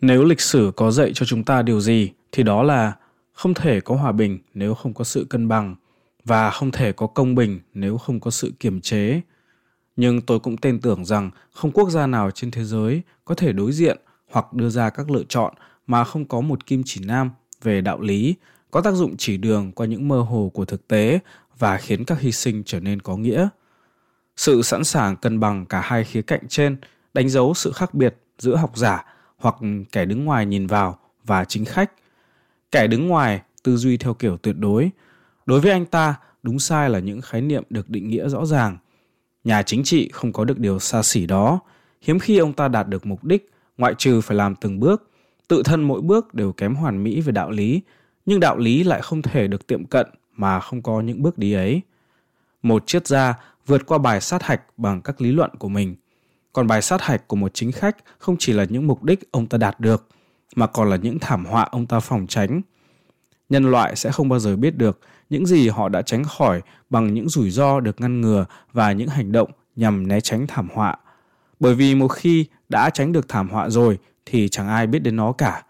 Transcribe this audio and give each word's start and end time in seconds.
Nếu 0.00 0.24
lịch 0.24 0.40
sử 0.40 0.72
có 0.76 0.90
dạy 0.90 1.12
cho 1.14 1.26
chúng 1.26 1.44
ta 1.44 1.62
điều 1.62 1.80
gì, 1.80 2.10
thì 2.32 2.42
đó 2.42 2.62
là 2.62 2.92
không 3.32 3.54
thể 3.54 3.80
có 3.80 3.94
hòa 3.94 4.12
bình 4.12 4.38
nếu 4.54 4.74
không 4.74 4.94
có 4.94 5.04
sự 5.04 5.26
cân 5.30 5.48
bằng, 5.48 5.76
và 6.24 6.50
không 6.50 6.70
thể 6.70 6.92
có 6.92 7.06
công 7.06 7.34
bình 7.34 7.60
nếu 7.74 7.98
không 7.98 8.20
có 8.20 8.30
sự 8.30 8.52
kiềm 8.60 8.80
chế. 8.80 9.20
Nhưng 9.96 10.20
tôi 10.20 10.40
cũng 10.40 10.56
tin 10.56 10.80
tưởng 10.80 11.04
rằng 11.04 11.30
không 11.52 11.70
quốc 11.70 11.90
gia 11.90 12.06
nào 12.06 12.30
trên 12.30 12.50
thế 12.50 12.64
giới 12.64 13.02
có 13.24 13.34
thể 13.34 13.52
đối 13.52 13.72
diện 13.72 13.98
hoặc 14.30 14.52
đưa 14.52 14.68
ra 14.68 14.90
các 14.90 15.10
lựa 15.10 15.24
chọn 15.28 15.54
mà 15.86 16.04
không 16.04 16.24
có 16.24 16.40
một 16.40 16.66
kim 16.66 16.82
chỉ 16.84 17.04
nam 17.04 17.30
về 17.62 17.80
đạo 17.80 18.00
lý, 18.00 18.34
có 18.70 18.80
tác 18.80 18.94
dụng 18.94 19.16
chỉ 19.16 19.36
đường 19.36 19.72
qua 19.72 19.86
những 19.86 20.08
mơ 20.08 20.20
hồ 20.20 20.50
của 20.54 20.64
thực 20.64 20.88
tế 20.88 21.18
và 21.58 21.76
khiến 21.76 22.04
các 22.04 22.20
hy 22.20 22.32
sinh 22.32 22.62
trở 22.66 22.80
nên 22.80 23.02
có 23.02 23.16
nghĩa. 23.16 23.48
Sự 24.36 24.62
sẵn 24.62 24.84
sàng 24.84 25.16
cân 25.16 25.40
bằng 25.40 25.66
cả 25.66 25.80
hai 25.80 26.04
khía 26.04 26.22
cạnh 26.22 26.48
trên 26.48 26.76
đánh 27.14 27.28
dấu 27.28 27.54
sự 27.54 27.72
khác 27.72 27.94
biệt 27.94 28.16
giữa 28.38 28.56
học 28.56 28.76
giả 28.76 29.04
hoặc 29.40 29.56
kẻ 29.92 30.04
đứng 30.04 30.24
ngoài 30.24 30.46
nhìn 30.46 30.66
vào 30.66 30.98
và 31.24 31.44
chính 31.44 31.64
khách. 31.64 31.92
Kẻ 32.70 32.86
đứng 32.86 33.08
ngoài 33.08 33.42
tư 33.62 33.76
duy 33.76 33.96
theo 33.96 34.14
kiểu 34.14 34.36
tuyệt 34.36 34.56
đối. 34.58 34.90
Đối 35.46 35.60
với 35.60 35.70
anh 35.70 35.86
ta, 35.86 36.14
đúng 36.42 36.58
sai 36.58 36.90
là 36.90 36.98
những 36.98 37.20
khái 37.20 37.40
niệm 37.40 37.64
được 37.70 37.90
định 37.90 38.08
nghĩa 38.08 38.28
rõ 38.28 38.46
ràng. 38.46 38.78
Nhà 39.44 39.62
chính 39.62 39.84
trị 39.84 40.10
không 40.12 40.32
có 40.32 40.44
được 40.44 40.58
điều 40.58 40.78
xa 40.78 41.02
xỉ 41.02 41.26
đó. 41.26 41.60
Hiếm 42.02 42.18
khi 42.18 42.38
ông 42.38 42.52
ta 42.52 42.68
đạt 42.68 42.88
được 42.88 43.06
mục 43.06 43.24
đích, 43.24 43.50
ngoại 43.78 43.94
trừ 43.98 44.20
phải 44.20 44.36
làm 44.36 44.54
từng 44.54 44.80
bước. 44.80 45.10
Tự 45.48 45.62
thân 45.62 45.82
mỗi 45.82 46.00
bước 46.00 46.34
đều 46.34 46.52
kém 46.52 46.74
hoàn 46.74 47.02
mỹ 47.04 47.20
về 47.20 47.32
đạo 47.32 47.50
lý, 47.50 47.80
nhưng 48.26 48.40
đạo 48.40 48.58
lý 48.58 48.84
lại 48.84 49.02
không 49.02 49.22
thể 49.22 49.48
được 49.48 49.66
tiệm 49.66 49.84
cận 49.84 50.06
mà 50.36 50.60
không 50.60 50.82
có 50.82 51.00
những 51.00 51.22
bước 51.22 51.38
đi 51.38 51.52
ấy. 51.52 51.82
Một 52.62 52.86
triết 52.86 53.06
gia 53.06 53.34
vượt 53.66 53.86
qua 53.86 53.98
bài 53.98 54.20
sát 54.20 54.42
hạch 54.42 54.62
bằng 54.76 55.00
các 55.00 55.20
lý 55.20 55.32
luận 55.32 55.50
của 55.58 55.68
mình– 55.68 55.96
còn 56.52 56.66
bài 56.66 56.82
sát 56.82 57.02
hạch 57.02 57.28
của 57.28 57.36
một 57.36 57.54
chính 57.54 57.72
khách 57.72 57.96
không 58.18 58.36
chỉ 58.38 58.52
là 58.52 58.64
những 58.64 58.86
mục 58.86 59.02
đích 59.02 59.32
ông 59.32 59.46
ta 59.46 59.58
đạt 59.58 59.80
được, 59.80 60.08
mà 60.56 60.66
còn 60.66 60.90
là 60.90 60.96
những 60.96 61.18
thảm 61.18 61.44
họa 61.44 61.62
ông 61.62 61.86
ta 61.86 62.00
phòng 62.00 62.26
tránh. 62.26 62.60
Nhân 63.48 63.70
loại 63.70 63.96
sẽ 63.96 64.12
không 64.12 64.28
bao 64.28 64.38
giờ 64.38 64.56
biết 64.56 64.76
được 64.76 65.00
những 65.30 65.46
gì 65.46 65.68
họ 65.68 65.88
đã 65.88 66.02
tránh 66.02 66.24
khỏi 66.24 66.60
bằng 66.90 67.14
những 67.14 67.28
rủi 67.28 67.50
ro 67.50 67.80
được 67.80 68.00
ngăn 68.00 68.20
ngừa 68.20 68.46
và 68.72 68.92
những 68.92 69.08
hành 69.08 69.32
động 69.32 69.50
nhằm 69.76 70.08
né 70.08 70.20
tránh 70.20 70.46
thảm 70.46 70.68
họa. 70.74 70.96
Bởi 71.60 71.74
vì 71.74 71.94
một 71.94 72.08
khi 72.08 72.46
đã 72.68 72.90
tránh 72.90 73.12
được 73.12 73.28
thảm 73.28 73.48
họa 73.48 73.70
rồi 73.70 73.98
thì 74.26 74.48
chẳng 74.48 74.68
ai 74.68 74.86
biết 74.86 74.98
đến 74.98 75.16
nó 75.16 75.32
cả. 75.32 75.64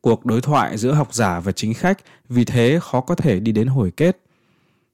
Cuộc 0.00 0.26
đối 0.26 0.40
thoại 0.40 0.78
giữa 0.78 0.92
học 0.92 1.14
giả 1.14 1.40
và 1.40 1.52
chính 1.52 1.74
khách 1.74 1.98
vì 2.28 2.44
thế 2.44 2.78
khó 2.82 3.00
có 3.00 3.14
thể 3.14 3.40
đi 3.40 3.52
đến 3.52 3.66
hồi 3.66 3.92
kết. 3.96 4.24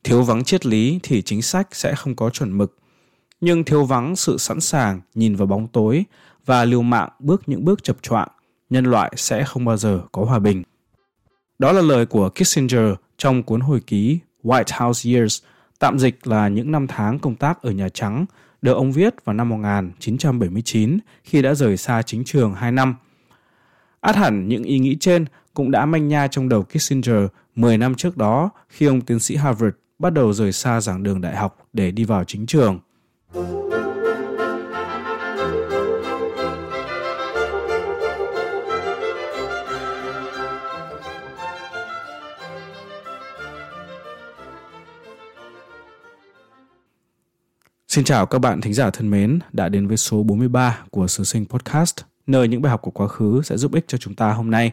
Thiếu 0.04 0.22
vắng 0.22 0.44
triết 0.44 0.66
lý 0.66 1.00
thì 1.02 1.22
chính 1.22 1.42
sách 1.42 1.68
sẽ 1.72 1.94
không 1.94 2.16
có 2.16 2.30
chuẩn 2.30 2.58
mực 2.58 2.76
nhưng 3.44 3.64
thiếu 3.64 3.84
vắng 3.84 4.16
sự 4.16 4.38
sẵn 4.38 4.60
sàng 4.60 5.00
nhìn 5.14 5.36
vào 5.36 5.46
bóng 5.46 5.66
tối 5.66 6.04
và 6.46 6.64
liều 6.64 6.82
mạng 6.82 7.08
bước 7.18 7.42
những 7.46 7.64
bước 7.64 7.84
chập 7.84 7.96
choạng, 8.02 8.28
nhân 8.70 8.84
loại 8.84 9.12
sẽ 9.16 9.44
không 9.44 9.64
bao 9.64 9.76
giờ 9.76 10.00
có 10.12 10.24
hòa 10.24 10.38
bình. 10.38 10.62
Đó 11.58 11.72
là 11.72 11.80
lời 11.82 12.06
của 12.06 12.30
Kissinger 12.30 12.94
trong 13.18 13.42
cuốn 13.42 13.60
hồi 13.60 13.80
ký 13.86 14.18
White 14.42 14.86
House 14.86 15.10
Years, 15.10 15.42
tạm 15.78 15.98
dịch 15.98 16.26
là 16.26 16.48
những 16.48 16.72
năm 16.72 16.86
tháng 16.86 17.18
công 17.18 17.34
tác 17.34 17.62
ở 17.62 17.70
Nhà 17.70 17.88
Trắng, 17.88 18.26
được 18.62 18.72
ông 18.72 18.92
viết 18.92 19.24
vào 19.24 19.34
năm 19.34 19.48
1979 19.48 20.98
khi 21.24 21.42
đã 21.42 21.54
rời 21.54 21.76
xa 21.76 22.02
chính 22.02 22.24
trường 22.24 22.54
2 22.54 22.72
năm. 22.72 22.94
Át 24.00 24.16
hẳn 24.16 24.48
những 24.48 24.62
ý 24.62 24.78
nghĩ 24.78 24.96
trên 25.00 25.24
cũng 25.54 25.70
đã 25.70 25.86
manh 25.86 26.08
nha 26.08 26.26
trong 26.26 26.48
đầu 26.48 26.62
Kissinger 26.62 27.26
10 27.54 27.78
năm 27.78 27.94
trước 27.94 28.16
đó 28.16 28.50
khi 28.68 28.86
ông 28.86 29.00
tiến 29.00 29.20
sĩ 29.20 29.36
Harvard 29.36 29.74
bắt 29.98 30.12
đầu 30.12 30.32
rời 30.32 30.52
xa 30.52 30.80
giảng 30.80 31.02
đường 31.02 31.20
đại 31.20 31.36
học 31.36 31.58
để 31.72 31.90
đi 31.90 32.04
vào 32.04 32.24
chính 32.24 32.46
trường. 32.46 32.78
Xin 33.34 33.44
chào 48.04 48.26
các 48.26 48.38
bạn 48.38 48.60
thính 48.60 48.74
giả 48.74 48.90
thân 48.90 49.10
mến 49.10 49.38
đã 49.52 49.68
đến 49.68 49.86
với 49.86 49.96
số 49.96 50.22
43 50.22 50.84
của 50.90 51.06
Sử 51.06 51.24
Sinh 51.24 51.46
Podcast, 51.46 51.96
nơi 52.26 52.48
những 52.48 52.62
bài 52.62 52.70
học 52.70 52.82
của 52.82 52.90
quá 52.90 53.08
khứ 53.08 53.40
sẽ 53.44 53.56
giúp 53.56 53.74
ích 53.74 53.84
cho 53.88 53.98
chúng 53.98 54.14
ta 54.14 54.32
hôm 54.32 54.50
nay. 54.50 54.72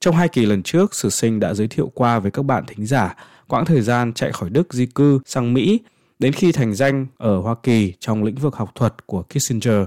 Trong 0.00 0.16
hai 0.16 0.28
kỳ 0.28 0.46
lần 0.46 0.62
trước, 0.62 0.94
Sử 0.94 1.10
Sinh 1.10 1.40
đã 1.40 1.54
giới 1.54 1.68
thiệu 1.68 1.92
qua 1.94 2.18
với 2.18 2.30
các 2.30 2.42
bạn 2.42 2.64
thính 2.66 2.86
giả 2.86 3.14
quãng 3.48 3.64
thời 3.64 3.80
gian 3.80 4.12
chạy 4.12 4.32
khỏi 4.32 4.50
Đức 4.50 4.74
di 4.74 4.86
cư 4.86 5.20
sang 5.24 5.54
Mỹ 5.54 5.80
đến 6.18 6.32
khi 6.32 6.52
thành 6.52 6.74
danh 6.74 7.06
ở 7.18 7.38
Hoa 7.38 7.54
Kỳ 7.62 7.92
trong 8.00 8.24
lĩnh 8.24 8.34
vực 8.34 8.56
học 8.56 8.70
thuật 8.74 9.06
của 9.06 9.22
Kissinger 9.22 9.84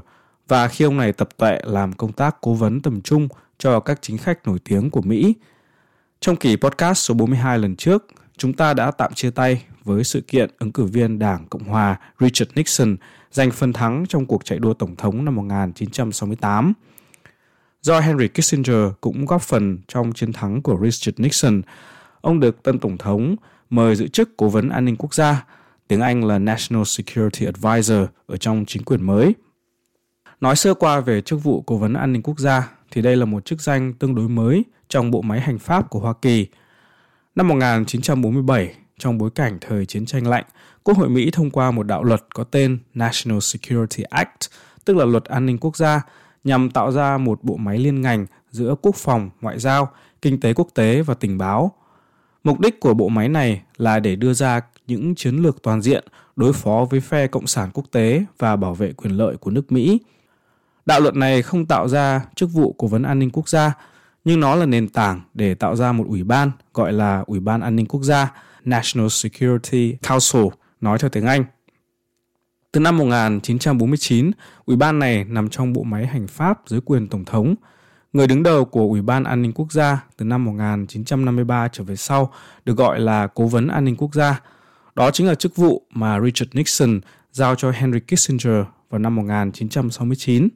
và 0.47 0.67
khi 0.67 0.85
ông 0.85 0.97
này 0.97 1.13
tập 1.13 1.29
tệ 1.37 1.61
làm 1.63 1.93
công 1.93 2.11
tác 2.11 2.35
cố 2.41 2.53
vấn 2.53 2.81
tầm 2.81 3.01
trung 3.01 3.27
cho 3.57 3.79
các 3.79 4.01
chính 4.01 4.17
khách 4.17 4.47
nổi 4.47 4.59
tiếng 4.63 4.89
của 4.89 5.01
Mỹ. 5.01 5.33
Trong 6.19 6.35
kỳ 6.35 6.55
podcast 6.55 6.97
số 6.97 7.13
42 7.13 7.59
lần 7.59 7.75
trước, 7.75 8.05
chúng 8.37 8.53
ta 8.53 8.73
đã 8.73 8.91
tạm 8.91 9.13
chia 9.13 9.29
tay 9.29 9.63
với 9.83 10.03
sự 10.03 10.21
kiện 10.21 10.49
ứng 10.59 10.71
cử 10.71 10.83
viên 10.83 11.19
Đảng 11.19 11.45
Cộng 11.49 11.63
hòa 11.63 11.99
Richard 12.19 12.51
Nixon 12.55 12.95
giành 13.31 13.51
phần 13.51 13.73
thắng 13.73 14.05
trong 14.09 14.25
cuộc 14.25 14.45
chạy 14.45 14.59
đua 14.59 14.73
tổng 14.73 14.95
thống 14.95 15.25
năm 15.25 15.35
1968. 15.35 16.73
Do 17.81 17.99
Henry 17.99 18.27
Kissinger 18.27 18.87
cũng 19.01 19.25
góp 19.25 19.41
phần 19.41 19.77
trong 19.87 20.13
chiến 20.13 20.33
thắng 20.33 20.61
của 20.61 20.77
Richard 20.81 21.19
Nixon, 21.19 21.61
ông 22.21 22.39
được 22.39 22.63
tân 22.63 22.79
tổng 22.79 22.97
thống 22.97 23.35
mời 23.69 23.95
giữ 23.95 24.07
chức 24.07 24.37
cố 24.37 24.49
vấn 24.49 24.69
an 24.69 24.85
ninh 24.85 24.95
quốc 24.95 25.13
gia– 25.13 25.45
tiếng 25.89 26.01
Anh 26.01 26.25
là 26.25 26.39
National 26.39 26.83
Security 26.83 27.45
Advisor 27.45 27.99
ở 28.27 28.37
trong 28.37 28.65
chính 28.67 28.83
quyền 28.83 29.05
mới. 29.05 29.35
Nói 30.41 30.55
sơ 30.55 30.73
qua 30.73 30.99
về 30.99 31.21
chức 31.21 31.43
vụ 31.43 31.61
cố 31.61 31.77
vấn 31.77 31.93
an 31.93 32.13
ninh 32.13 32.21
quốc 32.21 32.39
gia 32.39 32.71
thì 32.91 33.01
đây 33.01 33.15
là 33.15 33.25
một 33.25 33.45
chức 33.45 33.61
danh 33.61 33.93
tương 33.93 34.15
đối 34.15 34.29
mới 34.29 34.63
trong 34.89 35.11
bộ 35.11 35.21
máy 35.21 35.39
hành 35.39 35.59
pháp 35.59 35.89
của 35.89 35.99
Hoa 35.99 36.13
Kỳ. 36.21 36.47
Năm 37.35 37.47
1947, 37.47 38.73
trong 38.99 39.17
bối 39.17 39.29
cảnh 39.35 39.57
thời 39.61 39.85
chiến 39.85 40.05
tranh 40.05 40.27
lạnh, 40.27 40.45
Quốc 40.83 40.97
hội 40.97 41.09
Mỹ 41.09 41.29
thông 41.31 41.51
qua 41.51 41.71
một 41.71 41.83
đạo 41.83 42.03
luật 42.03 42.21
có 42.33 42.43
tên 42.43 42.79
National 42.93 43.39
Security 43.39 44.03
Act, 44.03 44.49
tức 44.85 44.97
là 44.97 45.05
luật 45.05 45.23
an 45.23 45.45
ninh 45.45 45.57
quốc 45.57 45.77
gia, 45.77 46.01
nhằm 46.43 46.69
tạo 46.69 46.91
ra 46.91 47.17
một 47.17 47.43
bộ 47.43 47.57
máy 47.57 47.77
liên 47.77 48.01
ngành 48.01 48.25
giữa 48.51 48.75
quốc 48.81 48.95
phòng, 48.95 49.29
ngoại 49.41 49.59
giao, 49.59 49.89
kinh 50.21 50.39
tế 50.39 50.53
quốc 50.53 50.67
tế 50.73 51.01
và 51.01 51.13
tình 51.13 51.37
báo. 51.37 51.71
Mục 52.43 52.59
đích 52.59 52.79
của 52.79 52.93
bộ 52.93 53.09
máy 53.09 53.29
này 53.29 53.61
là 53.77 53.99
để 53.99 54.15
đưa 54.15 54.33
ra 54.33 54.61
những 54.89 55.15
chiến 55.15 55.37
lược 55.37 55.63
toàn 55.63 55.81
diện 55.81 56.03
đối 56.35 56.53
phó 56.53 56.85
với 56.89 56.99
phe 56.99 57.27
cộng 57.27 57.47
sản 57.47 57.69
quốc 57.73 57.85
tế 57.91 58.25
và 58.37 58.55
bảo 58.55 58.73
vệ 58.73 58.93
quyền 58.93 59.17
lợi 59.17 59.37
của 59.37 59.51
nước 59.51 59.71
Mỹ. 59.71 59.99
Đạo 60.85 60.99
luật 60.99 61.15
này 61.15 61.41
không 61.41 61.65
tạo 61.65 61.87
ra 61.87 62.21
chức 62.35 62.49
vụ 62.53 62.75
cố 62.77 62.87
vấn 62.87 63.03
an 63.03 63.19
ninh 63.19 63.29
quốc 63.29 63.49
gia, 63.49 63.73
nhưng 64.25 64.39
nó 64.39 64.55
là 64.55 64.65
nền 64.65 64.87
tảng 64.87 65.21
để 65.33 65.53
tạo 65.53 65.75
ra 65.75 65.91
một 65.91 66.05
ủy 66.07 66.23
ban 66.23 66.51
gọi 66.73 66.93
là 66.93 67.23
Ủy 67.27 67.39
ban 67.39 67.61
An 67.61 67.75
ninh 67.75 67.85
Quốc 67.85 68.03
gia 68.03 68.31
National 68.65 69.07
Security 69.09 69.95
Council, 70.07 70.41
nói 70.81 70.99
theo 70.99 71.09
tiếng 71.09 71.25
Anh. 71.25 71.43
Từ 72.71 72.79
năm 72.79 72.97
1949, 72.97 74.31
ủy 74.65 74.77
ban 74.77 74.99
này 74.99 75.23
nằm 75.23 75.49
trong 75.49 75.73
bộ 75.73 75.83
máy 75.83 76.07
hành 76.07 76.27
pháp 76.27 76.61
dưới 76.67 76.81
quyền 76.81 77.07
Tổng 77.07 77.25
thống. 77.25 77.55
Người 78.13 78.27
đứng 78.27 78.43
đầu 78.43 78.65
của 78.65 78.81
Ủy 78.81 79.01
ban 79.01 79.23
An 79.23 79.41
ninh 79.41 79.53
Quốc 79.53 79.71
gia 79.71 80.03
từ 80.17 80.25
năm 80.25 80.45
1953 80.45 81.67
trở 81.67 81.83
về 81.83 81.95
sau 81.95 82.33
được 82.65 82.77
gọi 82.77 82.99
là 82.99 83.27
Cố 83.27 83.47
vấn 83.47 83.67
An 83.67 83.85
ninh 83.85 83.95
Quốc 83.95 84.13
gia, 84.15 84.41
đó 84.99 85.11
chính 85.11 85.27
là 85.27 85.35
chức 85.35 85.55
vụ 85.55 85.81
mà 85.91 86.19
Richard 86.21 86.51
Nixon 86.53 86.99
giao 87.31 87.55
cho 87.55 87.71
Henry 87.71 87.99
Kissinger 87.99 88.65
vào 88.89 88.99
năm 88.99 89.15
1969. 89.15 90.47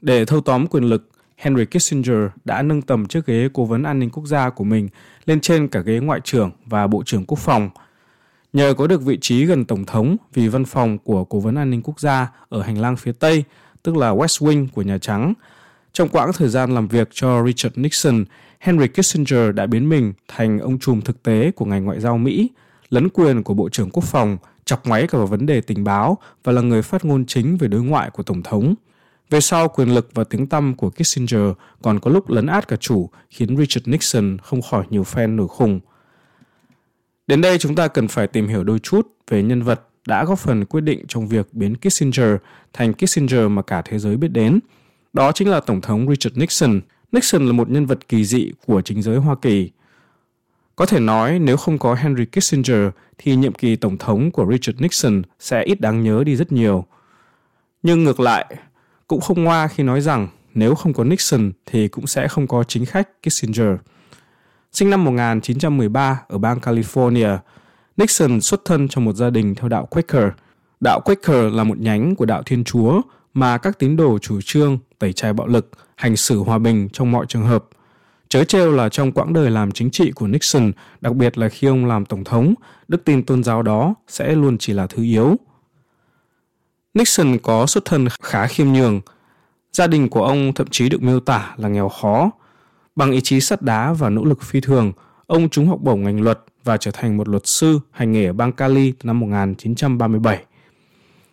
Để 0.00 0.24
thâu 0.24 0.40
tóm 0.40 0.66
quyền 0.66 0.84
lực, 0.84 1.10
Henry 1.36 1.64
Kissinger 1.64 2.18
đã 2.44 2.62
nâng 2.62 2.82
tầm 2.82 3.06
chiếc 3.06 3.26
ghế 3.26 3.48
cố 3.52 3.64
vấn 3.64 3.82
an 3.82 3.98
ninh 3.98 4.10
quốc 4.10 4.26
gia 4.26 4.50
của 4.50 4.64
mình 4.64 4.88
lên 5.26 5.40
trên 5.40 5.68
cả 5.68 5.80
ghế 5.80 5.98
ngoại 5.98 6.20
trưởng 6.24 6.50
và 6.66 6.86
bộ 6.86 7.02
trưởng 7.06 7.24
quốc 7.24 7.38
phòng. 7.38 7.70
Nhờ 8.52 8.74
có 8.78 8.86
được 8.86 9.02
vị 9.02 9.18
trí 9.20 9.44
gần 9.44 9.64
tổng 9.64 9.84
thống 9.84 10.16
vì 10.34 10.48
văn 10.48 10.64
phòng 10.64 10.98
của 10.98 11.24
cố 11.24 11.40
vấn 11.40 11.54
an 11.54 11.70
ninh 11.70 11.82
quốc 11.82 12.00
gia 12.00 12.32
ở 12.48 12.62
hành 12.62 12.80
lang 12.80 12.96
phía 12.96 13.12
Tây, 13.12 13.44
tức 13.82 13.96
là 13.96 14.10
West 14.10 14.46
Wing 14.46 14.68
của 14.72 14.82
Nhà 14.82 14.98
Trắng, 14.98 15.34
trong 15.92 16.08
quãng 16.08 16.32
thời 16.32 16.48
gian 16.48 16.74
làm 16.74 16.88
việc 16.88 17.08
cho 17.12 17.44
Richard 17.46 17.78
Nixon, 17.78 18.24
Henry 18.58 18.86
Kissinger 18.88 19.54
đã 19.54 19.66
biến 19.66 19.88
mình 19.88 20.12
thành 20.28 20.58
ông 20.58 20.78
trùm 20.78 21.00
thực 21.00 21.22
tế 21.22 21.50
của 21.50 21.64
ngành 21.64 21.84
ngoại 21.84 22.00
giao 22.00 22.18
Mỹ– 22.18 22.50
lấn 22.88 23.08
quyền 23.08 23.42
của 23.42 23.54
Bộ 23.54 23.68
trưởng 23.68 23.90
Quốc 23.90 24.04
phòng, 24.04 24.38
chọc 24.64 24.86
máy 24.86 25.06
cả 25.06 25.18
vào 25.18 25.26
vấn 25.26 25.46
đề 25.46 25.60
tình 25.60 25.84
báo 25.84 26.18
và 26.44 26.52
là 26.52 26.60
người 26.60 26.82
phát 26.82 27.04
ngôn 27.04 27.26
chính 27.26 27.56
về 27.56 27.68
đối 27.68 27.82
ngoại 27.82 28.10
của 28.10 28.22
Tổng 28.22 28.42
thống. 28.42 28.74
Về 29.30 29.40
sau, 29.40 29.68
quyền 29.68 29.94
lực 29.94 30.10
và 30.14 30.24
tiếng 30.24 30.46
tăm 30.46 30.74
của 30.74 30.90
Kissinger 30.90 31.50
còn 31.82 32.00
có 32.00 32.10
lúc 32.10 32.30
lấn 32.30 32.46
át 32.46 32.68
cả 32.68 32.76
chủ, 32.76 33.10
khiến 33.30 33.56
Richard 33.56 33.88
Nixon 33.88 34.38
không 34.42 34.62
khỏi 34.62 34.84
nhiều 34.90 35.02
fan 35.02 35.36
nổi 35.36 35.48
khùng. 35.48 35.80
Đến 37.26 37.40
đây 37.40 37.58
chúng 37.58 37.74
ta 37.74 37.88
cần 37.88 38.08
phải 38.08 38.26
tìm 38.26 38.48
hiểu 38.48 38.64
đôi 38.64 38.78
chút 38.78 39.08
về 39.30 39.42
nhân 39.42 39.62
vật 39.62 39.88
đã 40.06 40.24
góp 40.24 40.38
phần 40.38 40.64
quyết 40.64 40.80
định 40.80 41.04
trong 41.08 41.28
việc 41.28 41.54
biến 41.54 41.74
Kissinger 41.76 42.36
thành 42.72 42.92
Kissinger 42.94 43.50
mà 43.50 43.62
cả 43.62 43.82
thế 43.82 43.98
giới 43.98 44.16
biết 44.16 44.28
đến. 44.28 44.58
Đó 45.12 45.32
chính 45.32 45.48
là 45.48 45.60
Tổng 45.60 45.80
thống 45.80 46.08
Richard 46.08 46.38
Nixon. 46.38 46.80
Nixon 47.12 47.46
là 47.46 47.52
một 47.52 47.70
nhân 47.70 47.86
vật 47.86 48.08
kỳ 48.08 48.24
dị 48.24 48.52
của 48.66 48.82
chính 48.82 49.02
giới 49.02 49.16
Hoa 49.16 49.36
Kỳ. 49.42 49.70
Có 50.76 50.86
thể 50.86 51.00
nói 51.00 51.38
nếu 51.38 51.56
không 51.56 51.78
có 51.78 51.94
Henry 51.94 52.24
Kissinger 52.24 52.88
thì 53.18 53.36
nhiệm 53.36 53.52
kỳ 53.52 53.76
tổng 53.76 53.98
thống 53.98 54.30
của 54.30 54.46
Richard 54.52 54.80
Nixon 54.80 55.22
sẽ 55.38 55.62
ít 55.62 55.80
đáng 55.80 56.02
nhớ 56.02 56.24
đi 56.24 56.36
rất 56.36 56.52
nhiều. 56.52 56.84
Nhưng 57.82 58.04
ngược 58.04 58.20
lại, 58.20 58.56
cũng 59.06 59.20
không 59.20 59.44
ngoa 59.44 59.68
khi 59.68 59.82
nói 59.82 60.00
rằng 60.00 60.28
nếu 60.54 60.74
không 60.74 60.92
có 60.92 61.04
Nixon 61.04 61.52
thì 61.66 61.88
cũng 61.88 62.06
sẽ 62.06 62.28
không 62.28 62.46
có 62.46 62.64
chính 62.64 62.84
khách 62.84 63.08
Kissinger. 63.22 63.76
Sinh 64.72 64.90
năm 64.90 65.04
1913 65.04 66.20
ở 66.28 66.38
bang 66.38 66.58
California, 66.58 67.38
Nixon 67.96 68.40
xuất 68.40 68.64
thân 68.64 68.88
trong 68.88 69.04
một 69.04 69.16
gia 69.16 69.30
đình 69.30 69.54
theo 69.54 69.68
đạo 69.68 69.86
Quaker. 69.86 70.28
Đạo 70.80 71.00
Quaker 71.04 71.52
là 71.52 71.64
một 71.64 71.78
nhánh 71.78 72.16
của 72.16 72.24
đạo 72.24 72.42
Thiên 72.42 72.64
Chúa 72.64 73.00
mà 73.34 73.58
các 73.58 73.78
tín 73.78 73.96
đồ 73.96 74.18
chủ 74.18 74.40
trương 74.44 74.78
tẩy 74.98 75.12
chay 75.12 75.32
bạo 75.32 75.46
lực, 75.46 75.70
hành 75.96 76.16
xử 76.16 76.38
hòa 76.38 76.58
bình 76.58 76.88
trong 76.92 77.12
mọi 77.12 77.26
trường 77.28 77.46
hợp. 77.46 77.64
Chớ 78.34 78.44
trêu 78.44 78.72
là 78.72 78.88
trong 78.88 79.12
quãng 79.12 79.32
đời 79.32 79.50
làm 79.50 79.72
chính 79.72 79.90
trị 79.90 80.10
của 80.14 80.26
Nixon, 80.26 80.72
đặc 81.00 81.14
biệt 81.14 81.38
là 81.38 81.48
khi 81.48 81.66
ông 81.66 81.86
làm 81.86 82.04
tổng 82.04 82.24
thống, 82.24 82.54
đức 82.88 83.04
tin 83.04 83.22
tôn 83.22 83.44
giáo 83.44 83.62
đó 83.62 83.94
sẽ 84.08 84.34
luôn 84.34 84.58
chỉ 84.58 84.72
là 84.72 84.86
thứ 84.86 85.02
yếu. 85.02 85.36
Nixon 86.94 87.38
có 87.38 87.66
xuất 87.66 87.84
thân 87.84 88.08
khá 88.22 88.46
khiêm 88.46 88.72
nhường. 88.72 89.00
Gia 89.72 89.86
đình 89.86 90.08
của 90.08 90.24
ông 90.24 90.52
thậm 90.54 90.66
chí 90.70 90.88
được 90.88 91.02
miêu 91.02 91.20
tả 91.20 91.54
là 91.56 91.68
nghèo 91.68 91.88
khó. 91.88 92.30
Bằng 92.96 93.12
ý 93.12 93.20
chí 93.20 93.40
sắt 93.40 93.62
đá 93.62 93.92
và 93.92 94.10
nỗ 94.10 94.24
lực 94.24 94.42
phi 94.42 94.60
thường, 94.60 94.92
ông 95.26 95.48
trúng 95.48 95.66
học 95.66 95.78
bổng 95.82 96.02
ngành 96.02 96.22
luật 96.22 96.40
và 96.64 96.76
trở 96.76 96.90
thành 96.90 97.16
một 97.16 97.28
luật 97.28 97.46
sư 97.46 97.80
hành 97.90 98.12
nghề 98.12 98.26
ở 98.26 98.32
bang 98.32 98.52
Cali 98.52 98.92
từ 98.92 99.06
năm 99.06 99.20
1937. 99.20 100.44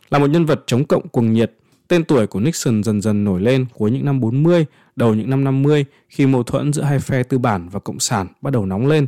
Là 0.09 0.19
một 0.19 0.27
nhân 0.27 0.45
vật 0.45 0.63
chống 0.65 0.86
cộng 0.86 1.07
cuồng 1.07 1.33
nhiệt, 1.33 1.54
tên 1.92 2.04
tuổi 2.04 2.28
của 2.28 2.40
Nixon 2.40 2.84
dần 2.84 3.02
dần 3.02 3.24
nổi 3.24 3.42
lên 3.42 3.66
cuối 3.74 3.92
những 3.92 4.06
năm 4.06 4.20
40, 4.20 4.66
đầu 4.96 5.14
những 5.14 5.30
năm 5.30 5.44
50 5.44 5.86
khi 6.10 6.26
mâu 6.26 6.44
thuẫn 6.44 6.74
giữa 6.74 6.82
hai 6.82 7.00
phe 7.00 7.24
tư 7.24 7.38
bản 7.38 7.70
và 7.70 7.80
cộng 7.80 8.00
sản 8.00 8.28
bắt 8.42 8.54
đầu 8.54 8.66
nóng 8.66 8.88
lên. 8.88 9.08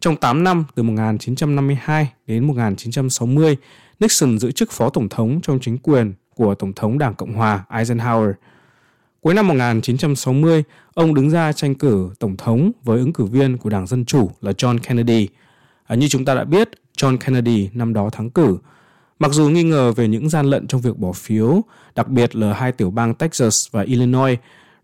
Trong 0.00 0.16
8 0.16 0.44
năm 0.44 0.64
từ 0.74 0.82
1952 0.82 2.12
đến 2.26 2.46
1960, 2.46 3.56
Nixon 4.00 4.38
giữ 4.38 4.52
chức 4.52 4.70
phó 4.70 4.90
tổng 4.90 5.08
thống 5.08 5.40
trong 5.42 5.58
chính 5.60 5.78
quyền 5.78 6.12
của 6.34 6.54
Tổng 6.54 6.72
thống 6.72 6.98
Đảng 6.98 7.14
Cộng 7.14 7.32
hòa 7.32 7.64
Eisenhower. 7.68 8.32
Cuối 9.20 9.34
năm 9.34 9.48
1960, 9.48 10.62
ông 10.94 11.14
đứng 11.14 11.30
ra 11.30 11.52
tranh 11.52 11.74
cử 11.74 12.10
tổng 12.18 12.36
thống 12.36 12.72
với 12.84 12.98
ứng 12.98 13.12
cử 13.12 13.24
viên 13.24 13.56
của 13.56 13.70
Đảng 13.70 13.86
Dân 13.86 14.04
Chủ 14.04 14.30
là 14.40 14.52
John 14.52 14.78
Kennedy. 14.78 15.28
À, 15.86 15.96
như 15.96 16.08
chúng 16.08 16.24
ta 16.24 16.34
đã 16.34 16.44
biết, 16.44 16.68
John 16.96 17.16
Kennedy 17.16 17.68
năm 17.72 17.92
đó 17.92 18.10
thắng 18.10 18.30
cử. 18.30 18.58
Mặc 19.20 19.32
dù 19.32 19.48
nghi 19.48 19.62
ngờ 19.62 19.92
về 19.92 20.08
những 20.08 20.28
gian 20.28 20.46
lận 20.46 20.66
trong 20.66 20.80
việc 20.80 20.98
bỏ 20.98 21.12
phiếu, 21.12 21.62
đặc 21.94 22.08
biệt 22.08 22.36
là 22.36 22.52
hai 22.52 22.72
tiểu 22.72 22.90
bang 22.90 23.14
Texas 23.14 23.66
và 23.70 23.82
Illinois, 23.82 24.38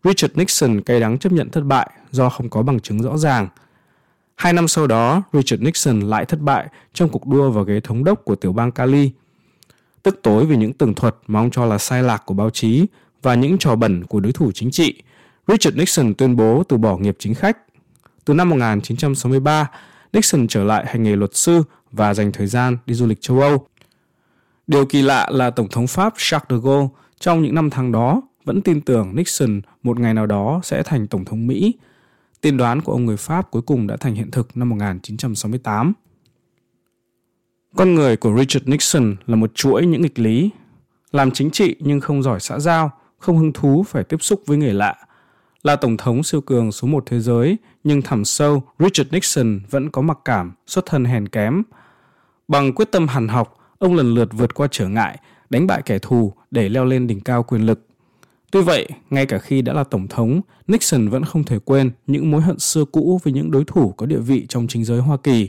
Richard 0.05 0.35
Nixon 0.37 0.81
cay 0.81 1.01
đắng 1.01 1.19
chấp 1.19 1.33
nhận 1.33 1.51
thất 1.51 1.61
bại 1.61 1.91
do 2.11 2.29
không 2.29 2.51
có 2.51 2.63
bằng 2.63 2.81
chứng 2.81 3.03
rõ 3.03 3.17
ràng. 3.17 3.49
Hai 4.35 4.53
năm 4.53 4.69
sau 4.69 4.87
đó, 4.87 5.23
Richard 5.33 5.63
Nixon 5.63 6.01
lại 6.01 6.25
thất 6.25 6.41
bại 6.41 6.67
trong 6.95 7.09
cuộc 7.09 7.27
đua 7.27 7.51
vào 7.51 7.65
ghế 7.65 7.81
thống 7.81 8.05
đốc 8.05 8.25
của 8.25 8.35
tiểu 8.35 8.53
bang 8.53 8.73
Cali. 8.73 9.11
Tức 10.03 10.21
tối 10.23 10.47
vì 10.47 10.57
những 10.57 10.73
tường 10.73 10.95
thuật 10.95 11.17
mà 11.27 11.41
ông 11.41 11.51
cho 11.51 11.65
là 11.65 11.79
sai 11.79 12.03
lạc 12.03 12.23
của 12.27 12.35
báo 12.35 12.51
chí 12.51 12.87
và 13.23 13.35
những 13.35 13.59
trò 13.59 13.77
bẩn 13.77 14.05
của 14.05 14.21
đối 14.21 14.33
thủ 14.33 14.53
chính 14.55 14.71
trị, 14.71 15.03
Richard 15.49 15.77
Nixon 15.77 16.15
tuyên 16.15 16.37
bố 16.37 16.63
từ 16.69 16.77
bỏ 16.77 16.97
nghiệp 16.97 17.17
chính 17.19 17.35
khách. 17.35 17.59
Từ 18.25 18.35
năm 18.35 18.51
1963, 18.51 19.71
Nixon 20.13 20.47
trở 20.49 20.65
lại 20.65 20.85
hành 20.89 21.03
nghề 21.03 21.17
luật 21.17 21.37
sư 21.37 21.63
và 21.93 22.15
dành 22.15 22.33
thời 22.33 22.47
gian 22.47 22.77
đi 22.87 22.95
du 22.95 23.07
lịch 23.07 23.21
châu 23.21 23.41
Âu. 23.41 23.67
Điều 24.67 24.87
kỳ 24.87 25.03
lạ 25.03 25.29
là 25.31 25.51
Tổng 25.51 25.69
thống 25.69 25.87
Pháp 25.87 26.15
Charles 26.17 26.51
de 26.51 26.57
Gaulle 26.65 26.89
trong 27.21 27.43
những 27.43 27.55
năm 27.55 27.71
tháng 27.71 27.93
đó 27.93 28.23
vẫn 28.45 28.63
tin 28.63 28.81
tưởng 28.81 29.17
Nixon 29.17 29.61
một 29.83 30.01
ngày 30.01 30.15
nào 30.15 30.27
đó 30.27 30.61
sẽ 30.63 30.83
thành 30.83 31.07
Tổng 31.07 31.25
thống 31.25 31.47
Mỹ. 31.47 31.75
Tiên 32.41 32.57
đoán 32.57 32.81
của 32.81 32.93
ông 32.93 33.05
người 33.05 33.17
Pháp 33.17 33.51
cuối 33.51 33.63
cùng 33.63 33.87
đã 33.87 33.97
thành 33.97 34.15
hiện 34.15 34.31
thực 34.31 34.57
năm 34.57 34.69
1968. 34.69 35.93
Con 37.77 37.95
người 37.95 38.17
của 38.17 38.37
Richard 38.39 38.69
Nixon 38.69 39.17
là 39.27 39.37
một 39.37 39.55
chuỗi 39.55 39.87
những 39.87 40.03
nghịch 40.03 40.19
lý. 40.19 40.51
Làm 41.13 41.31
chính 41.31 41.51
trị 41.51 41.77
nhưng 41.79 42.01
không 42.01 42.23
giỏi 42.23 42.41
xã 42.41 42.59
giao, 42.59 42.91
không 43.19 43.39
hứng 43.39 43.53
thú 43.53 43.85
phải 43.89 44.05
tiếp 44.05 44.17
xúc 44.21 44.43
với 44.47 44.57
người 44.57 44.75
lạ. 44.75 44.95
Là 45.63 45.77
tổng 45.77 45.97
thống 45.97 46.23
siêu 46.23 46.41
cường 46.41 46.73
số 46.73 46.89
một 46.89 47.03
thế 47.07 47.21
giới, 47.21 47.57
nhưng 47.85 48.03
thẳm 48.03 48.25
sâu, 48.25 48.63
Richard 48.79 49.13
Nixon 49.13 49.61
vẫn 49.71 49.91
có 49.91 50.03
mặc 50.03 50.19
cảm, 50.25 50.53
xuất 50.67 50.87
thân 50.87 51.05
hèn 51.05 51.29
kém. 51.29 51.63
Bằng 52.49 52.73
quyết 52.73 52.93
tâm 52.93 53.09
hàn 53.09 53.29
học, 53.29 53.57
ông 53.79 53.95
lần 53.95 54.15
lượt 54.15 54.29
vượt 54.33 54.55
qua 54.55 54.69
trở 54.71 54.89
ngại, 54.89 55.19
đánh 55.51 55.67
bại 55.67 55.83
kẻ 55.83 55.99
thù 55.99 56.33
để 56.51 56.69
leo 56.69 56.85
lên 56.85 57.07
đỉnh 57.07 57.21
cao 57.21 57.43
quyền 57.43 57.67
lực. 57.67 57.87
Tuy 58.51 58.63
vậy, 58.63 58.89
ngay 59.11 59.27
cả 59.27 59.39
khi 59.39 59.63
đã 59.63 59.73
là 59.73 59.85
tổng 59.85 60.09
thống, 60.09 60.41
Nixon 60.67 61.09
vẫn 61.09 61.25
không 61.25 61.45
thể 61.45 61.59
quên 61.65 61.91
những 62.07 62.31
mối 62.31 62.43
hận 62.43 62.59
xưa 62.59 62.85
cũ 62.85 63.21
với 63.25 63.33
những 63.33 63.51
đối 63.51 63.65
thủ 63.65 63.95
có 63.97 64.07
địa 64.07 64.19
vị 64.19 64.47
trong 64.49 64.67
chính 64.67 64.85
giới 64.85 65.01
Hoa 65.01 65.17
Kỳ. 65.17 65.49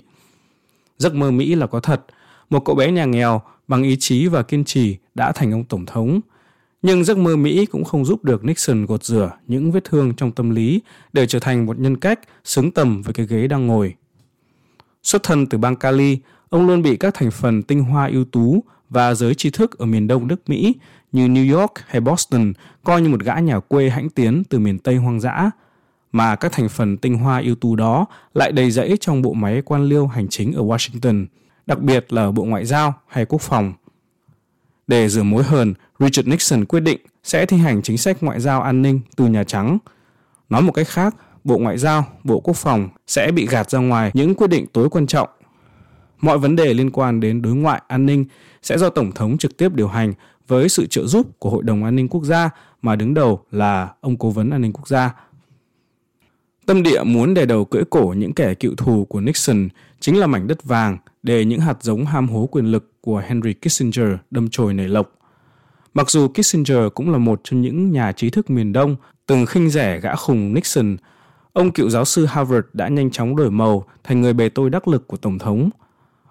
Giấc 0.97 1.15
mơ 1.15 1.31
Mỹ 1.31 1.55
là 1.55 1.67
có 1.67 1.79
thật, 1.79 2.05
một 2.49 2.59
cậu 2.59 2.75
bé 2.75 2.91
nhà 2.91 3.05
nghèo 3.05 3.41
bằng 3.67 3.83
ý 3.83 3.97
chí 3.99 4.27
và 4.27 4.43
kiên 4.43 4.63
trì 4.63 4.97
đã 5.15 5.31
thành 5.31 5.51
ông 5.51 5.63
tổng 5.63 5.85
thống. 5.85 6.19
Nhưng 6.81 7.03
giấc 7.03 7.17
mơ 7.17 7.35
Mỹ 7.35 7.65
cũng 7.65 7.83
không 7.83 8.05
giúp 8.05 8.23
được 8.23 8.43
Nixon 8.43 8.85
gột 8.85 9.03
rửa 9.03 9.31
những 9.47 9.71
vết 9.71 9.83
thương 9.83 10.13
trong 10.15 10.31
tâm 10.31 10.49
lý 10.49 10.81
để 11.13 11.27
trở 11.27 11.39
thành 11.39 11.65
một 11.65 11.79
nhân 11.79 11.97
cách 11.97 12.19
xứng 12.43 12.71
tầm 12.71 13.01
với 13.01 13.13
cái 13.13 13.27
ghế 13.27 13.47
đang 13.47 13.67
ngồi. 13.67 13.95
Xuất 15.03 15.23
thân 15.23 15.45
từ 15.45 15.57
bang 15.57 15.75
Cali, 15.75 16.17
ông 16.49 16.67
luôn 16.67 16.81
bị 16.81 16.97
các 16.97 17.13
thành 17.13 17.31
phần 17.31 17.63
tinh 17.63 17.83
hoa 17.83 18.07
ưu 18.07 18.25
tú 18.25 18.63
và 18.89 19.13
giới 19.13 19.35
trí 19.35 19.49
thức 19.49 19.77
ở 19.77 19.85
miền 19.85 20.07
đông 20.07 20.27
nước 20.27 20.49
Mỹ 20.49 20.75
như 21.11 21.27
New 21.27 21.59
York 21.59 21.71
hay 21.87 22.01
Boston 22.01 22.53
coi 22.83 23.01
như 23.01 23.09
một 23.09 23.19
gã 23.23 23.39
nhà 23.39 23.59
quê 23.59 23.89
hãnh 23.89 24.09
tiến 24.09 24.43
từ 24.49 24.59
miền 24.59 24.79
Tây 24.79 24.95
hoang 24.95 25.19
dã, 25.19 25.51
mà 26.11 26.35
các 26.35 26.51
thành 26.51 26.69
phần 26.69 26.97
tinh 26.97 27.17
hoa 27.17 27.41
ưu 27.41 27.55
tú 27.55 27.75
đó 27.75 28.05
lại 28.33 28.51
đầy 28.51 28.71
rẫy 28.71 28.97
trong 28.99 29.21
bộ 29.21 29.33
máy 29.33 29.61
quan 29.65 29.83
liêu 29.83 30.07
hành 30.07 30.27
chính 30.27 30.53
ở 30.53 30.61
Washington, 30.61 31.25
đặc 31.65 31.79
biệt 31.79 32.13
là 32.13 32.21
ở 32.21 32.31
Bộ 32.31 32.43
Ngoại 32.43 32.65
giao 32.65 32.93
hay 33.07 33.25
Quốc 33.25 33.41
phòng. 33.41 33.73
Để 34.87 35.09
rửa 35.09 35.23
mối 35.23 35.43
hờn, 35.43 35.73
Richard 35.99 36.27
Nixon 36.27 36.65
quyết 36.65 36.79
định 36.79 36.99
sẽ 37.23 37.45
thi 37.45 37.57
hành 37.57 37.81
chính 37.81 37.97
sách 37.97 38.23
ngoại 38.23 38.39
giao 38.39 38.61
an 38.61 38.81
ninh 38.81 38.99
từ 39.15 39.27
Nhà 39.27 39.43
Trắng. 39.43 39.77
Nói 40.49 40.61
một 40.61 40.71
cách 40.71 40.87
khác, 40.87 41.15
Bộ 41.43 41.57
Ngoại 41.57 41.77
giao, 41.77 42.05
Bộ 42.23 42.39
Quốc 42.39 42.57
phòng 42.57 42.89
sẽ 43.07 43.31
bị 43.31 43.47
gạt 43.47 43.69
ra 43.69 43.79
ngoài 43.79 44.11
những 44.13 44.35
quyết 44.35 44.49
định 44.49 44.65
tối 44.73 44.89
quan 44.89 45.07
trọng 45.07 45.29
Mọi 46.21 46.37
vấn 46.37 46.55
đề 46.55 46.73
liên 46.73 46.91
quan 46.91 47.19
đến 47.19 47.41
đối 47.41 47.55
ngoại 47.55 47.81
an 47.87 48.05
ninh 48.05 48.25
sẽ 48.61 48.77
do 48.77 48.89
Tổng 48.89 49.11
thống 49.11 49.37
trực 49.37 49.57
tiếp 49.57 49.73
điều 49.73 49.87
hành 49.87 50.13
với 50.47 50.69
sự 50.69 50.85
trợ 50.85 51.05
giúp 51.05 51.39
của 51.39 51.49
Hội 51.49 51.63
đồng 51.63 51.83
An 51.83 51.95
ninh 51.95 52.07
Quốc 52.07 52.23
gia 52.23 52.49
mà 52.81 52.95
đứng 52.95 53.13
đầu 53.13 53.43
là 53.51 53.89
ông 54.01 54.17
Cố 54.17 54.29
vấn 54.29 54.49
An 54.49 54.61
ninh 54.61 54.73
Quốc 54.73 54.87
gia. 54.87 55.13
Tâm 56.65 56.83
địa 56.83 57.03
muốn 57.03 57.33
đè 57.33 57.45
đầu 57.45 57.65
cưỡi 57.65 57.83
cổ 57.89 58.13
những 58.17 58.33
kẻ 58.33 58.53
cựu 58.53 58.75
thù 58.75 59.05
của 59.05 59.21
Nixon 59.21 59.67
chính 59.99 60.19
là 60.19 60.27
mảnh 60.27 60.47
đất 60.47 60.63
vàng 60.63 60.97
để 61.23 61.45
những 61.45 61.59
hạt 61.59 61.83
giống 61.83 62.05
ham 62.05 62.29
hố 62.29 62.49
quyền 62.51 62.65
lực 62.65 62.91
của 63.01 63.23
Henry 63.27 63.53
Kissinger 63.53 64.09
đâm 64.31 64.49
chồi 64.49 64.73
nảy 64.73 64.87
lộc. 64.87 65.11
Mặc 65.93 66.09
dù 66.09 66.27
Kissinger 66.27 66.87
cũng 66.95 67.11
là 67.11 67.17
một 67.17 67.41
trong 67.43 67.61
những 67.61 67.91
nhà 67.91 68.11
trí 68.11 68.29
thức 68.29 68.49
miền 68.49 68.73
Đông 68.73 68.95
từng 69.25 69.45
khinh 69.45 69.69
rẻ 69.69 69.99
gã 69.99 70.15
khùng 70.15 70.53
Nixon, 70.53 70.97
ông 71.53 71.71
cựu 71.71 71.89
giáo 71.89 72.05
sư 72.05 72.25
Harvard 72.25 72.67
đã 72.73 72.87
nhanh 72.87 73.11
chóng 73.11 73.35
đổi 73.35 73.51
màu 73.51 73.85
thành 74.03 74.21
người 74.21 74.33
bề 74.33 74.49
tôi 74.49 74.69
đắc 74.69 74.87
lực 74.87 75.07
của 75.07 75.17
Tổng 75.17 75.39
thống– 75.39 75.69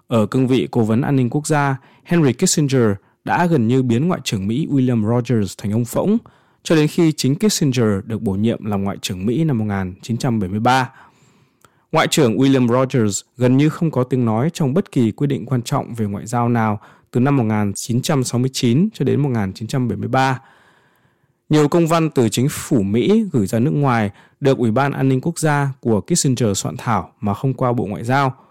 ở 0.07 0.25
cương 0.25 0.47
vị 0.47 0.67
cố 0.71 0.81
vấn 0.81 1.01
an 1.01 1.15
ninh 1.15 1.29
quốc 1.29 1.47
gia, 1.47 1.77
Henry 2.03 2.33
Kissinger 2.33 2.91
đã 3.25 3.45
gần 3.45 3.67
như 3.67 3.83
biến 3.83 4.07
Ngoại 4.07 4.21
trưởng 4.23 4.47
Mỹ 4.47 4.67
William 4.71 5.07
Rogers 5.07 5.53
thành 5.57 5.71
ông 5.71 5.85
phỗng, 5.85 6.17
cho 6.63 6.75
đến 6.75 6.87
khi 6.87 7.11
chính 7.11 7.35
Kissinger 7.35 7.89
được 8.05 8.21
bổ 8.21 8.31
nhiệm 8.31 8.65
làm 8.65 8.83
Ngoại 8.83 8.97
trưởng 9.01 9.25
Mỹ 9.25 9.43
năm 9.43 9.57
1973. 9.57 10.89
Ngoại 11.91 12.07
trưởng 12.07 12.37
William 12.37 12.67
Rogers 12.67 13.21
gần 13.37 13.57
như 13.57 13.69
không 13.69 13.91
có 13.91 14.03
tiếng 14.03 14.25
nói 14.25 14.49
trong 14.53 14.73
bất 14.73 14.91
kỳ 14.91 15.11
quyết 15.11 15.27
định 15.27 15.45
quan 15.45 15.61
trọng 15.61 15.93
về 15.93 16.05
ngoại 16.05 16.25
giao 16.25 16.49
nào 16.49 16.79
từ 17.11 17.19
năm 17.19 17.37
1969 17.37 18.89
cho 18.93 19.05
đến 19.05 19.19
1973. 19.19 20.39
Nhiều 21.49 21.67
công 21.67 21.87
văn 21.87 22.09
từ 22.09 22.29
chính 22.29 22.47
phủ 22.49 22.81
Mỹ 22.81 23.25
gửi 23.31 23.47
ra 23.47 23.59
nước 23.59 23.71
ngoài 23.71 24.11
được 24.39 24.57
Ủy 24.57 24.71
ban 24.71 24.91
An 24.91 25.09
ninh 25.09 25.21
Quốc 25.21 25.39
gia 25.39 25.69
của 25.81 26.01
Kissinger 26.01 26.57
soạn 26.57 26.75
thảo 26.77 27.11
mà 27.21 27.33
không 27.33 27.53
qua 27.53 27.73
Bộ 27.73 27.85
Ngoại 27.85 28.03
giao– 28.03 28.35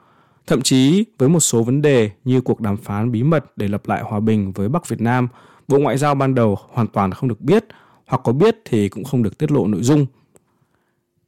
Thậm 0.46 0.62
chí 0.62 1.04
với 1.18 1.28
một 1.28 1.40
số 1.40 1.62
vấn 1.62 1.82
đề 1.82 2.10
như 2.24 2.40
cuộc 2.40 2.60
đàm 2.60 2.76
phán 2.76 3.12
bí 3.12 3.22
mật 3.22 3.44
để 3.56 3.68
lập 3.68 3.88
lại 3.88 4.02
hòa 4.02 4.20
bình 4.20 4.52
với 4.52 4.68
Bắc 4.68 4.88
Việt 4.88 5.00
Nam, 5.00 5.28
Bộ 5.68 5.78
Ngoại 5.78 5.98
giao 5.98 6.14
ban 6.14 6.34
đầu 6.34 6.58
hoàn 6.68 6.86
toàn 6.86 7.12
không 7.12 7.28
được 7.28 7.40
biết 7.40 7.64
hoặc 8.06 8.20
có 8.24 8.32
biết 8.32 8.56
thì 8.64 8.88
cũng 8.88 9.04
không 9.04 9.22
được 9.22 9.38
tiết 9.38 9.52
lộ 9.52 9.66
nội 9.66 9.82
dung. 9.82 10.06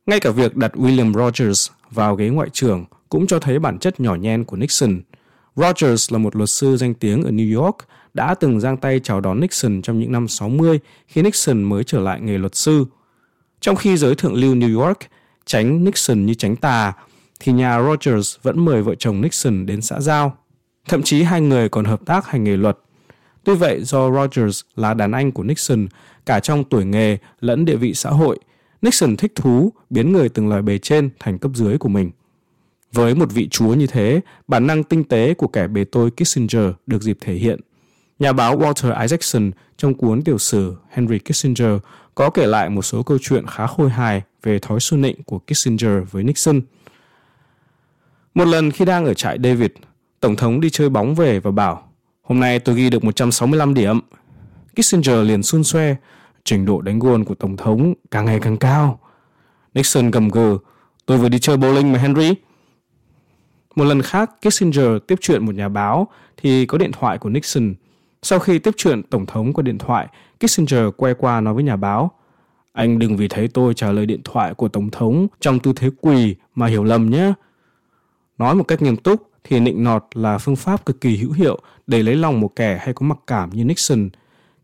Ngay 0.07 0.21
cả 0.21 0.31
việc 0.31 0.57
đặt 0.57 0.73
William 0.75 1.13
Rogers 1.15 1.71
vào 1.91 2.15
ghế 2.15 2.29
ngoại 2.29 2.49
trưởng 2.53 2.85
cũng 3.09 3.27
cho 3.27 3.39
thấy 3.39 3.59
bản 3.59 3.79
chất 3.79 4.01
nhỏ 4.01 4.15
nhen 4.15 4.45
của 4.45 4.57
Nixon. 4.57 5.01
Rogers 5.57 6.13
là 6.13 6.19
một 6.19 6.37
luật 6.37 6.51
sư 6.51 6.77
danh 6.77 6.95
tiếng 6.95 7.23
ở 7.23 7.31
New 7.31 7.63
York, 7.63 7.77
đã 8.15 8.35
từng 8.35 8.61
giang 8.61 8.77
tay 8.77 9.01
chào 9.01 9.21
đón 9.21 9.41
Nixon 9.41 9.83
trong 9.83 9.99
những 9.99 10.13
năm 10.13 10.29
60 10.29 10.81
khi 11.07 11.23
Nixon 11.23 11.63
mới 11.63 11.85
trở 11.85 12.01
lại 12.01 12.21
nghề 12.21 12.39
luật 12.39 12.55
sư. 12.55 12.85
Trong 13.61 13.77
khi 13.77 13.97
giới 13.97 14.15
thượng 14.15 14.35
lưu 14.35 14.55
New 14.55 14.81
York 14.81 14.99
tránh 15.47 15.85
Nixon 15.85 16.27
như 16.27 16.35
tránh 16.35 16.57
tà 16.57 16.93
thì 17.41 17.53
nhà 17.53 17.83
Rogers 17.83 18.37
vẫn 18.43 18.65
mời 18.65 18.83
vợ 18.83 18.95
chồng 18.95 19.21
Nixon 19.21 19.67
đến 19.67 19.83
xã 19.83 20.01
giao. 20.01 20.37
Thậm 20.89 21.03
chí 21.03 21.23
hai 21.23 21.41
người 21.41 21.69
còn 21.69 21.85
hợp 21.85 22.01
tác 22.07 22.27
hành 22.27 22.45
nghề 22.45 22.57
luật. 22.57 22.79
Tuy 23.45 23.55
vậy 23.55 23.85
do 23.85 24.11
Rogers 24.11 24.61
là 24.77 24.95
đàn 24.95 25.13
anh 25.13 25.33
của 25.33 25.43
Nixon 25.43 25.87
cả 26.27 26.41
trong 26.41 26.65
tuổi 26.65 26.85
nghề 26.85 27.19
lẫn 27.41 27.65
địa 27.65 27.77
vị 27.77 27.95
xã 27.95 28.11
hội, 28.11 28.39
Nixon 28.83 29.17
thích 29.17 29.33
thú 29.35 29.73
biến 29.91 30.13
người 30.13 30.29
từng 30.29 30.49
loài 30.49 30.63
bề 30.63 30.79
trên 30.79 31.11
thành 31.19 31.39
cấp 31.39 31.51
dưới 31.55 31.79
của 31.79 31.89
mình. 31.89 32.11
Với 32.93 33.15
một 33.15 33.33
vị 33.33 33.49
chúa 33.49 33.75
như 33.75 33.87
thế, 33.87 34.21
bản 34.49 34.67
năng 34.67 34.85
tinh 34.85 35.05
tế 35.05 35.35
của 35.35 35.49
kẻ 35.49 35.67
bề 35.67 35.85
tôi 35.85 36.11
Kissinger 36.11 36.71
được 36.87 37.03
dịp 37.03 37.19
thể 37.21 37.35
hiện. 37.35 37.61
Nhà 38.19 38.33
báo 38.33 38.59
Walter 38.59 39.01
Isaacson 39.01 39.51
trong 39.77 39.95
cuốn 39.95 40.23
tiểu 40.23 40.39
sử 40.39 40.77
Henry 40.91 41.19
Kissinger 41.19 41.73
có 42.15 42.31
kể 42.31 42.47
lại 42.47 42.71
một 42.71 42.83
số 42.83 43.03
câu 43.03 43.19
chuyện 43.21 43.47
khá 43.47 43.67
khôi 43.67 43.91
hài 43.91 44.23
về 44.43 44.59
thói 44.59 44.81
su 44.81 44.97
nịnh 44.97 45.23
của 45.23 45.39
Kissinger 45.39 45.93
với 46.11 46.25
Nixon. 46.25 46.61
Một 48.35 48.45
lần 48.45 48.71
khi 48.71 48.85
đang 48.85 49.05
ở 49.05 49.15
trại 49.15 49.39
David, 49.45 49.71
Tổng 50.21 50.37
thống 50.37 50.61
đi 50.61 50.71
chơi 50.71 50.89
bóng 50.89 51.15
về 51.15 51.41
và 51.41 51.51
bảo 51.51 51.89
Hôm 52.29 52.41
nay 52.41 52.59
tôi 52.59 52.75
ghi 52.75 52.91
được 52.91 53.05
165 53.05 53.75
điểm. 53.75 54.01
Kissinger 54.77 55.27
liền 55.27 55.43
xun 55.43 55.65
xoe, 55.65 55.95
trình 56.45 56.65
độ 56.65 56.81
đánh 56.81 56.99
gôn 56.99 57.25
của 57.25 57.35
Tổng 57.35 57.57
thống 57.57 57.95
càng 58.11 58.25
ngày 58.25 58.41
càng 58.43 58.57
cao. 58.57 59.01
Nixon 59.75 60.11
gầm 60.11 60.29
gừ, 60.29 60.59
tôi 61.07 61.19
vừa 61.19 61.29
đi 61.29 61.39
chơi 61.39 61.57
bowling 61.57 61.93
mà 61.93 61.99
Henry. 61.99 62.35
Một 63.75 63.85
lần 63.85 64.03
khác, 64.03 64.31
Kissinger 64.41 64.87
tiếp 65.07 65.19
chuyện 65.21 65.47
một 65.47 65.55
nhà 65.55 65.69
báo 65.69 66.09
thì 66.37 66.67
có 66.67 66.79
điện 66.79 66.93
thoại 66.93 67.19
của 67.19 67.29
Nixon. 67.29 67.75
Sau 68.23 68.39
khi 68.39 68.59
tiếp 68.59 68.75
chuyện 68.77 69.03
Tổng 69.03 69.27
thống 69.27 69.53
qua 69.53 69.63
điện 69.63 69.79
thoại, 69.79 70.09
Kissinger 70.41 70.85
quay 70.97 71.15
qua 71.15 71.41
nói 71.41 71.55
với 71.55 71.65
nhà 71.65 71.77
báo, 71.77 72.11
anh 72.73 72.99
đừng 72.99 73.17
vì 73.17 73.29
thấy 73.29 73.49
tôi 73.49 73.75
trả 73.75 73.93
lời 73.93 74.07
điện 74.07 74.21
thoại 74.25 74.55
của 74.55 74.69
Tổng 74.69 74.91
thống 74.91 75.27
trong 75.41 75.59
tư 75.59 75.73
thế 75.77 75.89
quỳ 76.01 76.37
mà 76.55 76.67
hiểu 76.67 76.85
lầm 76.85 77.11
nhé. 77.11 77.33
Nói 78.39 78.55
một 78.55 78.65
cách 78.65 78.83
nghiêm 78.83 78.97
túc 78.97 79.31
thì 79.45 79.61
nịnh 79.61 79.85
nọt 79.85 80.05
là 80.15 80.39
phương 80.39 80.57
pháp 80.57 80.87
cực 80.87 81.01
kỳ 81.01 81.17
hữu 81.17 81.33
hiệu 81.33 81.59
để 81.87 82.03
lấy 82.03 82.17
lòng 82.17 82.41
một 82.41 82.57
kẻ 82.57 82.79
hay 82.83 82.95
có 82.95 83.07
mặc 83.07 83.19
cảm 83.27 83.51
như 83.51 83.65
Nixon. 83.65 84.09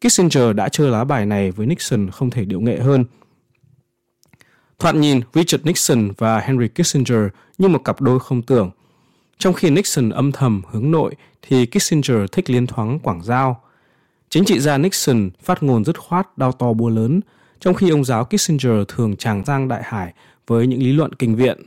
Kissinger 0.00 0.54
đã 0.54 0.68
chơi 0.68 0.90
lá 0.90 1.04
bài 1.04 1.26
này 1.26 1.50
với 1.50 1.66
Nixon 1.66 2.10
không 2.10 2.30
thể 2.30 2.44
điệu 2.44 2.60
nghệ 2.60 2.78
hơn. 2.78 3.04
Thoạt 4.78 4.94
nhìn, 4.94 5.20
Richard 5.34 5.64
Nixon 5.64 6.10
và 6.18 6.40
Henry 6.40 6.68
Kissinger 6.68 7.22
như 7.58 7.68
một 7.68 7.84
cặp 7.84 8.00
đôi 8.00 8.20
không 8.20 8.42
tưởng. 8.42 8.70
Trong 9.38 9.52
khi 9.52 9.70
Nixon 9.70 10.10
âm 10.10 10.32
thầm 10.32 10.62
hướng 10.70 10.90
nội 10.90 11.14
thì 11.42 11.66
Kissinger 11.66 12.18
thích 12.32 12.50
liên 12.50 12.66
thoáng 12.66 12.98
quảng 12.98 13.22
giao. 13.22 13.60
Chính 14.28 14.44
trị 14.44 14.60
gia 14.60 14.78
Nixon 14.78 15.30
phát 15.42 15.62
ngôn 15.62 15.84
dứt 15.84 15.98
khoát 15.98 16.38
đau 16.38 16.52
to 16.52 16.72
búa 16.72 16.88
lớn, 16.88 17.20
trong 17.60 17.74
khi 17.74 17.90
ông 17.90 18.04
giáo 18.04 18.24
Kissinger 18.24 18.76
thường 18.88 19.16
tràng 19.16 19.44
giang 19.44 19.68
đại 19.68 19.82
hải 19.84 20.12
với 20.46 20.66
những 20.66 20.80
lý 20.82 20.92
luận 20.92 21.12
kinh 21.12 21.36
viện. 21.36 21.66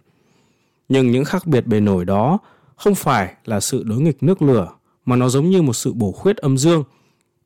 Nhưng 0.90 1.12
những 1.12 1.26
khác 1.26 1.48
biệt 1.48 1.68
bề 1.68 1.80
nổi 1.80 2.06
đó 2.06 2.40
không 2.76 2.96
phải 2.96 3.34
là 3.46 3.60
sự 3.60 3.84
đối 3.84 4.02
nghịch 4.02 4.24
nước 4.24 4.42
lửa, 4.42 4.70
mà 5.06 5.16
nó 5.16 5.30
giống 5.30 5.50
như 5.50 5.62
một 5.62 5.74
sự 5.74 5.94
bổ 5.94 6.12
khuyết 6.12 6.38
âm 6.38 6.58
dương. 6.58 6.84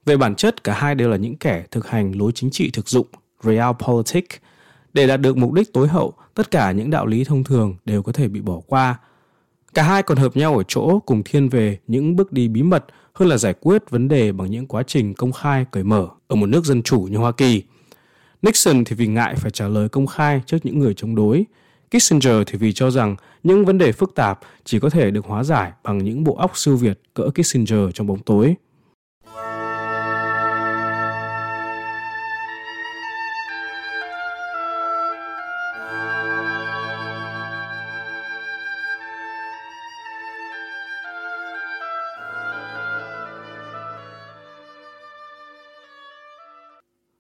Về 0.06 0.18
bản 0.18 0.36
chất, 0.36 0.64
cả 0.64 0.74
hai 0.74 0.96
đều 0.96 1.10
là 1.10 1.18
những 1.18 1.36
kẻ 1.36 1.64
thực 1.72 1.88
hành 1.88 2.12
lối 2.18 2.32
chính 2.32 2.50
trị 2.50 2.70
thực 2.74 2.90
dụng, 2.90 3.08
realpolitik. 3.44 4.28
Để 4.94 5.08
đạt 5.08 5.22
được 5.22 5.38
mục 5.38 5.54
đích 5.54 5.74
tối 5.74 5.88
hậu, 5.88 6.14
tất 6.34 6.52
cả 6.52 6.72
những 6.72 6.90
đạo 6.90 7.06
lý 7.06 7.24
thông 7.24 7.44
thường 7.44 7.76
đều 7.86 8.04
có 8.04 8.12
thể 8.12 8.28
bị 8.28 8.42
bỏ 8.42 8.60
qua. 8.68 9.00
Cả 9.74 9.84
hai 9.84 10.04
còn 10.04 10.18
hợp 10.18 10.38
nhau 10.38 10.58
ở 10.58 10.64
chỗ 10.68 11.00
cùng 11.00 11.22
thiên 11.26 11.50
về 11.50 11.78
những 11.88 12.16
bước 12.16 12.32
đi 12.32 12.48
bí 12.48 12.64
mật 12.64 12.86
hơn 13.14 13.30
là 13.30 13.38
giải 13.38 13.54
quyết 13.60 13.90
vấn 13.90 14.08
đề 14.08 14.32
bằng 14.32 14.52
những 14.52 14.68
quá 14.68 14.84
trình 14.84 15.14
công 15.14 15.32
khai 15.32 15.66
cởi 15.72 15.84
mở 15.84 16.08
ở 16.28 16.36
một 16.36 16.46
nước 16.46 16.66
dân 16.66 16.84
chủ 16.84 17.02
như 17.02 17.18
Hoa 17.18 17.32
Kỳ. 17.32 17.64
Nixon 18.42 18.84
thì 18.84 18.96
vì 18.96 19.08
ngại 19.08 19.36
phải 19.36 19.52
trả 19.52 19.68
lời 19.68 19.90
công 19.90 20.08
khai 20.08 20.42
trước 20.46 20.58
những 20.64 20.80
người 20.80 20.94
chống 20.94 21.16
đối, 21.16 21.46
Kissinger 21.92 22.36
thì 22.48 22.58
vì 22.58 22.74
cho 22.74 22.92
rằng 22.92 23.16
những 23.44 23.66
vấn 23.66 23.78
đề 23.78 23.92
phức 23.92 24.16
tạp 24.16 24.40
chỉ 24.64 24.80
có 24.80 24.90
thể 24.90 25.12
được 25.12 25.26
hóa 25.26 25.44
giải 25.44 25.72
bằng 25.84 25.98
những 25.98 26.24
bộ 26.24 26.36
óc 26.36 26.58
siêu 26.58 26.78
việt 26.78 27.00
cỡ 27.14 27.30
Kissinger 27.36 27.90
trong 27.94 28.08
bóng 28.08 28.20
tối. 28.20 28.56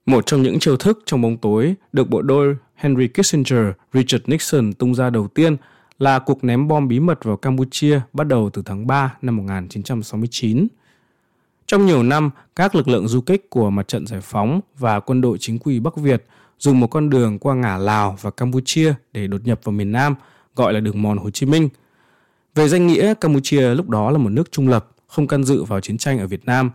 Một 0.06 0.26
trong 0.26 0.42
những 0.42 0.60
chiêu 0.60 0.78
thức 0.78 1.04
trong 1.06 1.22
bóng 1.22 1.38
tối 1.38 1.76
được 1.94 2.10
bộ 2.10 2.22
đôi 2.22 2.56
Henry 2.76 3.08
Kissinger, 3.08 3.66
Richard 3.94 4.24
Nixon 4.28 4.74
tung 4.74 4.96
ra 4.96 5.10
đầu 5.10 5.28
tiên 5.28 5.58
là 6.02 6.20
cuộc 6.20 6.44
ném 6.44 6.68
bom 6.68 6.88
bí 6.88 7.00
mật 7.00 7.24
vào 7.24 7.38
Campuchia 7.38 8.02
bắt 8.14 8.28
đầu 8.28 8.50
từ 8.54 8.62
tháng 8.66 8.88
3 8.88 9.18
năm 9.22 9.38
1969. 9.38 10.68
Trong 11.68 11.86
nhiều 11.86 12.04
năm, 12.04 12.30
các 12.56 12.76
lực 12.76 12.88
lượng 12.88 13.08
du 13.08 13.22
kích 13.22 13.50
của 13.50 13.70
Mặt 13.70 13.88
trận 13.88 14.08
Giải 14.08 14.22
phóng 14.22 14.62
và 14.78 15.00
quân 15.00 15.22
đội 15.22 15.38
chính 15.38 15.60
quy 15.60 15.80
Bắc 15.80 15.96
Việt 15.96 16.26
dùng 16.60 16.80
một 16.80 16.88
con 16.88 17.10
đường 17.10 17.40
qua 17.40 17.56
ngã 17.56 17.78
Lào 17.78 18.18
và 18.22 18.32
Campuchia 18.32 18.94
để 19.14 19.28
đột 19.28 19.42
nhập 19.46 19.60
vào 19.64 19.72
miền 19.72 19.92
Nam, 19.92 20.16
gọi 20.56 20.74
là 20.74 20.80
đường 20.80 21.02
mòn 21.02 21.18
Hồ 21.18 21.30
Chí 21.30 21.46
Minh. 21.46 21.70
Về 22.56 22.68
danh 22.68 22.88
nghĩa, 22.88 23.14
Campuchia 23.14 23.76
lúc 23.76 23.90
đó 23.90 24.12
là 24.12 24.18
một 24.18 24.30
nước 24.30 24.52
trung 24.52 24.68
lập, 24.68 24.88
không 25.08 25.28
can 25.28 25.44
dự 25.44 25.64
vào 25.64 25.82
chiến 25.82 25.98
tranh 25.98 26.20
ở 26.20 26.28
Việt 26.28 26.46
Nam. 26.46 26.72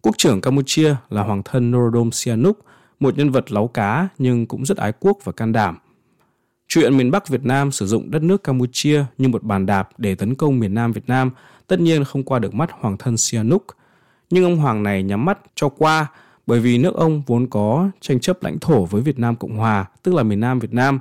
Quốc 0.00 0.14
trưởng 0.18 0.40
Campuchia 0.40 0.94
là 1.08 1.22
hoàng 1.22 1.42
thân 1.44 1.70
Norodom 1.70 2.10
Sihanouk, 2.10 2.58
một 3.00 3.18
nhân 3.18 3.30
vật 3.30 3.52
láu 3.52 3.68
cá 3.68 4.08
nhưng 4.18 4.46
cũng 4.46 4.64
rất 4.64 4.76
ái 4.76 4.92
quốc 5.00 5.18
và 5.24 5.32
can 5.32 5.52
đảm. 5.52 5.78
Chuyện 6.72 6.96
miền 6.96 7.10
Bắc 7.10 7.28
Việt 7.28 7.44
Nam 7.44 7.72
sử 7.72 7.86
dụng 7.86 8.10
đất 8.10 8.22
nước 8.22 8.44
Campuchia 8.44 9.04
như 9.18 9.28
một 9.28 9.42
bàn 9.42 9.66
đạp 9.66 9.88
để 9.98 10.14
tấn 10.14 10.34
công 10.34 10.60
miền 10.60 10.74
Nam 10.74 10.92
Việt 10.92 11.08
Nam 11.08 11.30
tất 11.66 11.80
nhiên 11.80 12.04
không 12.04 12.22
qua 12.22 12.38
được 12.38 12.54
mắt 12.54 12.70
hoàng 12.72 12.96
thân 12.96 13.16
Sihanouk. 13.16 13.66
Nhưng 14.30 14.44
ông 14.44 14.56
hoàng 14.56 14.82
này 14.82 15.02
nhắm 15.02 15.24
mắt 15.24 15.38
cho 15.54 15.68
qua 15.68 16.06
bởi 16.46 16.60
vì 16.60 16.78
nước 16.78 16.94
ông 16.94 17.22
vốn 17.26 17.46
có 17.46 17.90
tranh 18.00 18.20
chấp 18.20 18.42
lãnh 18.42 18.58
thổ 18.58 18.84
với 18.84 19.02
Việt 19.02 19.18
Nam 19.18 19.36
Cộng 19.36 19.56
Hòa, 19.56 19.84
tức 20.02 20.14
là 20.14 20.22
miền 20.22 20.40
Nam 20.40 20.58
Việt 20.58 20.72
Nam. 20.72 20.98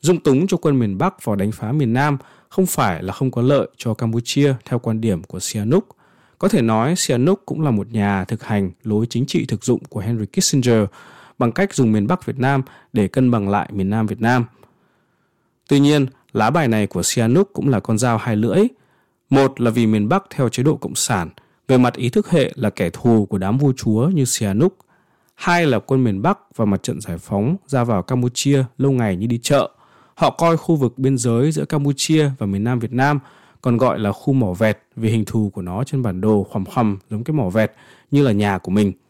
Dung 0.00 0.20
túng 0.20 0.46
cho 0.46 0.56
quân 0.56 0.78
miền 0.78 0.98
Bắc 0.98 1.24
vào 1.24 1.36
đánh 1.36 1.52
phá 1.52 1.72
miền 1.72 1.92
Nam 1.92 2.18
không 2.48 2.66
phải 2.66 3.02
là 3.02 3.12
không 3.12 3.30
có 3.30 3.42
lợi 3.42 3.68
cho 3.76 3.94
Campuchia 3.94 4.54
theo 4.64 4.78
quan 4.78 5.00
điểm 5.00 5.22
của 5.22 5.40
Sihanouk. 5.40 5.96
Có 6.38 6.48
thể 6.48 6.62
nói 6.62 6.96
Sihanouk 6.96 7.42
cũng 7.46 7.62
là 7.62 7.70
một 7.70 7.92
nhà 7.92 8.24
thực 8.24 8.44
hành 8.44 8.70
lối 8.84 9.06
chính 9.06 9.26
trị 9.26 9.44
thực 9.48 9.64
dụng 9.64 9.84
của 9.88 10.00
Henry 10.00 10.26
Kissinger 10.26 10.84
bằng 11.38 11.52
cách 11.52 11.74
dùng 11.74 11.92
miền 11.92 12.06
Bắc 12.06 12.26
Việt 12.26 12.38
Nam 12.38 12.62
để 12.92 13.08
cân 13.08 13.30
bằng 13.30 13.48
lại 13.48 13.68
miền 13.72 13.90
Nam 13.90 14.06
Việt 14.06 14.20
Nam. 14.20 14.44
Tuy 15.68 15.80
nhiên, 15.80 16.06
lá 16.32 16.50
bài 16.50 16.68
này 16.68 16.86
của 16.86 17.02
Sihanouk 17.02 17.52
cũng 17.52 17.68
là 17.68 17.80
con 17.80 17.98
dao 17.98 18.18
hai 18.18 18.36
lưỡi. 18.36 18.64
Một 19.30 19.60
là 19.60 19.70
vì 19.70 19.86
miền 19.86 20.08
Bắc 20.08 20.24
theo 20.30 20.48
chế 20.48 20.62
độ 20.62 20.76
Cộng 20.76 20.94
sản, 20.94 21.28
về 21.68 21.78
mặt 21.78 21.94
ý 21.94 22.08
thức 22.08 22.30
hệ 22.30 22.52
là 22.54 22.70
kẻ 22.70 22.90
thù 22.90 23.26
của 23.26 23.38
đám 23.38 23.58
vua 23.58 23.72
chúa 23.76 24.08
như 24.08 24.24
Sihanouk. 24.24 24.76
Hai 25.34 25.66
là 25.66 25.78
quân 25.78 26.04
miền 26.04 26.22
Bắc 26.22 26.38
và 26.56 26.64
mặt 26.64 26.82
trận 26.82 27.00
giải 27.00 27.18
phóng 27.18 27.56
ra 27.66 27.84
vào 27.84 28.02
Campuchia 28.02 28.64
lâu 28.78 28.92
ngày 28.92 29.16
như 29.16 29.26
đi 29.26 29.38
chợ. 29.42 29.70
Họ 30.14 30.30
coi 30.30 30.56
khu 30.56 30.76
vực 30.76 30.98
biên 30.98 31.18
giới 31.18 31.52
giữa 31.52 31.64
Campuchia 31.64 32.30
và 32.38 32.46
miền 32.46 32.64
Nam 32.64 32.78
Việt 32.78 32.92
Nam 32.92 33.18
còn 33.62 33.76
gọi 33.76 33.98
là 33.98 34.12
khu 34.12 34.32
mỏ 34.32 34.52
vẹt 34.52 34.78
vì 34.96 35.10
hình 35.10 35.24
thù 35.24 35.50
của 35.54 35.62
nó 35.62 35.84
trên 35.84 36.02
bản 36.02 36.20
đồ 36.20 36.46
khoằm 36.50 36.64
khoằm 36.64 36.98
giống 37.10 37.24
cái 37.24 37.34
mỏ 37.34 37.48
vẹt 37.48 37.72
như 38.10 38.22
là 38.22 38.32
nhà 38.32 38.58
của 38.58 38.70
mình– 38.70 38.92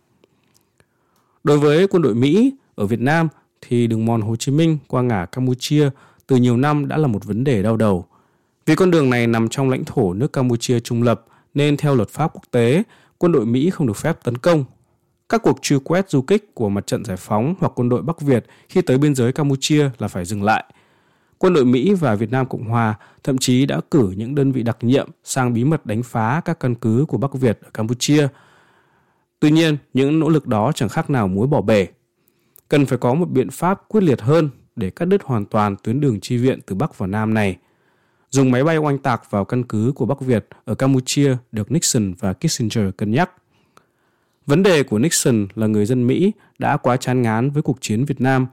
Đối 1.48 1.58
với 1.58 1.88
quân 1.88 2.02
đội 2.02 2.14
Mỹ 2.14 2.52
ở 2.74 2.86
Việt 2.86 3.00
Nam 3.00 3.28
thì 3.60 3.86
đường 3.86 4.06
mòn 4.06 4.20
Hồ 4.20 4.36
Chí 4.36 4.52
Minh 4.52 4.78
qua 4.88 5.02
ngã 5.02 5.26
Campuchia 5.26 5.90
từ 6.28 6.36
nhiều 6.36 6.56
năm 6.56 6.88
đã 6.88 6.96
là 6.96 7.08
một 7.08 7.24
vấn 7.24 7.44
đề 7.44 7.62
đau 7.62 7.76
đầu. 7.76 8.06
Vì 8.66 8.74
con 8.74 8.90
đường 8.90 9.10
này 9.10 9.26
nằm 9.26 9.48
trong 9.48 9.70
lãnh 9.70 9.84
thổ 9.84 10.12
nước 10.14 10.32
Campuchia 10.32 10.80
trung 10.80 11.02
lập 11.02 11.24
nên 11.54 11.76
theo 11.76 11.94
luật 11.94 12.08
pháp 12.08 12.30
quốc 12.34 12.42
tế, 12.50 12.82
quân 13.18 13.32
đội 13.32 13.46
Mỹ 13.46 13.70
không 13.70 13.86
được 13.86 13.96
phép 13.96 14.24
tấn 14.24 14.38
công. 14.38 14.64
Các 15.28 15.42
cuộc 15.42 15.58
truy 15.62 15.76
quét 15.84 16.10
du 16.10 16.22
kích 16.22 16.54
của 16.54 16.68
mặt 16.68 16.86
trận 16.86 17.04
giải 17.04 17.16
phóng 17.16 17.54
hoặc 17.60 17.72
quân 17.74 17.88
đội 17.88 18.02
Bắc 18.02 18.20
Việt 18.20 18.46
khi 18.68 18.82
tới 18.82 18.98
biên 18.98 19.14
giới 19.14 19.32
Campuchia 19.32 19.90
là 19.98 20.08
phải 20.08 20.24
dừng 20.24 20.42
lại. 20.42 20.64
Quân 21.38 21.54
đội 21.54 21.64
Mỹ 21.64 21.94
và 21.94 22.14
Việt 22.14 22.30
Nam 22.30 22.46
Cộng 22.46 22.64
Hòa 22.64 22.94
thậm 23.24 23.38
chí 23.38 23.66
đã 23.66 23.80
cử 23.90 24.14
những 24.16 24.34
đơn 24.34 24.52
vị 24.52 24.62
đặc 24.62 24.76
nhiệm 24.80 25.08
sang 25.24 25.54
bí 25.54 25.64
mật 25.64 25.86
đánh 25.86 26.02
phá 26.02 26.40
các 26.44 26.60
căn 26.60 26.74
cứ 26.74 27.04
của 27.08 27.18
Bắc 27.18 27.34
Việt 27.34 27.58
ở 27.62 27.70
Campuchia– 27.70 28.28
Tuy 29.40 29.50
nhiên, 29.50 29.76
những 29.94 30.20
nỗ 30.20 30.28
lực 30.28 30.46
đó 30.46 30.72
chẳng 30.74 30.88
khác 30.88 31.10
nào 31.10 31.28
muối 31.28 31.46
bỏ 31.46 31.60
bể. 31.60 31.86
Cần 32.68 32.86
phải 32.86 32.98
có 32.98 33.14
một 33.14 33.30
biện 33.30 33.50
pháp 33.50 33.88
quyết 33.88 34.02
liệt 34.02 34.20
hơn 34.20 34.50
để 34.78 34.90
cắt 34.90 35.04
đứt 35.04 35.22
hoàn 35.24 35.44
toàn 35.44 35.76
tuyến 35.82 36.00
đường 36.00 36.20
chi 36.20 36.36
viện 36.36 36.58
từ 36.66 36.74
Bắc 36.74 36.98
vào 36.98 37.06
Nam 37.06 37.34
này. 37.34 37.56
Dùng 38.30 38.50
máy 38.50 38.64
bay 38.64 38.76
oanh 38.76 38.98
tạc 38.98 39.30
vào 39.30 39.44
căn 39.44 39.62
cứ 39.62 39.92
của 39.94 40.06
Bắc 40.06 40.20
Việt 40.20 40.46
ở 40.64 40.74
Campuchia 40.74 41.36
được 41.52 41.72
Nixon 41.72 42.14
và 42.20 42.32
Kissinger 42.32 42.84
cân 42.96 43.10
nhắc. 43.10 43.30
Vấn 44.46 44.62
đề 44.62 44.82
của 44.82 44.98
Nixon 44.98 45.46
là 45.54 45.66
người 45.66 45.86
dân 45.86 46.06
Mỹ 46.06 46.32
đã 46.58 46.76
quá 46.76 46.96
chán 46.96 47.22
ngán 47.22 47.50
với 47.50 47.62
cuộc 47.62 47.78
chiến 47.80 48.04
Việt 48.04 48.20
Nam. 48.20 48.46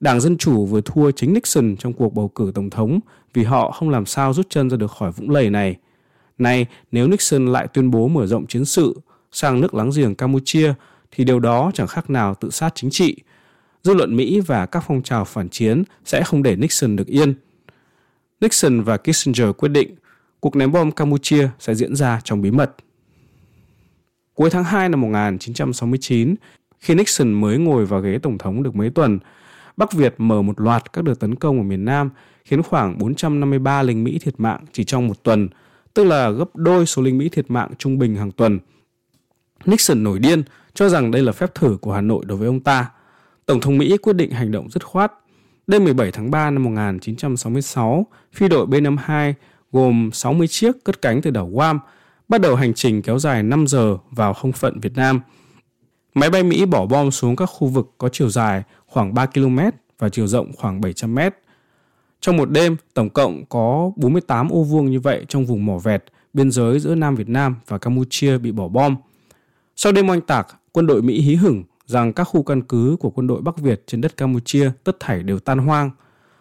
Đảng 0.00 0.20
Dân 0.20 0.36
Chủ 0.36 0.66
vừa 0.66 0.80
thua 0.80 1.10
chính 1.10 1.32
Nixon 1.34 1.76
trong 1.76 1.92
cuộc 1.92 2.14
bầu 2.14 2.28
cử 2.28 2.52
tổng 2.54 2.70
thống 2.70 3.00
vì 3.34 3.44
họ 3.44 3.70
không 3.70 3.90
làm 3.90 4.06
sao 4.06 4.32
rút 4.32 4.50
chân 4.50 4.70
ra 4.70 4.76
được 4.76 4.90
khỏi 4.90 5.12
vũng 5.12 5.30
lầy 5.30 5.50
này. 5.50 5.76
Nay, 6.38 6.66
nếu 6.92 7.08
Nixon 7.08 7.46
lại 7.46 7.68
tuyên 7.68 7.90
bố 7.90 8.08
mở 8.08 8.26
rộng 8.26 8.46
chiến 8.46 8.64
sự 8.64 9.00
sang 9.32 9.60
nước 9.60 9.74
láng 9.74 9.90
giềng 9.96 10.14
Campuchia 10.14 10.74
thì 11.10 11.24
điều 11.24 11.40
đó 11.40 11.70
chẳng 11.74 11.86
khác 11.86 12.10
nào 12.10 12.34
tự 12.34 12.50
sát 12.50 12.74
chính 12.74 12.90
trị. 12.90 13.16
Dư 13.82 13.94
luận 13.94 14.16
Mỹ 14.16 14.40
và 14.40 14.66
các 14.66 14.84
phong 14.86 15.02
trào 15.02 15.24
phản 15.24 15.48
chiến 15.48 15.82
sẽ 16.04 16.24
không 16.24 16.42
để 16.42 16.56
Nixon 16.56 16.96
được 16.96 17.06
yên. 17.06 17.34
Nixon 18.40 18.80
và 18.80 18.96
Kissinger 18.96 19.48
quyết 19.58 19.68
định 19.68 19.94
cuộc 20.40 20.56
ném 20.56 20.72
bom 20.72 20.90
Campuchia 20.90 21.48
sẽ 21.58 21.74
diễn 21.74 21.96
ra 21.96 22.20
trong 22.24 22.42
bí 22.42 22.50
mật. 22.50 22.74
Cuối 24.34 24.50
tháng 24.50 24.64
2 24.64 24.88
năm 24.88 25.00
1969, 25.00 26.34
khi 26.80 26.94
Nixon 26.94 27.32
mới 27.32 27.58
ngồi 27.58 27.86
vào 27.86 28.00
ghế 28.00 28.18
tổng 28.22 28.38
thống 28.38 28.62
được 28.62 28.76
mấy 28.76 28.90
tuần, 28.90 29.18
Bắc 29.76 29.92
Việt 29.92 30.14
mở 30.18 30.42
một 30.42 30.60
loạt 30.60 30.92
các 30.92 31.04
đợt 31.04 31.14
tấn 31.20 31.34
công 31.34 31.58
ở 31.58 31.62
miền 31.62 31.84
Nam, 31.84 32.10
khiến 32.44 32.62
khoảng 32.62 32.98
453 32.98 33.82
lính 33.82 34.04
Mỹ 34.04 34.18
thiệt 34.18 34.34
mạng 34.38 34.64
chỉ 34.72 34.84
trong 34.84 35.08
một 35.08 35.22
tuần, 35.22 35.48
tức 35.94 36.04
là 36.04 36.30
gấp 36.30 36.56
đôi 36.56 36.86
số 36.86 37.02
lính 37.02 37.18
Mỹ 37.18 37.28
thiệt 37.28 37.50
mạng 37.50 37.70
trung 37.78 37.98
bình 37.98 38.16
hàng 38.16 38.30
tuần– 38.30 38.58
Nixon 39.64 40.02
nổi 40.04 40.18
điên 40.18 40.42
cho 40.74 40.88
rằng 40.88 41.10
đây 41.10 41.22
là 41.22 41.32
phép 41.32 41.54
thử 41.54 41.78
của 41.80 41.92
Hà 41.92 42.00
Nội 42.00 42.24
đối 42.26 42.38
với 42.38 42.46
ông 42.46 42.60
ta. 42.60 42.90
Tổng 43.48 43.60
thống 43.60 43.78
Mỹ 43.78 43.96
quyết 43.96 44.12
định 44.12 44.30
hành 44.30 44.52
động 44.52 44.70
dứt 44.70 44.84
khoát. 44.84 45.12
Đêm 45.66 45.84
17 45.84 46.12
tháng 46.12 46.30
3 46.30 46.50
năm 46.50 46.64
1966, 46.64 48.06
phi 48.32 48.48
đội 48.48 48.66
B-52 48.66 49.32
gồm 49.72 50.10
60 50.12 50.48
chiếc 50.48 50.84
cất 50.84 51.02
cánh 51.02 51.22
từ 51.22 51.30
đảo 51.30 51.50
Guam, 51.52 51.80
bắt 52.28 52.40
đầu 52.40 52.56
hành 52.56 52.74
trình 52.74 53.02
kéo 53.02 53.18
dài 53.18 53.42
5 53.42 53.66
giờ 53.66 53.96
vào 54.10 54.34
không 54.34 54.52
phận 54.52 54.80
Việt 54.80 54.96
Nam. 54.96 55.20
Máy 56.14 56.30
bay 56.30 56.42
Mỹ 56.42 56.66
bỏ 56.66 56.86
bom 56.86 57.10
xuống 57.10 57.36
các 57.36 57.46
khu 57.46 57.68
vực 57.68 57.94
có 57.98 58.08
chiều 58.08 58.28
dài 58.28 58.62
khoảng 58.86 59.14
3 59.14 59.26
km 59.26 59.58
và 59.98 60.08
chiều 60.08 60.26
rộng 60.26 60.52
khoảng 60.56 60.80
700 60.80 61.14
m. 61.14 61.18
Trong 62.20 62.36
một 62.36 62.50
đêm, 62.50 62.76
tổng 62.94 63.10
cộng 63.10 63.44
có 63.48 63.90
48 63.96 64.48
ô 64.48 64.62
vuông 64.62 64.90
như 64.90 65.00
vậy 65.00 65.24
trong 65.28 65.46
vùng 65.46 65.66
mỏ 65.66 65.78
vẹt, 65.78 66.04
biên 66.32 66.50
giới 66.50 66.78
giữa 66.78 66.94
Nam 66.94 67.14
Việt 67.14 67.28
Nam 67.28 67.56
và 67.66 67.78
Campuchia 67.78 68.38
bị 68.38 68.52
bỏ 68.52 68.68
bom. 68.68 68.96
Sau 69.76 69.92
đêm 69.92 70.10
oanh 70.10 70.20
tạc, 70.20 70.46
quân 70.72 70.86
đội 70.86 71.02
Mỹ 71.02 71.20
hí 71.20 71.34
hửng 71.34 71.64
rằng 71.88 72.12
các 72.12 72.24
khu 72.24 72.42
căn 72.42 72.62
cứ 72.62 72.96
của 73.00 73.10
quân 73.10 73.26
đội 73.26 73.40
Bắc 73.42 73.58
Việt 73.58 73.82
trên 73.86 74.00
đất 74.00 74.16
Campuchia 74.16 74.70
tất 74.84 74.96
thảy 75.00 75.22
đều 75.22 75.38
tan 75.38 75.58
hoang. 75.58 75.90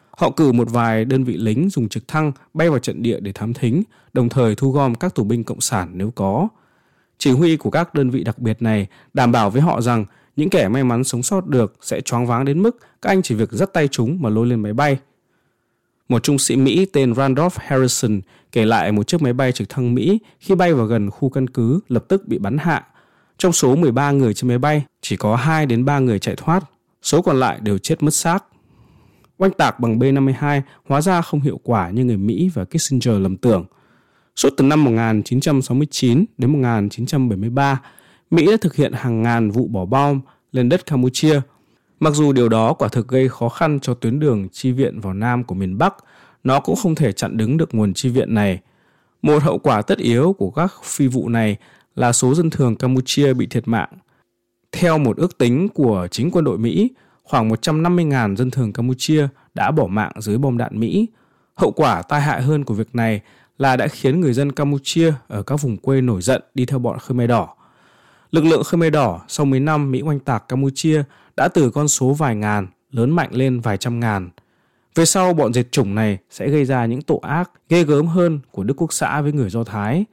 Họ 0.09 0.31
cử 0.31 0.51
một 0.51 0.71
vài 0.71 1.05
đơn 1.05 1.23
vị 1.23 1.37
lính 1.37 1.69
dùng 1.69 1.89
trực 1.89 2.07
thăng 2.07 2.31
bay 2.53 2.69
vào 2.69 2.79
trận 2.79 3.03
địa 3.03 3.19
để 3.19 3.31
thám 3.31 3.53
thính, 3.53 3.83
đồng 4.13 4.29
thời 4.29 4.55
thu 4.55 4.71
gom 4.71 4.95
các 4.95 5.15
tù 5.15 5.23
binh 5.23 5.43
cộng 5.43 5.61
sản 5.61 5.91
nếu 5.93 6.11
có. 6.11 6.47
Chỉ 7.17 7.31
huy 7.31 7.57
của 7.57 7.69
các 7.69 7.93
đơn 7.93 8.09
vị 8.09 8.23
đặc 8.23 8.39
biệt 8.39 8.61
này 8.61 8.87
đảm 9.13 9.31
bảo 9.31 9.49
với 9.49 9.61
họ 9.61 9.81
rằng 9.81 10.05
những 10.35 10.49
kẻ 10.49 10.67
may 10.67 10.83
mắn 10.83 11.03
sống 11.03 11.23
sót 11.23 11.47
được 11.47 11.75
sẽ 11.81 12.01
choáng 12.01 12.27
váng 12.27 12.45
đến 12.45 12.63
mức 12.63 12.77
các 13.01 13.09
anh 13.09 13.21
chỉ 13.21 13.35
việc 13.35 13.51
dắt 13.51 13.73
tay 13.73 13.87
chúng 13.87 14.21
mà 14.21 14.29
lôi 14.29 14.47
lên 14.47 14.61
máy 14.61 14.73
bay. 14.73 14.97
Một 16.09 16.23
trung 16.23 16.39
sĩ 16.39 16.55
Mỹ 16.55 16.85
tên 16.93 17.15
Randolph 17.15 17.57
Harrison 17.57 18.21
kể 18.51 18.65
lại 18.65 18.91
một 18.91 19.07
chiếc 19.07 19.21
máy 19.21 19.33
bay 19.33 19.51
trực 19.51 19.69
thăng 19.69 19.95
Mỹ 19.95 20.19
khi 20.39 20.55
bay 20.55 20.73
vào 20.73 20.85
gần 20.85 21.09
khu 21.09 21.29
căn 21.29 21.47
cứ 21.47 21.79
lập 21.87 22.05
tức 22.07 22.27
bị 22.27 22.37
bắn 22.37 22.57
hạ. 22.57 22.85
Trong 23.37 23.53
số 23.53 23.75
13 23.75 24.11
người 24.11 24.33
trên 24.33 24.47
máy 24.47 24.57
bay, 24.57 24.83
chỉ 25.01 25.15
có 25.15 25.35
2 25.35 25.65
đến 25.65 25.85
3 25.85 25.99
người 25.99 26.19
chạy 26.19 26.35
thoát, 26.35 26.63
số 27.01 27.21
còn 27.21 27.39
lại 27.39 27.59
đều 27.61 27.77
chết 27.77 28.03
mất 28.03 28.13
xác. 28.13 28.43
Oanh 29.37 29.51
tạc 29.51 29.79
bằng 29.79 29.99
B-52 29.99 30.61
hóa 30.87 31.01
ra 31.01 31.21
không 31.21 31.41
hiệu 31.41 31.59
quả 31.63 31.89
như 31.89 32.05
người 32.05 32.17
Mỹ 32.17 32.49
và 32.53 32.65
Kissinger 32.65 33.19
lầm 33.19 33.37
tưởng. 33.37 33.65
Suốt 34.35 34.49
từ 34.57 34.63
năm 34.63 34.83
1969 34.83 36.25
đến 36.37 36.51
1973, 36.51 37.81
Mỹ 38.31 38.45
đã 38.45 38.57
thực 38.61 38.75
hiện 38.75 38.93
hàng 38.93 39.23
ngàn 39.23 39.51
vụ 39.51 39.67
bỏ 39.67 39.85
bom 39.85 40.21
lên 40.51 40.69
đất 40.69 40.85
Campuchia. 40.85 41.41
Mặc 41.99 42.13
dù 42.13 42.31
điều 42.31 42.49
đó 42.49 42.73
quả 42.73 42.87
thực 42.87 43.07
gây 43.07 43.29
khó 43.29 43.49
khăn 43.49 43.79
cho 43.79 43.93
tuyến 43.93 44.19
đường 44.19 44.47
chi 44.51 44.71
viện 44.71 44.99
vào 44.99 45.13
Nam 45.13 45.43
của 45.43 45.55
miền 45.55 45.77
Bắc, 45.77 45.95
nó 46.43 46.59
cũng 46.59 46.75
không 46.75 46.95
thể 46.95 47.11
chặn 47.11 47.37
đứng 47.37 47.57
được 47.57 47.75
nguồn 47.75 47.93
chi 47.93 48.09
viện 48.09 48.33
này. 48.33 48.59
Một 49.21 49.43
hậu 49.43 49.57
quả 49.57 49.81
tất 49.81 49.97
yếu 49.97 50.33
của 50.33 50.49
các 50.49 50.73
phi 50.83 51.07
vụ 51.07 51.29
này 51.29 51.57
là 51.97 52.13
số 52.13 52.35
dân 52.35 52.49
thường 52.49 52.75
Campuchia 52.75 53.33
bị 53.33 53.47
thiệt 53.47 53.67
mạng. 53.67 53.89
Theo 54.71 54.97
một 54.97 55.17
ước 55.17 55.37
tính 55.37 55.69
của 55.69 56.07
chính 56.11 56.31
quân 56.31 56.45
đội 56.45 56.57
Mỹ, 56.57 56.91
khoảng 57.23 57.49
150.000 57.49 58.35
dân 58.35 58.51
thường 58.51 58.73
Campuchia 58.73 59.27
đã 59.53 59.71
bỏ 59.71 59.87
mạng 59.87 60.11
dưới 60.19 60.37
bom 60.37 60.57
đạn 60.57 60.79
Mỹ. 60.79 61.07
Hậu 61.55 61.71
quả 61.71 62.01
tai 62.01 62.21
hại 62.21 62.41
hơn 62.41 62.63
của 62.63 62.73
việc 62.73 62.95
này 62.95 63.21
là 63.57 63.75
đã 63.75 63.87
khiến 63.87 64.21
người 64.21 64.33
dân 64.33 64.51
Campuchia 64.51 65.13
ở 65.27 65.43
các 65.43 65.61
vùng 65.61 65.77
quê 65.77 66.01
nổi 66.01 66.21
giận 66.21 66.41
đi 66.53 66.65
theo 66.65 66.79
bọn 66.79 66.99
Khmer 66.99 67.29
Đỏ. 67.29 67.47
Lực 68.31 68.45
lượng 68.45 68.63
Khmer 68.63 68.93
Đỏ 68.93 69.21
sau 69.27 69.45
mấy 69.45 69.59
năm 69.59 69.91
Mỹ 69.91 70.01
oanh 70.01 70.19
tạc 70.19 70.47
Campuchia 70.47 71.03
đã 71.37 71.47
từ 71.47 71.71
con 71.71 71.87
số 71.87 72.13
vài 72.13 72.35
ngàn 72.35 72.67
lớn 72.91 73.11
mạnh 73.11 73.29
lên 73.31 73.59
vài 73.59 73.77
trăm 73.77 73.99
ngàn. 73.99 74.29
Về 74.95 75.05
sau 75.05 75.33
bọn 75.33 75.53
diệt 75.53 75.71
chủng 75.71 75.95
này 75.95 76.17
sẽ 76.29 76.49
gây 76.49 76.65
ra 76.65 76.85
những 76.85 77.01
tội 77.01 77.19
ác 77.21 77.51
ghê 77.69 77.83
gớm 77.83 78.07
hơn 78.07 78.39
của 78.51 78.63
Đức 78.63 78.73
Quốc 78.81 78.93
xã 78.93 79.21
với 79.21 79.33
người 79.33 79.49
Do 79.49 79.63
Thái. 79.63 80.05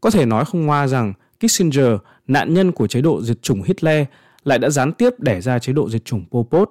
Có 0.00 0.10
thể 0.10 0.26
nói 0.26 0.44
không 0.44 0.66
ngoa 0.66 0.86
rằng 0.86 1.12
Kissinger, 1.40 1.92
nạn 2.28 2.54
nhân 2.54 2.72
của 2.72 2.86
chế 2.86 3.00
độ 3.00 3.22
diệt 3.22 3.42
chủng 3.42 3.62
Hitler, 3.62 4.04
lại 4.44 4.58
đã 4.58 4.70
gián 4.70 4.92
tiếp 4.92 5.10
đẻ 5.18 5.40
ra 5.40 5.58
chế 5.58 5.72
độ 5.72 5.90
diệt 5.90 6.04
chủng 6.04 6.24
Pol 6.30 6.44
Pot. 6.50 6.70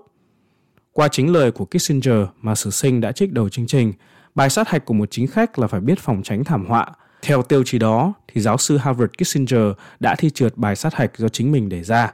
Qua 0.94 1.08
chính 1.08 1.34
lời 1.34 1.52
của 1.52 1.66
Kissinger 1.66 2.28
mà 2.42 2.56
sử 2.56 2.70
sinh 2.70 3.02
đã 3.02 3.12
trích 3.12 3.34
đầu 3.34 3.50
chương 3.50 3.68
trình, 3.68 3.94
bài 4.36 4.50
sát 4.50 4.70
hạch 4.70 4.86
của 4.86 4.94
một 4.94 5.12
chính 5.12 5.28
khách 5.28 5.60
là 5.60 5.68
phải 5.68 5.82
biết 5.82 6.00
phòng 6.00 6.22
tránh 6.24 6.44
thảm 6.44 6.66
họa. 6.66 6.88
Theo 7.22 7.42
tiêu 7.42 7.64
chí 7.66 7.80
đó, 7.80 8.14
thì 8.28 8.42
giáo 8.42 8.58
sư 8.58 8.78
Harvard 8.78 9.12
Kissinger 9.22 9.72
đã 10.00 10.16
thi 10.16 10.30
trượt 10.30 10.58
bài 10.58 10.76
sát 10.76 10.94
hạch 10.94 11.18
do 11.18 11.30
chính 11.30 11.52
mình 11.52 11.70
đề 11.70 11.84
ra. 11.84 12.14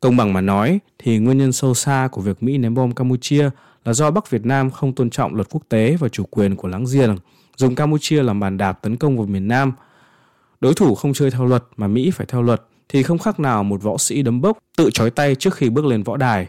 Công 0.00 0.16
bằng 0.16 0.32
mà 0.32 0.40
nói, 0.40 0.78
thì 0.98 1.18
nguyên 1.18 1.38
nhân 1.38 1.52
sâu 1.52 1.74
xa 1.74 2.08
của 2.12 2.20
việc 2.20 2.42
Mỹ 2.42 2.58
ném 2.58 2.74
bom 2.74 2.92
Campuchia 2.92 3.50
là 3.84 3.92
do 3.92 4.10
Bắc 4.10 4.30
Việt 4.30 4.46
Nam 4.46 4.70
không 4.70 4.92
tôn 4.92 5.10
trọng 5.10 5.34
luật 5.34 5.48
quốc 5.50 5.62
tế 5.68 5.96
và 6.00 6.08
chủ 6.08 6.24
quyền 6.30 6.56
của 6.56 6.68
láng 6.68 6.84
giềng, 6.92 7.16
dùng 7.56 7.74
Campuchia 7.74 8.22
làm 8.22 8.40
bàn 8.40 8.56
đạp 8.56 8.72
tấn 8.72 8.96
công 8.96 9.16
vào 9.16 9.26
miền 9.26 9.48
Nam. 9.48 9.72
Đối 10.62 10.74
thủ 10.74 10.94
không 10.94 11.12
chơi 11.12 11.30
theo 11.30 11.46
luật 11.46 11.64
mà 11.76 11.88
Mỹ 11.88 12.10
phải 12.10 12.26
theo 12.26 12.42
luật 12.42 12.62
thì 12.88 13.02
không 13.02 13.18
khác 13.18 13.40
nào 13.40 13.64
một 13.64 13.82
võ 13.82 13.98
sĩ 13.98 14.22
đấm 14.22 14.40
bốc 14.40 14.58
tự 14.76 14.90
trói 14.94 15.10
tay 15.10 15.34
trước 15.34 15.54
khi 15.54 15.70
bước 15.70 15.84
lên 15.84 16.02
võ 16.02 16.16
đài. 16.16 16.46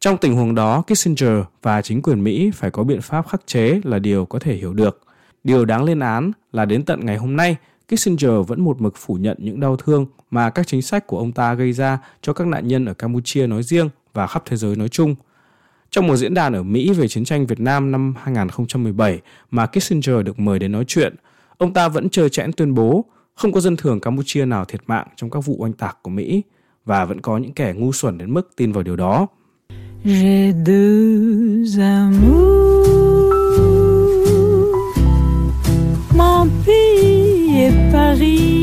Trong 0.00 0.16
tình 0.16 0.34
huống 0.34 0.54
đó, 0.54 0.82
Kissinger 0.82 1.38
và 1.62 1.82
chính 1.82 2.02
quyền 2.02 2.24
Mỹ 2.24 2.50
phải 2.54 2.70
có 2.70 2.84
biện 2.84 3.00
pháp 3.00 3.28
khắc 3.28 3.46
chế 3.46 3.80
là 3.84 3.98
điều 3.98 4.26
có 4.26 4.38
thể 4.38 4.54
hiểu 4.54 4.74
được. 4.74 5.00
Điều 5.44 5.64
đáng 5.64 5.84
lên 5.84 6.00
án 6.00 6.32
là 6.52 6.64
đến 6.64 6.84
tận 6.84 7.06
ngày 7.06 7.16
hôm 7.16 7.36
nay, 7.36 7.56
Kissinger 7.88 8.46
vẫn 8.46 8.60
một 8.60 8.80
mực 8.80 8.96
phủ 8.96 9.14
nhận 9.14 9.36
những 9.40 9.60
đau 9.60 9.76
thương 9.76 10.06
mà 10.30 10.50
các 10.50 10.66
chính 10.66 10.82
sách 10.82 11.06
của 11.06 11.18
ông 11.18 11.32
ta 11.32 11.54
gây 11.54 11.72
ra 11.72 11.98
cho 12.22 12.32
các 12.32 12.46
nạn 12.46 12.68
nhân 12.68 12.84
ở 12.84 12.94
Campuchia 12.94 13.46
nói 13.46 13.62
riêng 13.62 13.88
và 14.12 14.26
khắp 14.26 14.42
thế 14.46 14.56
giới 14.56 14.76
nói 14.76 14.88
chung. 14.88 15.14
Trong 15.90 16.06
một 16.06 16.16
diễn 16.16 16.34
đàn 16.34 16.52
ở 16.52 16.62
Mỹ 16.62 16.92
về 16.92 17.08
chiến 17.08 17.24
tranh 17.24 17.46
Việt 17.46 17.60
Nam 17.60 17.92
năm 17.92 18.14
2017 18.22 19.20
mà 19.50 19.66
Kissinger 19.66 20.24
được 20.24 20.40
mời 20.40 20.58
đến 20.58 20.72
nói 20.72 20.84
chuyện, 20.86 21.14
ông 21.58 21.72
ta 21.72 21.88
vẫn 21.88 22.08
trơ 22.08 22.28
chẽn 22.28 22.52
tuyên 22.52 22.74
bố 22.74 23.04
không 23.34 23.52
có 23.52 23.60
dân 23.60 23.76
thường 23.76 24.00
Campuchia 24.00 24.44
nào 24.44 24.64
thiệt 24.64 24.80
mạng 24.86 25.06
trong 25.16 25.30
các 25.30 25.44
vụ 25.44 25.56
oanh 25.58 25.72
tạc 25.72 25.98
của 26.02 26.10
Mỹ 26.10 26.42
và 26.84 27.04
vẫn 27.04 27.20
có 27.20 27.38
những 27.38 27.52
kẻ 27.52 27.72
ngu 27.76 27.92
xuẩn 27.92 28.18
đến 28.18 28.34
mức 28.34 28.50
tin 28.56 28.72
vào 28.72 28.82
điều 28.82 28.96
đó. 28.96 29.26
J'ai 30.04 30.52
deux 30.66 31.78
amours, 31.78 32.88
mon 36.16 36.48
pays 36.66 37.56
et 37.56 37.92
Paris. 37.92 38.61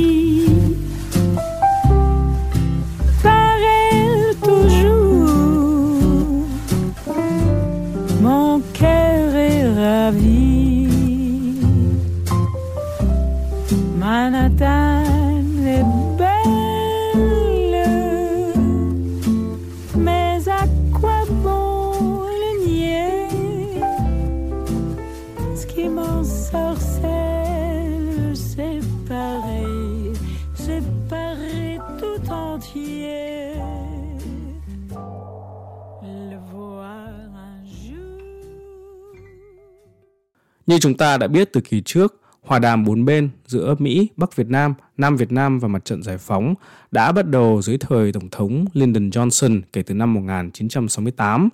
Như 40.79 40.81
chúng 40.81 40.97
ta 40.97 41.17
đã 41.17 41.27
biết 41.27 41.53
từ 41.53 41.61
kỳ 41.61 41.81
trước, 41.81 42.21
hòa 42.41 42.59
đàm 42.59 42.85
bốn 42.85 43.05
bên 43.05 43.29
giữa 43.45 43.75
Mỹ, 43.79 44.09
Bắc 44.17 44.35
Việt 44.35 44.47
Nam, 44.49 44.73
Nam 44.97 45.15
Việt 45.15 45.31
Nam 45.31 45.59
và 45.59 45.67
Mặt 45.67 45.85
trận 45.85 46.03
Giải 46.03 46.17
phóng 46.17 46.53
đã 46.91 47.11
bắt 47.11 47.27
đầu 47.27 47.61
dưới 47.61 47.77
thời 47.77 48.11
Tổng 48.11 48.29
thống 48.31 48.65
Lyndon 48.73 49.09
Johnson 49.09 49.61
kể 49.73 49.81
từ 49.81 49.93
năm 49.93 50.13
1968. 50.13 51.49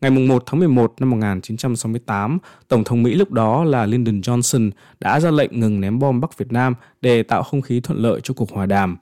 Ngày 0.00 0.10
1 0.10 0.42
tháng 0.46 0.60
11 0.60 0.94
năm 1.00 1.10
1968, 1.10 2.38
Tổng 2.68 2.84
thống 2.84 3.02
Mỹ 3.02 3.14
lúc 3.14 3.30
đó 3.30 3.64
là 3.64 3.86
Lyndon 3.86 4.20
Johnson 4.20 4.70
đã 5.00 5.20
ra 5.20 5.30
lệnh 5.30 5.60
ngừng 5.60 5.80
ném 5.80 5.98
bom 5.98 6.20
Bắc 6.20 6.38
Việt 6.38 6.52
Nam 6.52 6.74
để 7.00 7.22
tạo 7.22 7.42
không 7.42 7.62
khí 7.62 7.80
thuận 7.80 7.98
lợi 7.98 8.20
cho 8.22 8.34
cuộc 8.34 8.52
hòa 8.52 8.66
đàm. 8.66 8.96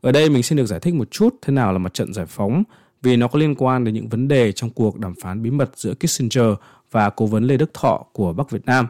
Ở 0.00 0.12
đây 0.12 0.30
mình 0.30 0.42
xin 0.42 0.58
được 0.58 0.66
giải 0.66 0.80
thích 0.80 0.94
một 0.94 1.10
chút 1.10 1.34
thế 1.42 1.52
nào 1.52 1.72
là 1.72 1.78
mặt 1.78 1.94
trận 1.94 2.12
giải 2.12 2.26
phóng 2.26 2.62
vì 3.02 3.16
nó 3.16 3.28
có 3.28 3.38
liên 3.38 3.54
quan 3.54 3.84
đến 3.84 3.94
những 3.94 4.08
vấn 4.08 4.28
đề 4.28 4.52
trong 4.52 4.70
cuộc 4.70 4.98
đàm 4.98 5.14
phán 5.22 5.42
bí 5.42 5.50
mật 5.50 5.70
giữa 5.76 5.94
Kissinger 5.94 6.54
và 6.90 7.10
cố 7.10 7.26
vấn 7.26 7.44
Lê 7.44 7.56
Đức 7.56 7.74
Thọ 7.74 8.04
của 8.12 8.32
Bắc 8.32 8.50
Việt 8.50 8.66
Nam. 8.66 8.86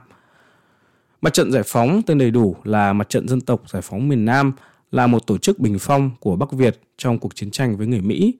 Mặt 1.20 1.32
trận 1.32 1.52
Giải 1.52 1.62
phóng 1.66 2.02
tên 2.06 2.18
đầy 2.18 2.30
đủ 2.30 2.56
là 2.64 2.92
Mặt 2.92 3.08
trận 3.08 3.28
Dân 3.28 3.40
tộc 3.40 3.62
Giải 3.70 3.82
phóng 3.82 4.08
miền 4.08 4.24
Nam 4.24 4.52
là 4.90 5.06
một 5.06 5.26
tổ 5.26 5.38
chức 5.38 5.58
bình 5.58 5.78
phong 5.80 6.10
của 6.20 6.36
Bắc 6.36 6.52
Việt 6.52 6.80
trong 6.96 7.18
cuộc 7.18 7.34
chiến 7.34 7.50
tranh 7.50 7.76
với 7.76 7.86
người 7.86 8.00
Mỹ. 8.00 8.34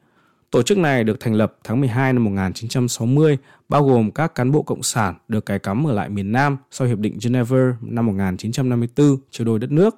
Tổ 0.51 0.62
chức 0.62 0.79
này 0.79 1.05
được 1.05 1.21
thành 1.21 1.35
lập 1.35 1.57
tháng 1.64 1.81
12 1.81 2.12
năm 2.12 2.25
1960, 2.25 3.38
bao 3.69 3.85
gồm 3.85 4.11
các 4.11 4.35
cán 4.35 4.53
bộ 4.53 4.62
cộng 4.62 4.83
sản 4.83 5.14
được 5.29 5.47
cài 5.47 5.59
cắm 5.59 5.87
ở 5.87 5.92
lại 5.92 6.09
miền 6.09 6.33
Nam 6.33 6.57
sau 6.71 6.88
Hiệp 6.88 6.99
định 6.99 7.19
Geneva 7.23 7.77
năm 7.81 8.07
1954 8.07 9.16
chia 9.31 9.45
đôi 9.45 9.59
đất 9.59 9.73
nước. 9.73 9.97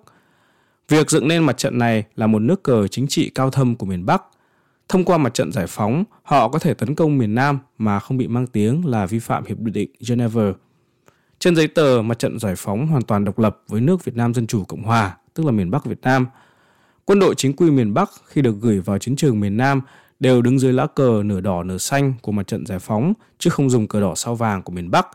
Việc 0.89 1.11
dựng 1.11 1.29
nên 1.29 1.45
mặt 1.45 1.59
trận 1.59 1.79
này 1.79 2.05
là 2.17 2.27
một 2.27 2.39
nước 2.39 2.63
cờ 2.63 2.89
chính 2.89 3.07
trị 3.07 3.31
cao 3.35 3.51
thâm 3.51 3.77
của 3.77 3.87
miền 3.87 4.07
Bắc– 4.07 4.23
Thông 4.89 5.05
qua 5.05 5.19
mặt 5.19 5.35
trận 5.35 5.53
giải 5.53 5.67
phóng, 5.69 6.05
họ 6.23 6.49
có 6.49 6.59
thể 6.59 6.75
tấn 6.75 6.95
công 6.95 7.19
miền 7.19 7.35
Nam 7.35 7.59
mà 7.79 8.01
không 8.01 8.17
bị 8.17 8.29
mang 8.29 8.47
tiếng 8.47 8.87
là 8.87 9.07
vi 9.07 9.19
phạm 9.19 9.45
Hiệp 9.45 9.59
định 9.59 9.91
Geneva. 10.09 10.53
Trên 11.39 11.57
giấy 11.57 11.69
tờ, 11.69 12.03
mặt 12.03 12.19
trận 12.19 12.39
giải 12.39 12.55
phóng 12.57 12.87
hoàn 12.87 13.03
toàn 13.03 13.25
độc 13.25 13.39
lập 13.39 13.63
với 13.69 13.81
nước 13.81 14.05
Việt 14.05 14.17
Nam 14.17 14.35
Dân 14.35 14.47
Chủ 14.47 14.65
Cộng 14.65 14.83
Hòa, 14.83 15.17
tức 15.35 15.47
là 15.47 15.53
miền 15.53 15.71
Bắc 15.71 15.85
Việt 15.85 15.99
Nam. 16.03 16.27
Quân 17.05 17.19
đội 17.19 17.35
chính 17.35 17.57
quy 17.57 17.71
miền 17.71 17.95
Bắc 17.95 18.11
khi 18.27 18.43
được 18.43 18.55
gửi 18.61 18.81
vào 18.81 18.99
chiến 18.99 19.17
trường 19.17 19.41
miền 19.41 19.57
Nam 19.57 19.81
đều 20.21 20.43
đứng 20.43 20.59
dưới 20.59 20.73
lá 20.73 20.87
cờ 20.87 21.23
nửa 21.25 21.41
đỏ 21.41 21.63
nửa 21.63 21.79
xanh 21.79 22.15
của 22.23 22.33
mặt 22.33 22.47
trận 22.47 22.67
giải 22.67 22.79
phóng, 22.79 23.13
chứ 23.39 23.51
không 23.51 23.71
dùng 23.71 23.89
cờ 23.89 24.01
đỏ 24.01 24.15
sao 24.15 24.35
vàng 24.35 24.63
của 24.63 24.73
miền 24.73 24.91
Bắc. 24.91 25.07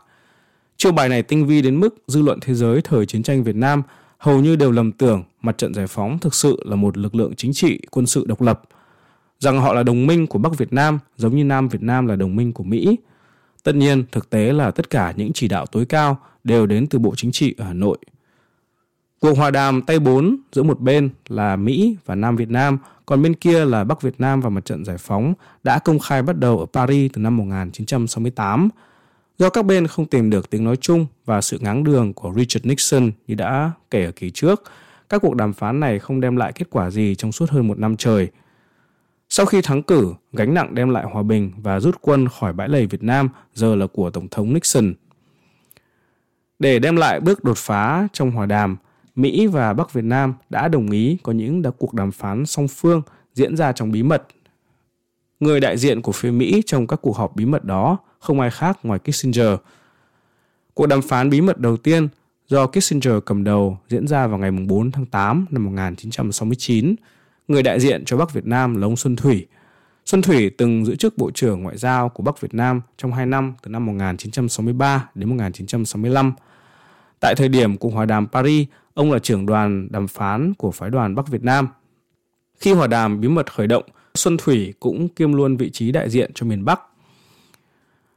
Chiêu 0.76 0.92
bài 0.92 1.08
này 1.08 1.22
tinh 1.22 1.46
vi 1.46 1.62
đến 1.62 1.80
mức 1.80 1.94
dư 2.06 2.22
luận 2.22 2.38
thế 2.42 2.54
giới 2.54 2.80
thời 2.82 3.06
chiến 3.06 3.22
tranh 3.22 3.44
Việt 3.44 3.56
Nam 3.56 3.82
hầu 4.18 4.40
như 4.40 4.56
đều 4.56 4.70
lầm 4.70 4.92
tưởng 4.92 5.22
mặt 5.42 5.58
trận 5.58 5.74
giải 5.74 5.86
phóng 5.86 6.18
thực 6.18 6.34
sự 6.34 6.62
là 6.64 6.76
một 6.76 6.96
lực 6.96 7.14
lượng 7.14 7.34
chính 7.36 7.52
trị, 7.52 7.80
quân 7.90 8.06
sự 8.06 8.24
độc 8.26 8.42
lập, 8.42 8.62
rằng 9.38 9.60
họ 9.60 9.74
là 9.74 9.82
đồng 9.82 10.06
minh 10.06 10.26
của 10.26 10.38
Bắc 10.38 10.58
Việt 10.58 10.72
Nam 10.72 10.98
giống 11.16 11.36
như 11.36 11.44
Nam 11.44 11.68
Việt 11.68 11.82
Nam 11.82 12.06
là 12.06 12.16
đồng 12.16 12.36
minh 12.36 12.52
của 12.52 12.64
Mỹ. 12.64 12.98
Tất 13.62 13.74
nhiên, 13.74 14.04
thực 14.12 14.30
tế 14.30 14.52
là 14.52 14.70
tất 14.70 14.90
cả 14.90 15.12
những 15.16 15.32
chỉ 15.32 15.48
đạo 15.48 15.66
tối 15.66 15.86
cao 15.86 16.18
đều 16.44 16.66
đến 16.66 16.86
từ 16.86 16.98
Bộ 16.98 17.14
Chính 17.16 17.32
trị 17.32 17.54
ở 17.58 17.64
Hà 17.64 17.72
Nội. 17.72 17.98
Cuộc 19.20 19.36
hòa 19.36 19.50
đàm 19.50 19.82
tay 19.82 19.98
bốn 19.98 20.36
giữa 20.52 20.62
một 20.62 20.80
bên 20.80 21.10
là 21.28 21.56
Mỹ 21.56 21.96
và 22.06 22.14
Nam 22.14 22.36
Việt 22.36 22.50
Nam, 22.50 22.78
còn 23.06 23.22
bên 23.22 23.34
kia 23.34 23.64
là 23.64 23.84
Bắc 23.84 24.02
Việt 24.02 24.14
Nam 24.20 24.40
và 24.40 24.50
Mặt 24.50 24.64
trận 24.64 24.84
Giải 24.84 24.98
phóng 24.98 25.34
đã 25.62 25.78
công 25.78 25.98
khai 25.98 26.22
bắt 26.22 26.38
đầu 26.38 26.58
ở 26.58 26.66
Paris 26.72 27.12
từ 27.14 27.22
năm 27.22 27.36
1968. 27.36 28.68
Do 29.38 29.50
các 29.50 29.64
bên 29.64 29.86
không 29.86 30.06
tìm 30.06 30.30
được 30.30 30.50
tiếng 30.50 30.64
nói 30.64 30.76
chung 30.76 31.06
và 31.24 31.40
sự 31.40 31.58
ngáng 31.60 31.84
đường 31.84 32.12
của 32.12 32.32
Richard 32.36 32.66
Nixon 32.66 33.10
như 33.26 33.34
đã 33.34 33.70
kể 33.90 34.04
ở 34.04 34.10
kỳ 34.10 34.30
trước, 34.30 34.62
các 35.08 35.22
cuộc 35.22 35.34
đàm 35.34 35.52
phán 35.52 35.80
này 35.80 35.98
không 35.98 36.20
đem 36.20 36.36
lại 36.36 36.52
kết 36.52 36.66
quả 36.70 36.90
gì 36.90 37.14
trong 37.14 37.32
suốt 37.32 37.50
hơn 37.50 37.68
một 37.68 37.78
năm 37.78 37.96
trời. 37.96 38.28
Sau 39.36 39.46
khi 39.46 39.60
thắng 39.62 39.82
cử, 39.82 40.14
gánh 40.32 40.54
nặng 40.54 40.74
đem 40.74 40.90
lại 40.90 41.04
hòa 41.04 41.22
bình 41.22 41.52
và 41.56 41.80
rút 41.80 41.98
quân 42.00 42.28
khỏi 42.28 42.52
bãi 42.52 42.68
lầy 42.68 42.86
Việt 42.86 43.02
Nam 43.02 43.28
giờ 43.54 43.74
là 43.74 43.86
của 43.86 44.10
Tổng 44.10 44.28
thống 44.28 44.54
Nixon. 44.54 44.94
Để 46.58 46.78
đem 46.78 46.96
lại 46.96 47.20
bước 47.20 47.44
đột 47.44 47.58
phá 47.58 48.08
trong 48.12 48.30
hòa 48.30 48.46
đàm, 48.46 48.76
Mỹ 49.16 49.46
và 49.46 49.72
Bắc 49.72 49.92
Việt 49.92 50.04
Nam 50.04 50.34
đã 50.50 50.68
đồng 50.68 50.90
ý 50.90 51.16
có 51.22 51.32
những 51.32 51.62
cuộc 51.78 51.94
đàm 51.94 52.12
phán 52.12 52.46
song 52.46 52.68
phương 52.68 53.02
diễn 53.32 53.56
ra 53.56 53.72
trong 53.72 53.92
bí 53.92 54.02
mật. 54.02 54.26
Người 55.40 55.60
đại 55.60 55.76
diện 55.76 56.02
của 56.02 56.12
phía 56.12 56.30
Mỹ 56.30 56.62
trong 56.66 56.86
các 56.86 56.98
cuộc 57.02 57.16
họp 57.16 57.36
bí 57.36 57.44
mật 57.44 57.64
đó 57.64 57.98
không 58.18 58.40
ai 58.40 58.50
khác 58.50 58.78
ngoài 58.82 58.98
Kissinger. 58.98 59.54
Cuộc 60.74 60.86
đàm 60.86 61.02
phán 61.02 61.30
bí 61.30 61.40
mật 61.40 61.58
đầu 61.58 61.76
tiên 61.76 62.08
do 62.48 62.66
Kissinger 62.66 63.14
cầm 63.24 63.44
đầu 63.44 63.78
diễn 63.88 64.06
ra 64.06 64.26
vào 64.26 64.38
ngày 64.38 64.50
4 64.50 64.90
tháng 64.90 65.06
8 65.06 65.46
năm 65.50 65.64
1969. 65.64 66.94
Người 67.48 67.62
đại 67.62 67.80
diện 67.80 68.04
cho 68.04 68.16
Bắc 68.16 68.32
Việt 68.32 68.46
Nam 68.46 68.76
là 68.76 68.86
ông 68.86 68.96
Xuân 68.96 69.16
Thủy. 69.16 69.46
Xuân 70.06 70.22
Thủy 70.22 70.50
từng 70.50 70.84
giữ 70.84 70.96
chức 70.96 71.18
Bộ 71.18 71.30
trưởng 71.30 71.62
Ngoại 71.62 71.76
giao 71.76 72.08
của 72.08 72.22
Bắc 72.22 72.40
Việt 72.40 72.54
Nam 72.54 72.80
trong 72.96 73.12
2 73.12 73.26
năm 73.26 73.54
từ 73.62 73.70
năm 73.70 73.86
1963 73.86 75.08
đến 75.14 75.28
1965. 75.28 76.32
Tại 77.20 77.34
thời 77.36 77.48
điểm 77.48 77.76
cuộc 77.76 77.90
hòa 77.90 78.04
đàm 78.06 78.26
Paris, 78.28 78.68
ông 78.94 79.12
là 79.12 79.18
trưởng 79.18 79.46
đoàn 79.46 79.88
đàm 79.90 80.08
phán 80.08 80.54
của 80.54 80.70
phái 80.70 80.90
đoàn 80.90 81.14
Bắc 81.14 81.28
Việt 81.28 81.42
Nam. 81.42 81.68
Khi 82.60 82.72
hòa 82.72 82.86
đàm 82.86 83.20
bí 83.20 83.28
mật 83.28 83.52
khởi 83.52 83.66
động, 83.66 83.84
Xuân 84.14 84.36
Thủy 84.36 84.74
cũng 84.80 85.08
kiêm 85.08 85.32
luôn 85.32 85.56
vị 85.56 85.70
trí 85.70 85.92
đại 85.92 86.10
diện 86.10 86.30
cho 86.34 86.46
miền 86.46 86.64
Bắc. 86.64 86.80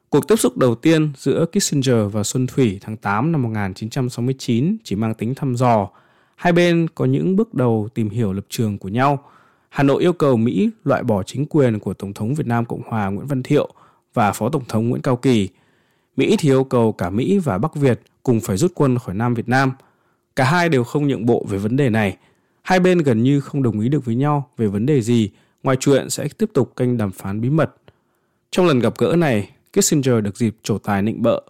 Cuộc 0.10 0.28
tiếp 0.28 0.36
xúc 0.36 0.58
đầu 0.58 0.76
tiên 0.76 1.12
giữa 1.18 1.46
Kissinger 1.46 2.12
và 2.12 2.24
Xuân 2.24 2.48
Thủy 2.48 2.80
tháng 2.82 2.98
8 2.98 3.32
năm 3.32 3.44
1969 3.44 4.78
chỉ 4.84 4.96
mang 4.96 5.14
tính 5.14 5.36
thăm 5.36 5.56
dò. 5.56 5.90
Hai 6.38 6.54
bên 6.54 6.88
có 6.96 7.06
những 7.06 7.36
bước 7.36 7.54
đầu 7.54 7.90
tìm 7.94 8.10
hiểu 8.10 8.34
lập 8.34 8.46
trường 8.50 8.78
của 8.78 8.90
nhau. 8.90 9.24
Hà 9.70 9.84
Nội 9.84 10.02
yêu 10.02 10.14
cầu 10.14 10.38
Mỹ 10.38 10.70
loại 10.84 11.04
bỏ 11.04 11.24
chính 11.24 11.46
quyền 11.46 11.80
của 11.80 11.94
Tổng 11.94 12.14
thống 12.14 12.36
Việt 12.36 12.48
Nam 12.48 12.66
Cộng 12.66 12.82
hòa 12.86 13.10
Nguyễn 13.10 13.28
Văn 13.28 13.44
Thiệu 13.44 13.70
và 14.14 14.32
Phó 14.32 14.50
Tổng 14.50 14.64
thống 14.70 14.90
Nguyễn 14.90 15.02
Cao 15.02 15.16
Kỳ. 15.16 15.50
Mỹ 16.18 16.36
thì 16.40 16.50
yêu 16.50 16.64
cầu 16.64 16.92
cả 16.92 17.10
Mỹ 17.10 17.40
và 17.40 17.58
Bắc 17.58 17.76
Việt 17.76 18.02
cùng 18.24 18.40
phải 18.40 18.58
rút 18.58 18.72
quân 18.76 18.98
khỏi 19.00 19.16
Nam 19.16 19.34
Việt 19.34 19.50
Nam. 19.50 19.72
Cả 20.36 20.44
hai 20.44 20.70
đều 20.70 20.84
không 20.84 21.08
nhượng 21.08 21.26
bộ 21.26 21.46
về 21.50 21.58
vấn 21.58 21.76
đề 21.76 21.90
này. 21.90 22.18
Hai 22.62 22.80
bên 22.80 22.98
gần 22.98 23.24
như 23.24 23.40
không 23.40 23.64
đồng 23.64 23.80
ý 23.80 23.90
được 23.90 24.06
với 24.06 24.16
nhau 24.16 24.50
về 24.58 24.68
vấn 24.68 24.86
đề 24.86 25.02
gì, 25.02 25.30
ngoài 25.64 25.78
chuyện 25.80 26.10
sẽ 26.10 26.28
tiếp 26.38 26.50
tục 26.54 26.76
kênh 26.76 26.98
đàm 26.98 27.12
phán 27.12 27.42
bí 27.42 27.50
mật. 27.50 27.76
Trong 28.52 28.66
lần 28.66 28.80
gặp 28.80 28.94
gỡ 28.98 29.16
này, 29.16 29.50
Kissinger 29.74 30.24
được 30.24 30.38
dịp 30.38 30.56
trổ 30.64 30.78
tài 30.78 31.02
nịnh 31.02 31.22
bợ. 31.22 31.42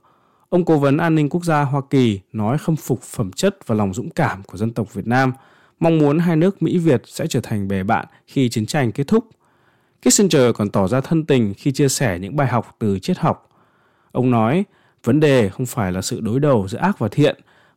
Ông 0.50 0.66
cố 0.66 0.78
vấn 0.78 0.98
an 0.98 1.16
ninh 1.16 1.30
quốc 1.30 1.46
gia 1.46 1.62
Hoa 1.62 1.82
Kỳ 1.90 2.20
nói 2.34 2.58
khâm 2.58 2.76
phục 2.76 3.02
phẩm 3.02 3.32
chất 3.32 3.58
và 3.66 3.76
lòng 3.76 3.94
dũng 3.94 4.10
cảm 4.10 4.44
của 4.44 4.58
dân 4.58 4.74
tộc 4.74 4.94
Việt 4.94 5.08
Nam, 5.08 5.34
mong 5.80 5.98
muốn 5.98 6.20
hai 6.20 6.36
nước 6.36 6.62
Mỹ 6.62 6.78
Việt 6.78 7.02
sẽ 7.06 7.28
trở 7.28 7.40
thành 7.44 7.68
bè 7.68 7.84
bạn 7.84 8.06
khi 8.28 8.50
chiến 8.50 8.66
tranh 8.66 8.92
kết 8.92 9.08
thúc. 9.08 9.28
Kissinger 10.02 10.56
còn 10.56 10.70
tỏ 10.70 10.88
ra 10.88 11.02
thân 11.02 11.26
tình 11.26 11.54
khi 11.58 11.72
chia 11.72 11.90
sẻ 11.90 12.20
những 12.20 12.36
bài 12.36 12.48
học 12.48 12.76
từ 12.80 13.00
triết 13.00 13.18
học. 13.18 13.50
Ông 14.12 14.32
nói, 14.32 14.64
vấn 15.04 15.20
đề 15.20 15.50
không 15.50 15.66
phải 15.66 15.92
là 15.92 16.02
sự 16.02 16.20
đối 16.22 16.40
đầu 16.40 16.68
giữa 16.68 16.78
ác 16.78 17.00
và 17.00 17.08
thiện, 17.08 17.36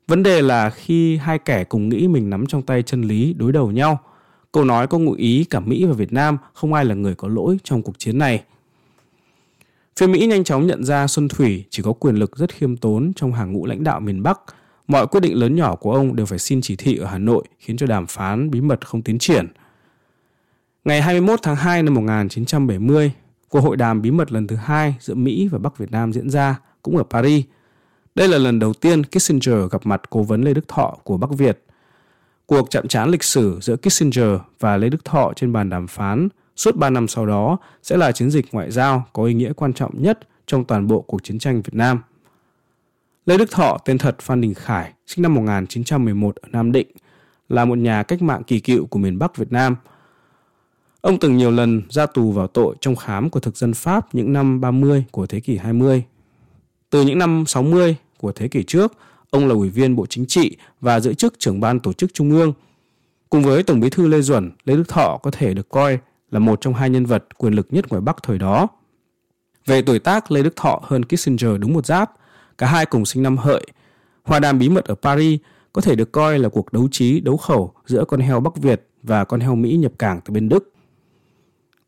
vấn 0.09 0.23
đề 0.23 0.43
là 0.43 0.71
khi 0.71 1.17
hai 1.17 1.39
kẻ 1.39 1.65
cùng 1.65 1.89
nghĩ 1.89 2.09
mình 2.09 2.31
nắm 2.31 2.47
trong 2.47 2.63
tay 2.63 2.83
chân 2.83 3.03
lý 3.03 3.35
đối 3.39 3.53
đầu 3.53 3.71
nhau. 3.71 3.99
Câu 4.53 4.65
nói 4.65 4.87
có 4.87 4.99
ngụ 4.99 5.13
ý 5.13 5.45
cả 5.45 5.61
Mỹ 5.61 5.85
và 5.85 5.93
Việt 5.93 6.13
Nam 6.13 6.39
không 6.55 6.73
ai 6.75 6.85
là 6.85 6.95
người 6.95 7.15
có 7.15 7.29
lỗi 7.29 7.57
trong 7.65 7.83
cuộc 7.83 7.99
chiến 7.99 8.19
này. 8.19 8.43
Phía 10.01 10.07
Mỹ 10.07 10.27
nhanh 10.27 10.45
chóng 10.45 10.67
nhận 10.67 10.85
ra 10.85 11.07
Xuân 11.07 11.29
Thủy 11.29 11.65
chỉ 11.71 11.83
có 11.83 11.93
quyền 11.93 12.15
lực 12.15 12.37
rất 12.37 12.55
khiêm 12.55 12.77
tốn 12.77 13.13
trong 13.17 13.33
hàng 13.33 13.53
ngũ 13.53 13.67
lãnh 13.67 13.85
đạo 13.85 14.01
miền 14.01 14.23
Bắc. 14.23 14.41
Mọi 14.87 15.07
quyết 15.07 15.21
định 15.21 15.35
lớn 15.35 15.57
nhỏ 15.57 15.77
của 15.77 15.93
ông 15.93 16.17
đều 16.17 16.27
phải 16.27 16.39
xin 16.39 16.61
chỉ 16.61 16.77
thị 16.77 16.97
ở 16.97 17.07
Hà 17.07 17.19
Nội 17.19 17.45
khiến 17.59 17.77
cho 17.77 17.87
đàm 17.87 18.07
phán 18.07 18.51
bí 18.51 18.61
mật 18.61 18.87
không 18.87 19.03
tiến 19.03 19.19
triển. 19.19 19.47
Ngày 20.85 21.03
21 21.03 21.41
tháng 21.43 21.57
2 21.57 21.83
năm 21.83 21.95
1970, 21.95 23.13
cuộc 23.49 23.61
hội 23.61 23.77
đàm 23.77 24.03
bí 24.03 24.11
mật 24.11 24.33
lần 24.33 24.47
thứ 24.47 24.57
hai 24.57 24.95
giữa 25.01 25.15
Mỹ 25.15 25.49
và 25.53 25.59
Bắc 25.59 25.79
Việt 25.79 25.91
Nam 25.91 26.13
diễn 26.13 26.31
ra 26.31 26.61
cũng 26.83 26.97
ở 26.97 27.03
Paris. 27.11 27.45
Đây 28.15 28.29
là 28.29 28.39
lần 28.39 28.59
đầu 28.59 28.73
tiên 28.73 29.03
Kissinger 29.05 29.71
gặp 29.71 29.87
mặt 29.87 30.11
cố 30.11 30.23
vấn 30.23 30.43
Lê 30.43 30.55
Đức 30.55 30.69
Thọ 30.69 30.97
của 31.05 31.17
Bắc 31.17 31.31
Việt. 31.31 31.65
Cuộc 32.47 32.71
chạm 32.71 32.89
trán 32.89 33.11
lịch 33.11 33.25
sử 33.25 33.59
giữa 33.63 33.77
Kissinger 33.77 34.41
và 34.61 34.77
Lê 34.77 34.89
Đức 34.89 35.05
Thọ 35.05 35.33
trên 35.37 35.53
bàn 35.53 35.71
đàm 35.71 35.87
phán 35.87 36.29
suốt 36.61 36.77
3 36.77 36.91
năm 36.91 37.09
sau 37.09 37.27
đó 37.27 37.59
sẽ 37.83 37.97
là 37.97 38.13
chiến 38.13 38.31
dịch 38.31 38.47
ngoại 38.53 38.71
giao 38.71 39.07
có 39.13 39.25
ý 39.25 39.35
nghĩa 39.35 39.53
quan 39.53 39.73
trọng 39.73 40.03
nhất 40.03 40.19
trong 40.47 40.65
toàn 40.65 40.87
bộ 40.87 41.01
cuộc 41.01 41.25
chiến 41.25 41.39
tranh 41.39 41.63
Việt 41.63 41.75
Nam. 41.75 42.03
Lê 43.27 43.39
Đức 43.39 43.51
Thọ, 43.51 43.79
tên 43.85 43.99
thật 43.99 44.17
Phan 44.21 44.41
Đình 44.41 44.55
Khải, 44.55 44.93
sinh 45.07 45.23
năm 45.23 45.35
1911 45.35 46.37
ở 46.37 46.49
Nam 46.53 46.73
Định, 46.73 46.87
là 47.49 47.65
một 47.65 47.79
nhà 47.79 48.03
cách 48.03 48.23
mạng 48.23 48.43
kỳ 48.47 48.61
cựu 48.61 48.87
của 48.87 48.99
miền 48.99 49.19
Bắc 49.19 49.37
Việt 49.37 49.53
Nam. 49.53 49.77
Ông 51.01 51.19
từng 51.19 51.37
nhiều 51.37 51.51
lần 51.51 51.83
ra 51.91 52.07
tù 52.07 52.33
vào 52.33 52.47
tội 52.47 52.77
trong 52.81 52.97
khám 52.97 53.31
của 53.31 53.41
thực 53.41 53.57
dân 53.57 53.75
Pháp 53.75 54.15
những 54.15 54.33
năm 54.33 54.61
30 54.61 55.05
của 55.11 55.27
thế 55.27 55.41
kỷ 55.41 55.57
20. 55.57 56.05
Từ 56.91 57.03
những 57.03 57.19
năm 57.19 57.45
60 57.47 57.97
của 58.19 58.33
thế 58.33 58.49
kỷ 58.49 58.63
trước, 58.63 58.93
ông 59.31 59.49
là 59.49 59.55
ủy 59.55 59.71
viên 59.71 59.97
Bộ 59.97 60.07
Chính 60.07 60.27
trị 60.27 60.57
và 60.81 61.01
giữ 61.01 61.15
chức 61.15 61.39
trưởng 61.39 61.61
ban 61.61 61.81
tổ 61.81 61.93
chức 61.93 62.15
Trung 62.15 62.31
ương. 62.31 62.53
Cùng 63.31 63.43
với 63.43 63.63
Tổng 63.63 63.81
bí 63.81 63.91
thư 63.91 64.07
Lê 64.07 64.21
Duẩn, 64.21 64.51
Lê 64.65 64.77
Đức 64.77 64.89
Thọ 64.89 65.19
có 65.23 65.31
thể 65.31 65.55
được 65.55 65.69
coi 65.69 65.99
là 66.31 66.39
một 66.39 66.61
trong 66.61 66.75
hai 66.75 66.91
nhân 66.91 67.07
vật 67.07 67.39
quyền 67.39 67.53
lực 67.53 67.67
nhất 67.71 67.89
ngoài 67.89 68.01
Bắc 68.01 68.23
thời 68.23 68.39
đó. 68.39 68.69
Về 69.67 69.83
tuổi 69.83 69.99
tác, 69.99 70.31
Lê 70.31 70.43
Đức 70.43 70.57
Thọ 70.57 70.81
hơn 70.83 71.05
Kissinger 71.05 71.51
đúng 71.59 71.73
một 71.73 71.87
giáp, 71.87 72.13
cả 72.59 72.67
hai 72.67 72.87
cùng 72.87 73.07
sinh 73.07 73.23
năm 73.23 73.37
hợi. 73.37 73.67
Hòa 74.23 74.41
đàm 74.41 74.59
bí 74.59 74.69
mật 74.69 74.85
ở 74.85 74.95
Paris 74.95 75.41
có 75.73 75.83
thể 75.83 75.95
được 75.95 76.13
coi 76.13 76.39
là 76.39 76.49
cuộc 76.49 76.73
đấu 76.73 76.89
trí, 76.91 77.21
đấu 77.21 77.37
khẩu 77.37 77.73
giữa 77.87 78.05
con 78.05 78.21
heo 78.21 78.41
Bắc 78.41 78.57
Việt 78.57 78.89
và 79.03 79.25
con 79.25 79.41
heo 79.41 79.55
Mỹ 79.55 79.77
nhập 79.77 79.93
cảng 79.99 80.21
từ 80.25 80.35
bên 80.35 80.49
Đức. 80.49 80.73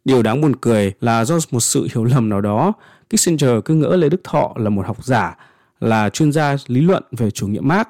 Điều 0.04 0.22
đáng 0.22 0.40
buồn 0.40 0.56
cười 0.56 0.92
là 1.00 1.24
do 1.24 1.38
một 1.50 1.60
sự 1.60 1.88
hiểu 1.94 2.04
lầm 2.04 2.28
nào 2.28 2.40
đó, 2.40 2.72
Kissinger 3.10 3.50
cứ 3.64 3.74
ngỡ 3.74 3.96
Lê 3.96 4.08
Đức 4.08 4.20
Thọ 4.24 4.52
là 4.56 4.70
một 4.70 4.86
học 4.86 5.04
giả, 5.04 5.36
là 5.80 6.10
chuyên 6.10 6.32
gia 6.32 6.56
lý 6.66 6.80
luận 6.80 7.02
về 7.10 7.30
chủ 7.30 7.46
nghĩa 7.46 7.60
Marx. 7.60 7.86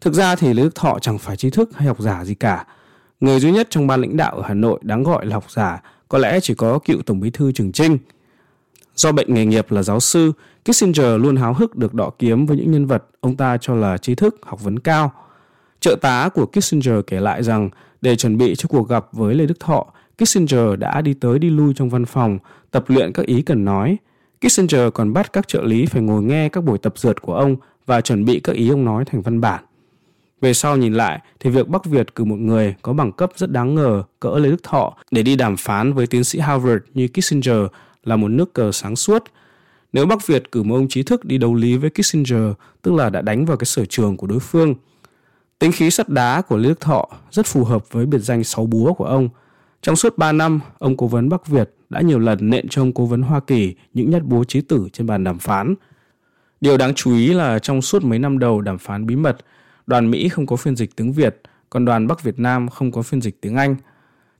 Thực 0.00 0.14
ra 0.14 0.36
thì 0.36 0.54
Lê 0.54 0.62
Đức 0.62 0.74
Thọ 0.74 0.98
chẳng 1.00 1.18
phải 1.18 1.36
trí 1.36 1.50
thức 1.50 1.70
hay 1.74 1.88
học 1.88 2.00
giả 2.00 2.24
gì 2.24 2.34
cả, 2.34 2.66
Người 3.20 3.40
duy 3.40 3.52
nhất 3.52 3.66
trong 3.70 3.86
ban 3.86 4.00
lãnh 4.00 4.16
đạo 4.16 4.36
ở 4.36 4.42
Hà 4.46 4.54
Nội 4.54 4.80
đáng 4.82 5.02
gọi 5.02 5.26
là 5.26 5.34
học 5.34 5.50
giả 5.50 5.82
có 6.08 6.18
lẽ 6.18 6.40
chỉ 6.40 6.54
có 6.54 6.78
cựu 6.78 7.02
Tổng 7.02 7.20
bí 7.20 7.30
thư 7.30 7.52
Trường 7.52 7.72
Trinh. 7.72 7.98
Do 8.94 9.12
bệnh 9.12 9.34
nghề 9.34 9.46
nghiệp 9.46 9.72
là 9.72 9.82
giáo 9.82 10.00
sư, 10.00 10.32
Kissinger 10.64 11.20
luôn 11.20 11.36
háo 11.36 11.54
hức 11.54 11.76
được 11.76 11.94
đọ 11.94 12.10
kiếm 12.18 12.46
với 12.46 12.56
những 12.56 12.70
nhân 12.70 12.86
vật 12.86 13.04
ông 13.20 13.36
ta 13.36 13.56
cho 13.60 13.74
là 13.74 13.98
trí 13.98 14.14
thức, 14.14 14.36
học 14.42 14.62
vấn 14.62 14.78
cao. 14.78 15.12
Trợ 15.80 15.96
tá 16.00 16.28
của 16.34 16.46
Kissinger 16.46 16.94
kể 17.06 17.20
lại 17.20 17.42
rằng 17.42 17.70
để 18.00 18.16
chuẩn 18.16 18.38
bị 18.38 18.54
cho 18.54 18.68
cuộc 18.68 18.88
gặp 18.88 19.06
với 19.12 19.34
Lê 19.34 19.46
Đức 19.46 19.60
Thọ, 19.60 19.86
Kissinger 20.18 20.78
đã 20.78 21.00
đi 21.00 21.14
tới 21.14 21.38
đi 21.38 21.50
lui 21.50 21.74
trong 21.76 21.90
văn 21.90 22.04
phòng, 22.04 22.38
tập 22.70 22.84
luyện 22.88 23.12
các 23.12 23.26
ý 23.26 23.42
cần 23.42 23.64
nói. 23.64 23.96
Kissinger 24.40 24.92
còn 24.94 25.12
bắt 25.12 25.32
các 25.32 25.48
trợ 25.48 25.62
lý 25.62 25.86
phải 25.86 26.02
ngồi 26.02 26.22
nghe 26.22 26.48
các 26.48 26.64
buổi 26.64 26.78
tập 26.78 26.92
dượt 26.96 27.22
của 27.22 27.34
ông 27.34 27.56
và 27.86 28.00
chuẩn 28.00 28.24
bị 28.24 28.40
các 28.40 28.56
ý 28.56 28.68
ông 28.68 28.84
nói 28.84 29.04
thành 29.04 29.22
văn 29.22 29.40
bản. 29.40 29.64
Về 30.40 30.54
sau 30.54 30.76
nhìn 30.76 30.94
lại 30.94 31.20
thì 31.40 31.50
việc 31.50 31.68
Bắc 31.68 31.84
Việt 31.84 32.14
cử 32.14 32.24
một 32.24 32.38
người 32.38 32.74
có 32.82 32.92
bằng 32.92 33.12
cấp 33.12 33.30
rất 33.36 33.50
đáng 33.50 33.74
ngờ 33.74 34.02
cỡ 34.20 34.38
Lê 34.38 34.50
Đức 34.50 34.62
Thọ 34.62 34.96
để 35.10 35.22
đi 35.22 35.36
đàm 35.36 35.56
phán 35.56 35.92
với 35.92 36.06
tiến 36.06 36.24
sĩ 36.24 36.38
Harvard 36.38 36.84
như 36.94 37.08
Kissinger 37.08 37.66
là 38.04 38.16
một 38.16 38.28
nước 38.28 38.52
cờ 38.52 38.72
sáng 38.72 38.96
suốt. 38.96 39.24
Nếu 39.92 40.06
Bắc 40.06 40.26
Việt 40.26 40.52
cử 40.52 40.62
một 40.62 40.74
ông 40.74 40.88
trí 40.88 41.02
thức 41.02 41.24
đi 41.24 41.38
đấu 41.38 41.54
lý 41.54 41.76
với 41.76 41.90
Kissinger, 41.90 42.52
tức 42.82 42.94
là 42.94 43.10
đã 43.10 43.22
đánh 43.22 43.44
vào 43.44 43.56
cái 43.56 43.66
sở 43.66 43.84
trường 43.84 44.16
của 44.16 44.26
đối 44.26 44.40
phương. 44.40 44.74
Tính 45.58 45.72
khí 45.72 45.90
sắt 45.90 46.08
đá 46.08 46.42
của 46.42 46.56
Lê 46.56 46.68
Đức 46.68 46.80
Thọ 46.80 47.08
rất 47.30 47.46
phù 47.46 47.64
hợp 47.64 47.92
với 47.92 48.06
biệt 48.06 48.18
danh 48.18 48.44
sáu 48.44 48.66
búa 48.66 48.92
của 48.92 49.04
ông. 49.04 49.28
Trong 49.82 49.96
suốt 49.96 50.18
3 50.18 50.32
năm, 50.32 50.60
ông 50.78 50.96
cố 50.96 51.06
vấn 51.06 51.28
Bắc 51.28 51.46
Việt 51.46 51.74
đã 51.90 52.00
nhiều 52.00 52.18
lần 52.18 52.50
nện 52.50 52.68
cho 52.68 52.82
ông 52.82 52.92
cố 52.92 53.06
vấn 53.06 53.22
Hoa 53.22 53.40
Kỳ 53.40 53.74
những 53.94 54.10
nhát 54.10 54.22
búa 54.22 54.44
trí 54.44 54.60
tử 54.60 54.88
trên 54.92 55.06
bàn 55.06 55.24
đàm 55.24 55.38
phán. 55.38 55.74
Điều 56.60 56.76
đáng 56.76 56.94
chú 56.94 57.14
ý 57.14 57.26
là 57.32 57.58
trong 57.58 57.82
suốt 57.82 58.04
mấy 58.04 58.18
năm 58.18 58.38
đầu 58.38 58.60
đàm 58.60 58.78
phán 58.78 59.06
bí 59.06 59.16
mật, 59.16 59.36
đoàn 59.86 60.10
Mỹ 60.10 60.28
không 60.28 60.46
có 60.46 60.56
phiên 60.56 60.76
dịch 60.76 60.96
tiếng 60.96 61.12
Việt, 61.12 61.40
còn 61.70 61.84
đoàn 61.84 62.06
Bắc 62.06 62.22
Việt 62.22 62.38
Nam 62.38 62.68
không 62.68 62.92
có 62.92 63.02
phiên 63.02 63.20
dịch 63.20 63.40
tiếng 63.40 63.56
Anh. 63.56 63.76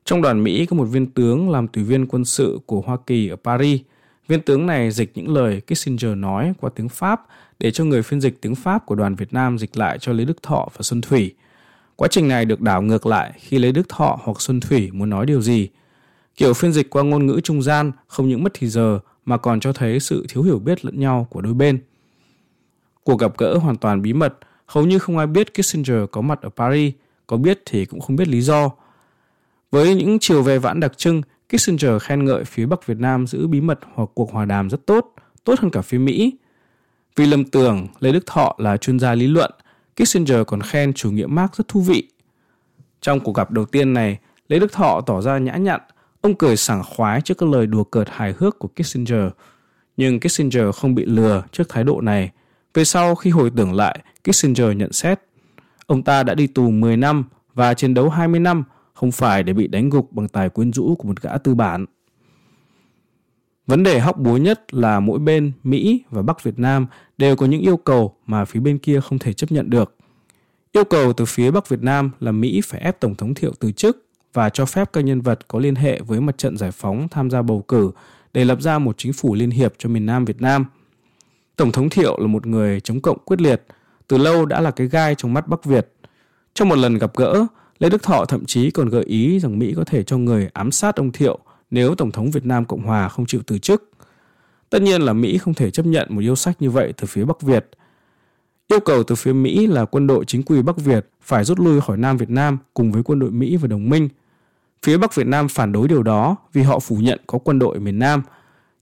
Trong 0.05 0.23
đoàn 0.23 0.45
Mỹ 0.45 0.67
có 0.67 0.77
một 0.77 0.85
viên 0.85 1.07
tướng 1.07 1.51
làm 1.51 1.69
tùy 1.69 1.85
viên 1.85 2.07
quân 2.07 2.25
sự 2.25 2.59
của 2.67 2.81
Hoa 2.81 2.97
Kỳ 3.07 3.29
ở 3.29 3.37
Paris. 3.37 3.81
Viên 4.29 4.43
tướng 4.43 4.67
này 4.67 4.91
dịch 4.91 5.13
những 5.15 5.35
lời 5.35 5.61
Kissinger 5.61 6.17
nói 6.17 6.53
qua 6.61 6.71
tiếng 6.75 6.89
Pháp 6.89 7.27
để 7.59 7.71
cho 7.71 7.85
người 7.85 8.03
phiên 8.03 8.21
dịch 8.21 8.41
tiếng 8.41 8.55
Pháp 8.55 8.87
của 8.87 8.95
đoàn 8.95 9.15
Việt 9.15 9.33
Nam 9.33 9.59
dịch 9.59 9.77
lại 9.77 9.99
cho 9.99 10.13
Lê 10.13 10.25
Đức 10.25 10.43
Thọ 10.43 10.69
và 10.77 10.83
Xuân 10.83 11.01
Thủy. 11.01 11.35
Quá 11.97 12.09
trình 12.11 12.29
này 12.29 12.45
được 12.45 12.61
đảo 12.61 12.83
ngược 12.83 13.07
lại 13.07 13.33
khi 13.37 13.59
Lê 13.59 13.73
Đức 13.73 13.89
Thọ 13.89 14.19
hoặc 14.23 14.41
Xuân 14.41 14.61
Thủy 14.61 14.91
muốn 14.93 15.11
nói 15.11 15.27
điều 15.27 15.41
gì. 15.41 15.69
Kiểu 16.37 16.55
phiên 16.55 16.73
dịch 16.73 16.91
qua 16.91 17.03
ngôn 17.03 17.27
ngữ 17.27 17.41
trung 17.45 17.63
gian 17.63 17.93
không 18.07 18.29
những 18.29 18.43
mất 18.43 18.53
thì 18.55 18.69
giờ 18.69 18.99
mà 19.25 19.37
còn 19.37 19.61
cho 19.61 19.73
thấy 19.73 20.01
sự 20.01 20.27
thiếu 20.29 20.43
hiểu 20.43 20.59
biết 20.59 20.85
lẫn 20.85 21.01
nhau 21.01 21.27
của 21.31 21.41
đôi 21.41 21.55
bên. 21.55 21.79
Cuộc 23.05 23.21
gặp 23.21 23.39
gỡ 23.39 23.59
hoàn 23.59 23.77
toàn 23.77 24.03
bí 24.03 24.13
mật, 24.13 24.39
hầu 24.67 24.87
như 24.87 24.99
không 24.99 25.19
ai 25.19 25.27
biết 25.27 25.55
Kissinger 25.55 25.99
có 26.13 26.21
mặt 26.21 26.43
ở 26.43 26.49
Paris, 26.49 26.95
có 27.27 27.37
biết 27.37 27.63
thì 27.67 27.85
cũng 27.85 28.01
không 28.01 28.17
biết 28.17 28.29
lý 28.29 28.41
do. 28.41 28.71
Với 29.71 29.95
những 29.95 30.19
chiều 30.21 30.43
về 30.43 30.59
vãn 30.59 30.81
đặc 30.81 30.99
trưng, 30.99 31.23
Kissinger 31.49 32.03
khen 32.03 32.25
ngợi 32.25 32.45
phía 32.45 32.67
Bắc 32.67 32.87
Việt 32.87 32.99
Nam 32.99 33.27
giữ 33.27 33.47
bí 33.47 33.61
mật 33.61 33.79
hoặc 33.95 34.11
cuộc 34.15 34.33
hòa 34.33 34.45
đàm 34.45 34.71
rất 34.71 34.87
tốt, 34.87 35.15
tốt 35.45 35.59
hơn 35.61 35.71
cả 35.71 35.83
phía 35.83 35.99
Mỹ. 35.99 36.33
Vì 37.17 37.27
lầm 37.27 37.45
tưởng 37.45 37.87
Lê 38.01 38.13
Đức 38.13 38.27
Thọ 38.27 38.55
là 38.59 38.77
chuyên 38.77 38.99
gia 38.99 39.15
lý 39.15 39.27
luận, 39.27 39.51
Kissinger 39.97 40.41
còn 40.47 40.61
khen 40.61 40.93
chủ 40.93 41.11
nghĩa 41.11 41.27
Marx 41.27 41.51
rất 41.53 41.69
thú 41.69 41.81
vị. 41.81 42.09
Trong 43.01 43.21
cuộc 43.21 43.33
gặp 43.33 43.51
đầu 43.51 43.65
tiên 43.65 43.93
này, 43.93 44.19
Lê 44.49 44.59
Đức 44.59 44.73
Thọ 44.73 45.01
tỏ 45.07 45.21
ra 45.21 45.39
nhã 45.39 45.57
nhặn, 45.57 45.81
ông 46.21 46.35
cười 46.35 46.57
sảng 46.57 46.83
khoái 46.85 47.21
trước 47.21 47.39
các 47.39 47.49
lời 47.49 47.67
đùa 47.67 47.85
cợt 47.85 48.09
hài 48.11 48.35
hước 48.39 48.59
của 48.59 48.69
Kissinger. 48.69 49.29
Nhưng 49.97 50.21
Kissinger 50.21 50.75
không 50.75 50.95
bị 50.95 51.05
lừa 51.05 51.43
trước 51.53 51.69
thái 51.69 51.85
độ 51.85 52.01
này. 52.01 52.31
Về 52.75 52.85
sau 52.85 53.15
khi 53.15 53.31
hồi 53.31 53.51
tưởng 53.57 53.73
lại, 53.75 53.99
Kissinger 54.31 54.77
nhận 54.77 54.93
xét, 54.93 55.21
ông 55.87 56.03
ta 56.03 56.23
đã 56.23 56.35
đi 56.35 56.47
tù 56.47 56.71
10 56.71 56.97
năm 56.97 57.25
và 57.55 57.75
chiến 57.75 57.95
đấu 57.95 58.09
20 58.09 58.41
năm, 58.41 58.65
không 58.95 59.13
phải 59.13 59.43
để 59.43 59.53
bị 59.53 59.67
đánh 59.67 59.91
gục 59.91 60.13
bằng 60.13 60.29
tài 60.29 60.49
quyến 60.49 60.73
rũ 60.73 60.95
của 60.99 61.09
một 61.09 61.23
gã 61.23 61.39
tư 61.39 61.55
bản. 61.55 61.87
Vấn 63.67 63.83
đề 63.83 63.99
hóc 64.01 64.19
búa 64.19 64.37
nhất 64.37 64.75
là 64.75 65.01
mỗi 65.01 65.19
bên 65.19 65.53
Mỹ 65.65 66.03
và 66.11 66.23
Bắc 66.23 66.43
Việt 66.43 66.59
Nam 66.59 66.87
đều 67.19 67.37
có 67.37 67.47
những 67.47 67.61
yêu 67.61 67.77
cầu 67.77 68.17
mà 68.27 68.45
phía 68.45 68.61
bên 68.61 68.79
kia 68.79 69.01
không 69.01 69.19
thể 69.19 69.33
chấp 69.33 69.53
nhận 69.53 69.71
được. 69.71 69.97
Yêu 70.73 70.85
cầu 70.85 71.13
từ 71.13 71.25
phía 71.25 71.51
Bắc 71.51 71.69
Việt 71.69 71.83
Nam 71.83 72.11
là 72.21 72.33
Mỹ 72.33 72.61
phải 72.65 72.81
ép 72.81 73.01
Tổng 73.01 73.15
thống 73.15 73.35
Thiệu 73.35 73.53
từ 73.61 73.73
chức 73.73 74.07
và 74.33 74.49
cho 74.49 74.67
phép 74.67 74.93
các 74.93 75.01
nhân 75.01 75.21
vật 75.21 75.49
có 75.49 75.59
liên 75.59 75.75
hệ 75.75 76.01
với 76.01 76.21
mặt 76.21 76.39
trận 76.39 76.57
giải 76.57 76.71
phóng 76.71 77.09
tham 77.09 77.31
gia 77.31 77.43
bầu 77.43 77.65
cử 77.69 77.91
để 78.33 78.45
lập 78.45 78.63
ra 78.63 78.79
một 78.79 78.99
chính 78.99 79.13
phủ 79.13 79.35
liên 79.35 79.51
hiệp 79.51 79.75
cho 79.79 79.89
miền 79.89 80.07
Nam 80.07 80.25
Việt 80.25 80.43
Nam. 80.43 80.65
Tổng 81.57 81.73
thống 81.73 81.91
Thiệu 81.91 82.21
là 82.21 82.27
một 82.27 82.47
người 82.47 82.81
chống 82.81 83.01
cộng 83.01 83.19
quyết 83.19 83.41
liệt, 83.41 83.63
từ 84.09 84.19
lâu 84.19 84.47
đã 84.47 84.61
là 84.61 84.71
cái 84.71 84.87
gai 84.87 85.15
trong 85.15 85.35
mắt 85.35 85.49
Bắc 85.49 85.65
Việt. 85.65 85.93
Trong 86.55 86.69
một 86.69 86.79
lần 86.79 86.99
gặp 86.99 87.17
gỡ, 87.17 87.47
Lê 87.79 87.89
Đức 87.89 88.03
Thọ 88.03 88.25
thậm 88.25 88.45
chí 88.45 88.71
còn 88.71 88.89
gợi 88.89 89.05
ý 89.05 89.41
rằng 89.41 89.59
Mỹ 89.59 89.73
có 89.77 89.85
thể 89.85 90.03
cho 90.03 90.19
người 90.19 90.49
ám 90.53 90.71
sát 90.71 90.97
ông 90.97 91.13
Thiệu 91.13 91.39
nếu 91.71 91.95
Tổng 91.95 92.11
thống 92.11 92.31
Việt 92.31 92.47
Nam 92.47 92.65
Cộng 92.65 92.83
Hòa 92.83 93.09
không 93.09 93.27
chịu 93.27 93.41
từ 93.47 93.59
chức. 93.59 93.91
Tất 94.71 94.83
nhiên 94.83 95.03
là 95.03 95.13
Mỹ 95.13 95.39
không 95.39 95.55
thể 95.55 95.71
chấp 95.71 95.87
nhận 95.87 96.07
một 96.11 96.21
yêu 96.21 96.37
sách 96.37 96.63
như 96.63 96.71
vậy 96.71 96.93
từ 96.97 97.07
phía 97.07 97.25
Bắc 97.25 97.43
Việt. 97.43 97.69
Yêu 98.69 98.81
cầu 98.81 99.03
từ 99.03 99.15
phía 99.15 99.33
Mỹ 99.33 99.67
là 99.67 99.85
quân 99.85 100.07
đội 100.07 100.25
chính 100.25 100.43
quy 100.43 100.63
Bắc 100.63 100.77
Việt 100.77 101.09
phải 101.23 101.45
rút 101.45 101.61
lui 101.61 101.81
khỏi 101.81 101.97
Nam 101.97 102.17
Việt 102.17 102.31
Nam 102.31 102.59
cùng 102.75 102.93
với 102.93 103.03
quân 103.03 103.19
đội 103.19 103.31
Mỹ 103.31 103.57
và 103.57 103.69
đồng 103.69 103.89
minh. 103.89 104.09
Phía 104.83 104.99
Bắc 104.99 105.15
Việt 105.15 105.27
Nam 105.27 105.49
phản 105.49 105.73
đối 105.73 105.89
điều 105.89 106.03
đó 106.03 106.37
vì 106.53 106.63
họ 106.63 106.79
phủ 106.79 106.97
nhận 106.97 107.21
có 107.27 107.39
quân 107.39 107.59
đội 107.59 107.75
ở 107.75 107.81
miền 107.81 107.99
Nam. 107.99 108.23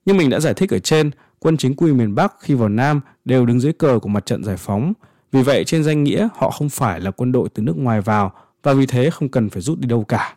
Nhưng 0.06 0.16
mình 0.16 0.30
đã 0.30 0.40
giải 0.40 0.54
thích 0.54 0.70
ở 0.70 0.78
trên, 0.78 1.10
quân 1.38 1.56
chính 1.56 1.76
quy 1.76 1.92
miền 1.92 2.14
Bắc 2.14 2.34
khi 2.40 2.54
vào 2.54 2.68
Nam 2.68 3.00
đều 3.24 3.46
đứng 3.46 3.60
dưới 3.60 3.72
cờ 3.72 3.98
của 3.98 4.08
mặt 4.08 4.26
trận 4.26 4.44
giải 4.44 4.56
phóng. 4.56 4.92
Vì 5.34 5.42
vậy 5.42 5.64
trên 5.64 5.84
danh 5.84 6.04
nghĩa 6.04 6.28
họ 6.34 6.50
không 6.50 6.68
phải 6.68 7.00
là 7.00 7.10
quân 7.10 7.32
đội 7.32 7.48
từ 7.48 7.62
nước 7.62 7.76
ngoài 7.76 8.00
vào 8.00 8.32
và 8.62 8.72
vì 8.72 8.86
thế 8.86 9.10
không 9.10 9.28
cần 9.28 9.50
phải 9.50 9.62
rút 9.62 9.78
đi 9.78 9.88
đâu 9.88 10.04
cả. 10.04 10.36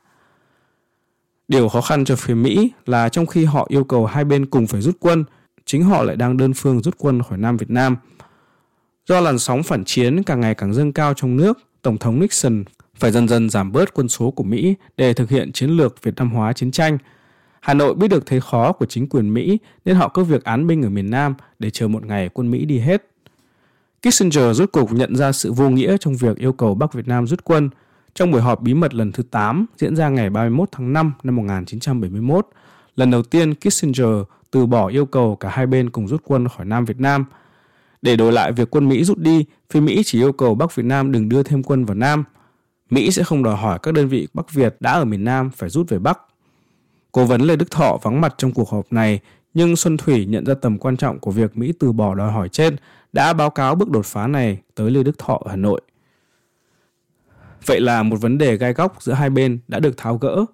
Điều 1.47 1.69
khó 1.69 1.81
khăn 1.81 2.05
cho 2.05 2.15
phía 2.15 2.33
Mỹ 2.33 2.71
là 2.85 3.09
trong 3.09 3.25
khi 3.25 3.45
họ 3.45 3.65
yêu 3.69 3.83
cầu 3.83 4.05
hai 4.05 4.25
bên 4.25 4.45
cùng 4.45 4.67
phải 4.67 4.81
rút 4.81 4.97
quân, 4.99 5.23
chính 5.65 5.83
họ 5.83 6.03
lại 6.03 6.15
đang 6.15 6.37
đơn 6.37 6.53
phương 6.53 6.81
rút 6.81 6.95
quân 6.97 7.21
khỏi 7.21 7.37
Nam 7.37 7.57
Việt 7.57 7.69
Nam. 7.69 7.97
Do 9.05 9.19
làn 9.19 9.39
sóng 9.39 9.63
phản 9.63 9.83
chiến 9.85 10.23
càng 10.23 10.41
ngày 10.41 10.55
càng 10.55 10.73
dâng 10.73 10.93
cao 10.93 11.13
trong 11.13 11.37
nước, 11.37 11.57
Tổng 11.81 11.97
thống 11.97 12.19
Nixon 12.19 12.63
phải 12.95 13.11
dần 13.11 13.27
dần 13.27 13.49
giảm 13.49 13.71
bớt 13.71 13.93
quân 13.93 14.09
số 14.09 14.31
của 14.31 14.43
Mỹ 14.43 14.75
để 14.97 15.13
thực 15.13 15.29
hiện 15.29 15.51
chiến 15.51 15.69
lược 15.69 16.03
Việt 16.03 16.15
Nam 16.15 16.29
hóa 16.29 16.53
chiến 16.53 16.71
tranh. 16.71 16.97
Hà 17.61 17.73
Nội 17.73 17.95
biết 17.95 18.07
được 18.07 18.25
thế 18.25 18.39
khó 18.39 18.71
của 18.71 18.85
chính 18.85 19.09
quyền 19.09 19.33
Mỹ 19.33 19.57
nên 19.85 19.95
họ 19.95 20.07
có 20.07 20.23
việc 20.23 20.43
án 20.43 20.67
binh 20.67 20.83
ở 20.83 20.89
miền 20.89 21.09
Nam 21.09 21.35
để 21.59 21.69
chờ 21.69 21.87
một 21.87 22.05
ngày 22.05 22.29
quân 22.33 22.51
Mỹ 22.51 22.65
đi 22.65 22.79
hết. 22.79 23.11
Kissinger 24.01 24.57
rốt 24.57 24.69
cuộc 24.71 24.93
nhận 24.93 25.15
ra 25.15 25.31
sự 25.31 25.53
vô 25.53 25.69
nghĩa 25.69 25.97
trong 25.99 26.15
việc 26.15 26.37
yêu 26.37 26.53
cầu 26.53 26.75
Bắc 26.75 26.93
Việt 26.93 27.07
Nam 27.07 27.27
rút 27.27 27.43
quân– 27.43 27.69
trong 28.17 28.31
buổi 28.31 28.41
họp 28.41 28.61
bí 28.61 28.73
mật 28.73 28.93
lần 28.93 29.11
thứ 29.11 29.23
8 29.23 29.65
diễn 29.77 29.95
ra 29.95 30.09
ngày 30.09 30.29
31 30.29 30.69
tháng 30.71 30.93
5 30.93 31.13
năm 31.23 31.35
1971, 31.35 32.47
lần 32.95 33.11
đầu 33.11 33.23
tiên 33.23 33.53
Kissinger 33.55 34.15
từ 34.51 34.65
bỏ 34.65 34.87
yêu 34.87 35.05
cầu 35.05 35.35
cả 35.35 35.49
hai 35.49 35.67
bên 35.67 35.89
cùng 35.89 36.07
rút 36.07 36.21
quân 36.25 36.47
khỏi 36.47 36.65
Nam 36.65 36.85
Việt 36.85 36.99
Nam. 36.99 37.25
Để 38.01 38.15
đổi 38.15 38.31
lại 38.31 38.51
việc 38.51 38.69
quân 38.71 38.89
Mỹ 38.89 39.03
rút 39.03 39.17
đi, 39.17 39.45
phía 39.69 39.79
Mỹ 39.79 40.01
chỉ 40.05 40.19
yêu 40.19 40.31
cầu 40.31 40.55
Bắc 40.55 40.75
Việt 40.75 40.85
Nam 40.85 41.11
đừng 41.11 41.29
đưa 41.29 41.43
thêm 41.43 41.63
quân 41.63 41.85
vào 41.85 41.95
Nam. 41.95 42.23
Mỹ 42.89 43.11
sẽ 43.11 43.23
không 43.23 43.43
đòi 43.43 43.55
hỏi 43.55 43.79
các 43.83 43.93
đơn 43.93 44.07
vị 44.07 44.27
Bắc 44.33 44.51
Việt 44.51 44.75
đã 44.79 44.91
ở 44.91 45.05
miền 45.05 45.23
Nam 45.23 45.49
phải 45.55 45.69
rút 45.69 45.89
về 45.89 45.99
Bắc. 45.99 46.19
Cố 47.11 47.25
vấn 47.25 47.41
Lê 47.41 47.55
Đức 47.55 47.71
Thọ 47.71 47.97
vắng 48.03 48.21
mặt 48.21 48.35
trong 48.37 48.51
cuộc 48.51 48.69
họp 48.69 48.93
này, 48.93 49.19
nhưng 49.53 49.75
Xuân 49.75 49.97
Thủy 49.97 50.25
nhận 50.25 50.45
ra 50.45 50.53
tầm 50.61 50.77
quan 50.77 50.97
trọng 50.97 51.19
của 51.19 51.31
việc 51.31 51.57
Mỹ 51.57 51.73
từ 51.79 51.91
bỏ 51.91 52.15
đòi 52.15 52.31
hỏi 52.31 52.49
trên, 52.49 52.75
đã 53.17 53.33
báo 53.33 53.49
cáo 53.49 53.75
bước 53.75 53.89
đột 53.89 54.05
phá 54.05 54.27
này 54.27 54.57
tới 54.75 54.91
Lê 54.91 55.03
Đức 55.03 55.17
Thọ 55.17 55.41
ở 55.45 55.49
Hà 55.49 55.55
Nội. 55.55 55.81
Vậy 57.65 57.79
là 57.79 58.03
một 58.03 58.17
vấn 58.21 58.37
đề 58.37 58.57
gai 58.57 58.73
góc 58.73 58.97
giữa 58.99 59.13
hai 59.13 59.29
bên 59.29 59.59
đã 59.67 59.79
được 59.79 59.97
tháo 59.97 60.17
gỡ. 60.17 60.45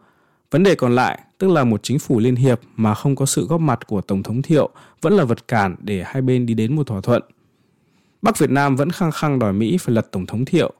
Vấn 0.52 0.64
đề 0.64 0.76
còn 0.76 0.96
lại, 0.96 1.20
tức 1.38 1.52
là 1.52 1.64
một 1.64 1.84
chính 1.84 2.00
phủ 2.00 2.20
liên 2.20 2.36
hiệp 2.36 2.60
mà 2.76 2.94
không 2.94 3.16
có 3.16 3.26
sự 3.26 3.48
góp 3.48 3.62
mặt 3.62 3.88
của 3.88 4.02
Tổng 4.02 4.24
thống 4.24 4.42
Thiệu 4.42 4.70
vẫn 5.02 5.14
là 5.14 5.24
vật 5.24 5.48
cản 5.48 5.76
để 5.80 6.04
hai 6.06 6.22
bên 6.22 6.46
đi 6.46 6.54
đến 6.54 6.76
một 6.76 6.88
thỏa 6.88 7.02
thuận. 7.02 7.24
Bắc 8.22 8.38
Việt 8.38 8.50
Nam 8.50 8.76
vẫn 8.76 8.90
khăng 8.90 9.12
khăng 9.12 9.40
đòi 9.40 9.54
Mỹ 9.54 9.78
phải 9.78 9.96
lật 9.96 10.12
Tổng 10.12 10.26
thống 10.26 10.46
Thiệu. 10.46 10.74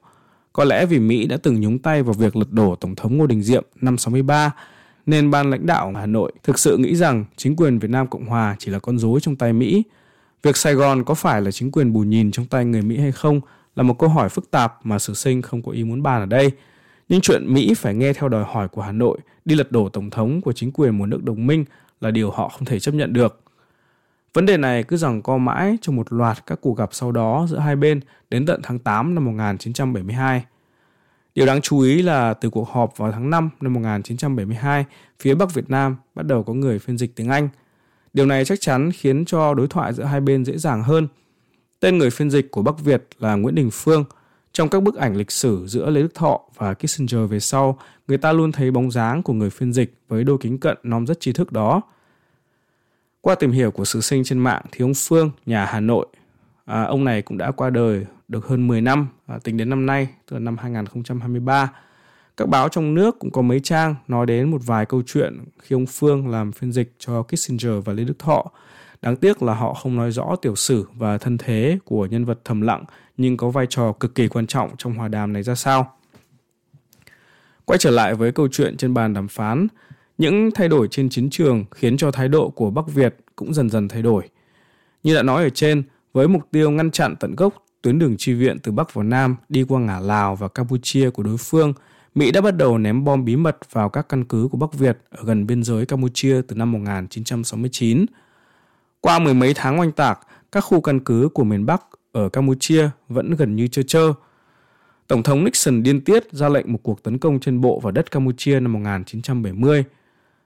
Có 0.52 0.64
lẽ 0.64 0.86
vì 0.86 0.98
Mỹ 0.98 1.26
đã 1.26 1.36
từng 1.36 1.60
nhúng 1.60 1.78
tay 1.78 2.02
vào 2.02 2.14
việc 2.14 2.36
lật 2.36 2.52
đổ 2.52 2.76
Tổng 2.76 2.94
thống 2.94 3.16
Ngô 3.16 3.26
Đình 3.26 3.42
Diệm 3.42 3.64
năm 3.80 3.98
63, 3.98 4.50
nên 5.06 5.30
ban 5.30 5.50
lãnh 5.50 5.66
đạo 5.66 5.92
Hà 5.96 6.06
Nội 6.06 6.32
thực 6.42 6.58
sự 6.58 6.76
nghĩ 6.76 6.96
rằng 6.96 7.24
chính 7.36 7.56
quyền 7.56 7.78
Việt 7.78 7.90
Nam 7.90 8.06
Cộng 8.06 8.26
Hòa 8.26 8.56
chỉ 8.58 8.70
là 8.70 8.78
con 8.78 8.98
rối 8.98 9.20
trong 9.20 9.36
tay 9.36 9.52
Mỹ. 9.52 9.84
Việc 10.44 10.56
Sài 10.56 10.74
Gòn 10.74 11.04
có 11.04 11.14
phải 11.14 11.42
là 11.42 11.50
chính 11.50 11.70
quyền 11.70 11.92
bù 11.92 12.00
nhìn 12.00 12.30
trong 12.30 12.46
tay 12.46 12.64
người 12.64 12.82
Mỹ 12.82 12.98
hay 12.98 13.12
không 13.12 13.40
là 13.76 13.82
một 13.82 13.98
câu 13.98 14.08
hỏi 14.08 14.28
phức 14.28 14.50
tạp 14.50 14.86
mà 14.86 14.98
sử 14.98 15.14
sinh 15.14 15.42
không 15.42 15.62
có 15.62 15.72
ý 15.72 15.84
muốn 15.84 16.02
bàn 16.02 16.22
ở 16.22 16.26
đây. 16.26 16.50
Nhưng 17.08 17.20
chuyện 17.20 17.54
Mỹ 17.54 17.74
phải 17.74 17.94
nghe 17.94 18.12
theo 18.12 18.28
đòi 18.28 18.44
hỏi 18.44 18.68
của 18.68 18.82
Hà 18.82 18.92
Nội 18.92 19.18
đi 19.44 19.54
lật 19.54 19.72
đổ 19.72 19.88
tổng 19.88 20.10
thống 20.10 20.40
của 20.40 20.52
chính 20.52 20.72
quyền 20.72 20.98
một 20.98 21.06
nước 21.06 21.24
đồng 21.24 21.46
minh 21.46 21.64
là 22.00 22.10
điều 22.10 22.30
họ 22.30 22.48
không 22.48 22.64
thể 22.64 22.80
chấp 22.80 22.92
nhận 22.94 23.12
được. 23.12 23.40
Vấn 24.34 24.46
đề 24.46 24.56
này 24.56 24.82
cứ 24.82 24.96
rằng 24.96 25.22
co 25.22 25.38
mãi 25.38 25.76
trong 25.82 25.96
một 25.96 26.12
loạt 26.12 26.46
các 26.46 26.58
cuộc 26.60 26.78
gặp 26.78 26.88
sau 26.92 27.12
đó 27.12 27.46
giữa 27.50 27.58
hai 27.58 27.76
bên 27.76 28.00
đến 28.30 28.46
tận 28.46 28.60
tháng 28.62 28.78
8 28.78 29.14
năm 29.14 29.24
1972. 29.24 30.44
Điều 31.34 31.46
đáng 31.46 31.60
chú 31.60 31.80
ý 31.80 32.02
là 32.02 32.34
từ 32.34 32.50
cuộc 32.50 32.68
họp 32.68 32.96
vào 32.96 33.12
tháng 33.12 33.30
5 33.30 33.50
năm 33.60 33.72
1972, 33.72 34.84
phía 35.20 35.34
Bắc 35.34 35.54
Việt 35.54 35.70
Nam 35.70 35.96
bắt 36.14 36.26
đầu 36.26 36.42
có 36.42 36.52
người 36.52 36.78
phiên 36.78 36.98
dịch 36.98 37.16
tiếng 37.16 37.28
Anh. 37.28 37.48
Điều 38.14 38.26
này 38.26 38.44
chắc 38.44 38.60
chắn 38.60 38.90
khiến 38.92 39.24
cho 39.24 39.54
đối 39.54 39.68
thoại 39.68 39.92
giữa 39.92 40.04
hai 40.04 40.20
bên 40.20 40.44
dễ 40.44 40.58
dàng 40.58 40.82
hơn– 40.82 41.08
Tên 41.84 41.98
người 41.98 42.10
phiên 42.10 42.30
dịch 42.30 42.50
của 42.50 42.62
Bắc 42.62 42.80
Việt 42.80 43.08
là 43.18 43.34
Nguyễn 43.34 43.54
Đình 43.54 43.70
Phương. 43.72 44.04
Trong 44.52 44.68
các 44.68 44.82
bức 44.82 44.96
ảnh 44.96 45.16
lịch 45.16 45.30
sử 45.30 45.66
giữa 45.66 45.90
Lê 45.90 46.02
Đức 46.02 46.14
Thọ 46.14 46.40
và 46.56 46.74
Kissinger 46.74 47.30
về 47.30 47.40
sau, 47.40 47.78
người 48.08 48.18
ta 48.18 48.32
luôn 48.32 48.52
thấy 48.52 48.70
bóng 48.70 48.90
dáng 48.90 49.22
của 49.22 49.32
người 49.32 49.50
phiên 49.50 49.72
dịch 49.72 49.94
với 50.08 50.24
đôi 50.24 50.38
kính 50.40 50.58
cận 50.58 50.78
nom 50.82 51.06
rất 51.06 51.20
trí 51.20 51.32
thức 51.32 51.52
đó. 51.52 51.82
Qua 53.20 53.34
tìm 53.34 53.50
hiểu 53.52 53.70
của 53.70 53.84
sử 53.84 54.00
sinh 54.00 54.24
trên 54.24 54.38
mạng 54.38 54.62
thì 54.72 54.82
ông 54.82 54.92
Phương, 54.96 55.30
nhà 55.46 55.64
Hà 55.64 55.80
Nội, 55.80 56.06
à, 56.64 56.82
ông 56.82 57.04
này 57.04 57.22
cũng 57.22 57.38
đã 57.38 57.50
qua 57.50 57.70
đời 57.70 58.06
được 58.28 58.46
hơn 58.46 58.66
10 58.66 58.80
năm, 58.80 59.08
à, 59.26 59.38
tính 59.44 59.56
đến 59.56 59.70
năm 59.70 59.86
nay, 59.86 60.08
tức 60.26 60.36
là 60.36 60.40
năm 60.40 60.56
2023. 60.58 61.72
Các 62.36 62.48
báo 62.48 62.68
trong 62.68 62.94
nước 62.94 63.18
cũng 63.18 63.30
có 63.30 63.42
mấy 63.42 63.60
trang 63.60 63.94
nói 64.08 64.26
đến 64.26 64.50
một 64.50 64.60
vài 64.64 64.86
câu 64.86 65.02
chuyện 65.06 65.44
khi 65.62 65.74
ông 65.74 65.86
Phương 65.86 66.28
làm 66.28 66.52
phiên 66.52 66.72
dịch 66.72 66.94
cho 66.98 67.22
Kissinger 67.22 67.72
và 67.84 67.92
Lê 67.92 68.04
Đức 68.04 68.18
Thọ 68.18 68.50
Đáng 69.04 69.16
tiếc 69.16 69.42
là 69.42 69.54
họ 69.54 69.74
không 69.74 69.96
nói 69.96 70.10
rõ 70.10 70.36
tiểu 70.42 70.56
sử 70.56 70.86
và 70.94 71.18
thân 71.18 71.38
thế 71.38 71.78
của 71.84 72.06
nhân 72.06 72.24
vật 72.24 72.38
thầm 72.44 72.60
lặng 72.60 72.84
nhưng 73.16 73.36
có 73.36 73.50
vai 73.50 73.66
trò 73.70 73.92
cực 73.92 74.14
kỳ 74.14 74.28
quan 74.28 74.46
trọng 74.46 74.70
trong 74.78 74.94
hòa 74.94 75.08
đàm 75.08 75.32
này 75.32 75.42
ra 75.42 75.54
sao. 75.54 75.96
Quay 77.64 77.78
trở 77.78 77.90
lại 77.90 78.14
với 78.14 78.32
câu 78.32 78.48
chuyện 78.48 78.76
trên 78.76 78.94
bàn 78.94 79.14
đàm 79.14 79.28
phán, 79.28 79.66
những 80.18 80.50
thay 80.54 80.68
đổi 80.68 80.88
trên 80.90 81.08
chiến 81.08 81.30
trường 81.30 81.64
khiến 81.70 81.96
cho 81.96 82.10
thái 82.10 82.28
độ 82.28 82.50
của 82.50 82.70
Bắc 82.70 82.88
Việt 82.88 83.16
cũng 83.36 83.54
dần 83.54 83.70
dần 83.70 83.88
thay 83.88 84.02
đổi. 84.02 84.28
Như 85.02 85.14
đã 85.14 85.22
nói 85.22 85.42
ở 85.42 85.50
trên, 85.50 85.82
với 86.12 86.28
mục 86.28 86.42
tiêu 86.50 86.70
ngăn 86.70 86.90
chặn 86.90 87.14
tận 87.20 87.34
gốc 87.36 87.64
tuyến 87.82 87.98
đường 87.98 88.14
chi 88.18 88.32
viện 88.32 88.58
từ 88.62 88.72
Bắc 88.72 88.94
vào 88.94 89.02
Nam 89.02 89.36
đi 89.48 89.64
qua 89.68 89.80
ngã 89.80 90.00
Lào 90.00 90.36
và 90.36 90.48
Campuchia 90.48 91.10
của 91.10 91.22
đối 91.22 91.36
phương, 91.36 91.72
Mỹ 92.14 92.30
đã 92.30 92.40
bắt 92.40 92.56
đầu 92.56 92.78
ném 92.78 93.04
bom 93.04 93.24
bí 93.24 93.36
mật 93.36 93.58
vào 93.72 93.88
các 93.88 94.08
căn 94.08 94.24
cứ 94.24 94.48
của 94.50 94.58
Bắc 94.58 94.72
Việt 94.74 94.98
ở 95.10 95.24
gần 95.24 95.46
biên 95.46 95.62
giới 95.62 95.86
Campuchia 95.86 96.40
từ 96.48 96.56
năm 96.56 96.72
1969 96.72 98.06
qua 99.00 99.18
mười 99.18 99.34
mấy 99.34 99.54
tháng 99.54 99.80
oanh 99.80 99.92
tạc, 99.92 100.18
các 100.52 100.60
khu 100.60 100.80
căn 100.80 101.00
cứ 101.00 101.28
của 101.34 101.44
miền 101.44 101.66
Bắc 101.66 101.82
ở 102.12 102.28
Campuchia 102.28 102.88
vẫn 103.08 103.30
gần 103.30 103.56
như 103.56 103.66
trơ 103.66 103.82
trơ. 103.82 104.12
Tổng 105.08 105.22
thống 105.22 105.44
Nixon 105.44 105.82
điên 105.82 106.00
tiết 106.00 106.32
ra 106.32 106.48
lệnh 106.48 106.72
một 106.72 106.78
cuộc 106.82 107.02
tấn 107.02 107.18
công 107.18 107.40
trên 107.40 107.60
bộ 107.60 107.80
vào 107.80 107.92
đất 107.92 108.10
Campuchia 108.10 108.60
năm 108.60 108.72
1970. 108.72 109.84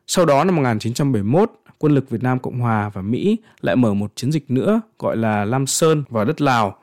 Sau 0.07 0.26
đó 0.26 0.44
năm 0.44 0.57
1971, 0.57 1.52
quân 1.78 1.94
lực 1.94 2.11
Việt 2.11 2.22
Nam 2.22 2.38
Cộng 2.38 2.61
Hòa 2.61 2.88
và 2.88 3.02
Mỹ 3.02 3.37
lại 3.61 3.76
mở 3.76 3.94
một 3.94 4.12
chiến 4.14 4.33
dịch 4.33 4.50
nữa 4.50 4.81
gọi 4.98 5.16
là 5.16 5.44
Lam 5.44 5.66
Sơn 5.66 6.04
vào 6.09 6.24
đất 6.24 6.40
Lào. 6.40 6.78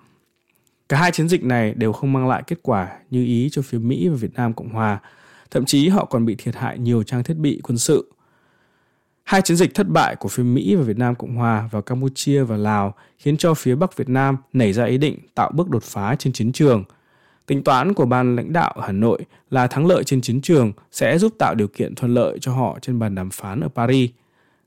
Cả 0.89 0.97
hai 0.97 1.11
chiến 1.11 1.29
dịch 1.29 1.43
này 1.43 1.73
đều 1.73 1.93
không 1.93 2.13
mang 2.13 2.27
lại 2.27 2.43
kết 2.47 2.59
quả 2.61 2.89
như 3.09 3.25
ý 3.25 3.49
cho 3.51 3.61
phía 3.61 3.77
Mỹ 3.77 4.07
và 4.07 4.15
Việt 4.15 4.33
Nam 4.33 4.53
Cộng 4.53 4.69
Hòa, 4.69 4.99
thậm 5.51 5.65
chí 5.65 5.89
họ 5.89 6.05
còn 6.05 6.25
bị 6.25 6.35
thiệt 6.35 6.55
hại 6.55 6.79
nhiều 6.79 7.03
trang 7.03 7.23
thiết 7.23 7.37
bị 7.37 7.59
quân 7.63 7.77
sự. 7.77 8.11
Hai 9.23 9.41
chiến 9.41 9.57
dịch 9.57 9.73
thất 9.73 9.89
bại 9.89 10.15
của 10.15 10.29
phía 10.29 10.43
Mỹ 10.43 10.75
và 10.75 10.83
Việt 10.83 10.97
Nam 10.97 11.15
Cộng 11.15 11.35
Hòa 11.35 11.69
vào 11.71 11.81
Campuchia 11.81 12.43
và 12.43 12.57
Lào 12.57 12.95
khiến 13.17 13.37
cho 13.37 13.53
phía 13.53 13.75
Bắc 13.75 13.97
Việt 13.97 14.09
Nam 14.09 14.37
nảy 14.53 14.73
ra 14.73 14.85
ý 14.85 14.97
định 14.97 15.19
tạo 15.35 15.51
bước 15.55 15.69
đột 15.69 15.83
phá 15.83 16.15
trên 16.19 16.33
chiến 16.33 16.51
trường. 16.51 16.83
Tính 17.45 17.63
toán 17.63 17.93
của 17.93 18.05
ban 18.05 18.35
lãnh 18.35 18.53
đạo 18.53 18.71
ở 18.75 18.85
Hà 18.85 18.91
Nội 18.91 19.21
là 19.49 19.67
thắng 19.67 19.87
lợi 19.87 20.03
trên 20.03 20.21
chiến 20.21 20.41
trường 20.41 20.71
sẽ 20.91 21.17
giúp 21.17 21.33
tạo 21.39 21.55
điều 21.55 21.67
kiện 21.67 21.95
thuận 21.95 22.13
lợi 22.13 22.37
cho 22.41 22.51
họ 22.53 22.77
trên 22.81 22.99
bàn 22.99 23.15
đàm 23.15 23.29
phán 23.29 23.59
ở 23.59 23.67
Paris. 23.67 24.11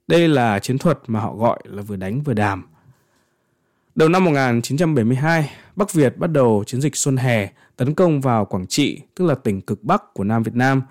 Đây 0.09 0.28
là 0.28 0.59
chiến 0.59 0.78
thuật 0.78 0.98
mà 1.07 1.20
họ 1.20 1.37
gọi 1.37 1.59
là 1.64 1.83
vừa 1.83 1.96
đánh 1.96 2.20
vừa 2.20 2.35
đàm. 2.35 2.64
Đầu 3.98 4.08
năm 4.08 4.24
1972, 4.24 5.50
Bắc 5.76 5.92
Việt 5.92 6.18
bắt 6.18 6.32
đầu 6.32 6.64
chiến 6.66 6.80
dịch 6.80 6.96
Xuân 6.96 7.16
Hè 7.16 7.48
tấn 7.76 7.94
công 7.94 8.20
vào 8.20 8.44
Quảng 8.44 8.66
Trị, 8.66 9.00
tức 9.14 9.26
là 9.26 9.34
tỉnh 9.34 9.61
cực 9.61 9.84
Bắc 9.84 10.14
của 10.14 10.24
Nam 10.24 10.42
Việt 10.42 10.54
Nam. 10.54 10.82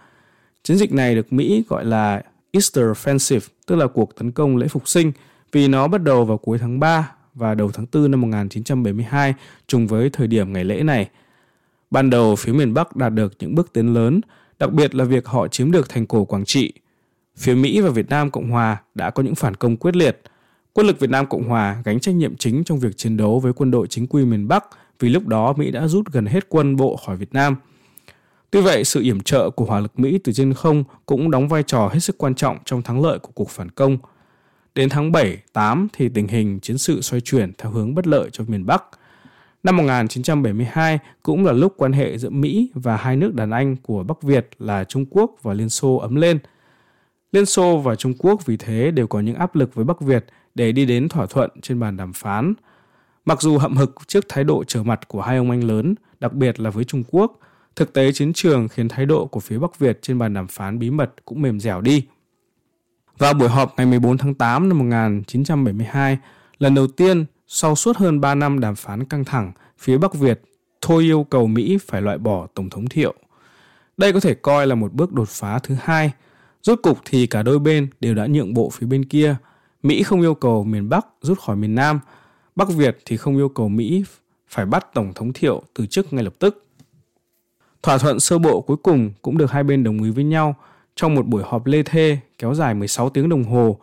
Chiến 0.64 0.78
dịch 0.78 0.94
này 0.94 1.16
được 1.16 1.34
Mỹ 1.34 1.64
gọi 1.70 1.86
là 1.86 2.22
Easter 2.52 2.86
Offensive, 2.86 3.40
tức 3.66 3.76
là 3.76 3.88
cuộc 3.88 4.16
tấn 4.16 4.32
công 4.32 4.58
lễ 4.58 4.68
phục 4.68 4.88
sinh, 4.88 5.12
vì 5.52 5.68
nó 5.68 5.88
bắt 5.88 6.04
đầu 6.04 6.26
vào 6.26 6.38
cuối 6.38 6.58
tháng 6.58 6.80
3 6.80 7.12
và 7.34 7.56
đầu 7.56 7.72
tháng 7.74 7.86
4 7.94 8.12
năm 8.12 8.22
1972, 8.22 9.34
trùng 9.68 9.88
với 9.88 10.10
thời 10.10 10.28
điểm 10.28 10.54
ngày 10.54 10.64
lễ 10.64 10.84
này. 10.84 11.10
Ban 11.92 12.10
đầu, 12.10 12.36
phía 12.36 12.54
miền 12.54 12.74
Bắc 12.74 12.96
đạt 12.96 13.14
được 13.14 13.34
những 13.40 13.56
bước 13.56 13.74
tiến 13.74 13.94
lớn, 13.94 14.22
đặc 14.60 14.72
biệt 14.72 14.96
là 14.96 15.04
việc 15.04 15.28
họ 15.28 15.48
chiếm 15.48 15.72
được 15.72 15.90
thành 15.90 16.06
cổ 16.06 16.26
Quảng 16.26 16.46
Trị. 16.46 16.74
Phía 17.38 17.54
Mỹ 17.54 17.82
và 17.82 17.90
Việt 17.90 18.10
Nam 18.10 18.32
Cộng 18.32 18.52
Hòa 18.52 18.78
đã 18.96 19.10
có 19.10 19.24
những 19.24 19.36
phản 19.36 19.56
công 19.56 19.78
quyết 19.78 19.96
liệt. 19.96 20.22
Quân 20.78 20.88
lực 20.88 21.00
Việt 21.00 21.10
Nam 21.10 21.26
Cộng 21.26 21.44
Hòa 21.44 21.82
gánh 21.86 22.00
trách 22.00 22.16
nhiệm 22.16 22.36
chính 22.36 22.64
trong 22.64 22.80
việc 22.80 22.98
chiến 22.98 23.18
đấu 23.18 23.40
với 23.40 23.54
quân 23.54 23.72
đội 23.72 23.88
chính 23.88 24.08
quy 24.08 24.26
miền 24.26 24.48
Bắc 24.48 24.66
vì 25.00 25.10
lúc 25.10 25.28
đó 25.28 25.54
Mỹ 25.58 25.72
đã 25.72 25.88
rút 25.88 26.12
gần 26.12 26.26
hết 26.26 26.50
quân 26.50 26.76
bộ 26.76 26.98
khỏi 27.06 27.18
Việt 27.18 27.34
Nam– 27.34 27.56
Tuy 28.52 28.62
vậy, 28.62 28.84
sự 28.84 29.02
yểm 29.02 29.20
trợ 29.20 29.50
của 29.50 29.66
hỏa 29.66 29.80
lực 29.80 30.00
Mỹ 30.00 30.20
từ 30.24 30.32
trên 30.32 30.54
không 30.54 30.84
cũng 31.06 31.32
đóng 31.32 31.48
vai 31.48 31.64
trò 31.64 31.90
hết 31.94 32.00
sức 32.00 32.18
quan 32.18 32.36
trọng 32.36 32.58
trong 32.66 32.82
thắng 32.82 33.02
lợi 33.02 33.20
của 33.20 33.32
cuộc 33.36 33.50
phản 33.50 33.72
công. 33.72 33.98
Đến 34.76 34.90
tháng 34.90 35.12
7, 35.12 35.38
8 35.54 35.88
thì 35.94 36.10
tình 36.10 36.28
hình 36.28 36.60
chiến 36.60 36.78
sự 36.78 37.02
xoay 37.02 37.22
chuyển 37.22 37.52
theo 37.58 37.72
hướng 37.72 37.96
bất 37.96 38.08
lợi 38.08 38.30
cho 38.32 38.44
miền 38.48 38.66
Bắc. 38.66 38.84
Năm 39.64 39.78
1972 39.78 41.00
cũng 41.24 41.46
là 41.46 41.52
lúc 41.52 41.74
quan 41.78 41.94
hệ 41.94 42.18
giữa 42.18 42.30
Mỹ 42.30 42.72
và 42.74 42.98
hai 42.98 43.16
nước 43.16 43.34
đàn 43.34 43.52
anh 43.52 43.76
của 43.76 44.04
Bắc 44.04 44.22
Việt 44.22 44.50
là 44.60 44.84
Trung 44.84 45.06
Quốc 45.10 45.32
và 45.42 45.54
Liên 45.54 45.70
Xô 45.70 45.96
ấm 45.96 46.16
lên. 46.16 46.40
Liên 47.32 47.46
Xô 47.46 47.78
và 47.78 47.96
Trung 47.96 48.14
Quốc 48.18 48.46
vì 48.46 48.58
thế 48.58 48.92
đều 48.92 49.08
có 49.08 49.20
những 49.20 49.36
áp 49.36 49.56
lực 49.56 49.76
với 49.76 49.86
Bắc 49.86 50.02
Việt 50.02 50.26
để 50.58 50.72
đi 50.72 50.86
đến 50.86 51.10
thỏa 51.10 51.26
thuận 51.26 51.50
trên 51.62 51.80
bàn 51.80 51.98
đàm 51.98 52.14
phán. 52.14 52.54
Mặc 53.26 53.42
dù 53.42 53.58
hậm 53.58 53.78
hực 53.78 53.96
trước 54.08 54.26
thái 54.30 54.44
độ 54.44 54.64
trở 54.64 54.84
mặt 54.84 55.08
của 55.08 55.22
hai 55.22 55.38
ông 55.38 55.52
anh 55.52 55.64
lớn, 55.64 55.96
đặc 56.20 56.34
biệt 56.34 56.60
là 56.60 56.70
với 56.70 56.84
Trung 56.84 57.04
Quốc, 57.12 57.40
Thực 57.78 57.94
tế 57.94 58.12
chiến 58.12 58.34
trường 58.34 58.68
khiến 58.68 58.90
thái 58.90 59.06
độ 59.06 59.26
của 59.26 59.40
phía 59.40 59.58
Bắc 59.58 59.80
Việt 59.80 60.00
trên 60.02 60.20
bàn 60.20 60.34
đàm 60.34 60.48
phán 60.48 60.80
bí 60.80 60.90
mật 60.90 61.14
cũng 61.26 61.42
mềm 61.42 61.60
dẻo 61.60 61.82
đi. 61.82 62.06
Vào 63.18 63.34
buổi 63.34 63.50
họp 63.50 63.74
ngày 63.78 63.86
14 63.86 64.18
tháng 64.18 64.34
8 64.34 64.70
năm 64.70 64.78
1972, 64.78 66.18
lần 66.60 66.76
đầu 66.76 66.88
tiên 66.88 67.26
sau 67.48 67.76
suốt 67.76 67.98
hơn 67.98 68.22
3 68.22 68.36
năm 68.36 68.60
đàm 68.60 68.76
phán 68.76 69.04
căng 69.04 69.26
thẳng, 69.26 69.52
phía 69.80 69.98
Bắc 69.98 70.14
Việt 70.14 70.42
thôi 70.82 71.04
yêu 71.04 71.24
cầu 71.24 71.48
Mỹ 71.48 71.78
phải 71.88 72.02
loại 72.02 72.18
bỏ 72.18 72.48
Tổng 72.54 72.70
thống 72.70 72.88
Thiệu. 72.88 73.14
Đây 73.98 74.14
có 74.14 74.20
thể 74.20 74.34
coi 74.34 74.68
là 74.68 74.76
một 74.76 74.94
bước 74.94 75.14
đột 75.14 75.30
phá 75.30 75.60
thứ 75.60 75.76
hai. 75.82 76.12
Rốt 76.64 76.80
cục 76.84 77.00
thì 77.06 77.28
cả 77.28 77.44
đôi 77.44 77.60
bên 77.60 77.88
đều 78.00 78.14
đã 78.14 78.26
nhượng 78.26 78.54
bộ 78.54 78.70
phía 78.70 78.88
bên 78.88 79.06
kia. 79.06 79.36
Mỹ 79.88 80.04
không 80.04 80.22
yêu 80.22 80.34
cầu 80.34 80.64
miền 80.64 80.90
Bắc 80.90 81.08
rút 81.22 81.40
khỏi 81.40 81.56
miền 81.56 81.76
Nam. 81.76 82.00
Bắc 82.56 82.70
Việt 82.70 82.98
thì 83.06 83.18
không 83.18 83.38
yêu 83.38 83.50
cầu 83.50 83.70
Mỹ 83.70 84.04
phải 84.50 84.66
bắt 84.66 84.94
Tổng 84.94 85.14
thống 85.16 85.34
Thiệu 85.34 85.64
từ 85.74 85.86
chức 85.86 86.14
ngay 86.14 86.24
lập 86.24 86.34
tức. 86.40 86.66
Thỏa 87.84 87.98
thuận 87.98 88.20
sơ 88.20 88.38
bộ 88.38 88.62
cuối 88.62 88.78
cùng 88.78 89.12
cũng 89.22 89.38
được 89.38 89.52
hai 89.52 89.64
bên 89.64 89.84
đồng 89.84 90.04
ý 90.04 90.10
với 90.10 90.24
nhau 90.24 90.56
trong 90.96 91.16
một 91.16 91.28
buổi 91.28 91.44
họp 91.46 91.66
lê 91.66 91.84
thê 91.84 92.18
kéo 92.38 92.54
dài 92.54 92.74
16 92.74 93.10
tiếng 93.10 93.30
đồng 93.30 93.44
hồ 93.44 93.78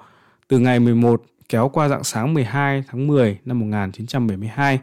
từ 0.49 0.59
ngày 0.59 0.81
11 0.81 1.23
kéo 1.49 1.69
qua 1.69 1.88
dạng 1.88 2.05
sáng 2.05 2.35
12 2.35 2.85
tháng 2.88 3.07
10 3.07 3.38
năm 3.45 3.61
1972. 3.61 4.81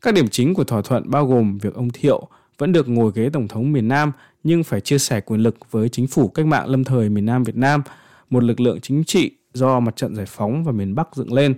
Các 0.00 0.14
điểm 0.14 0.28
chính 0.28 0.54
của 0.54 0.64
thỏa 0.64 0.82
thuận 0.82 1.10
bao 1.10 1.26
gồm 1.26 1.58
việc 1.58 1.74
ông 1.74 1.90
Thiệu 1.90 2.28
vẫn 2.58 2.72
được 2.72 2.88
ngồi 2.88 3.12
ghế 3.14 3.30
tổng 3.32 3.48
thống 3.48 3.72
miền 3.72 3.88
Nam 3.88 4.12
nhưng 4.44 4.64
phải 4.64 4.80
chia 4.80 4.98
sẻ 4.98 5.20
quyền 5.20 5.40
lực 5.40 5.56
với 5.70 5.88
chính 5.88 6.06
phủ 6.06 6.28
cách 6.28 6.46
mạng 6.46 6.68
lâm 6.68 6.84
thời 6.84 7.08
miền 7.08 7.26
Nam 7.26 7.42
Việt 7.42 7.56
Nam, 7.56 7.82
một 8.30 8.44
lực 8.44 8.60
lượng 8.60 8.80
chính 8.80 9.04
trị 9.04 9.37
do 9.54 9.80
mặt 9.80 9.96
trận 9.96 10.16
giải 10.16 10.26
phóng 10.26 10.64
và 10.64 10.72
miền 10.72 10.94
Bắc 10.94 11.16
dựng 11.16 11.32
lên. 11.32 11.54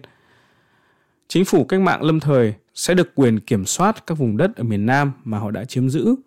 Chính 1.29 1.45
phủ 1.45 1.65
cách 1.65 1.81
mạng 1.81 2.03
lâm 2.03 2.21
thời 2.21 2.55
sẽ 2.75 2.95
được 2.95 3.15
quyền 3.15 3.41
kiểm 3.41 3.65
soát 3.65 4.07
các 4.07 4.19
vùng 4.19 4.37
đất 4.37 4.57
ở 4.57 4.65
miền 4.65 4.87
Nam 4.87 5.13
mà 5.25 5.39
họ 5.39 5.51
đã 5.51 5.65
chiếm 5.65 5.89
giữ– 5.89 6.15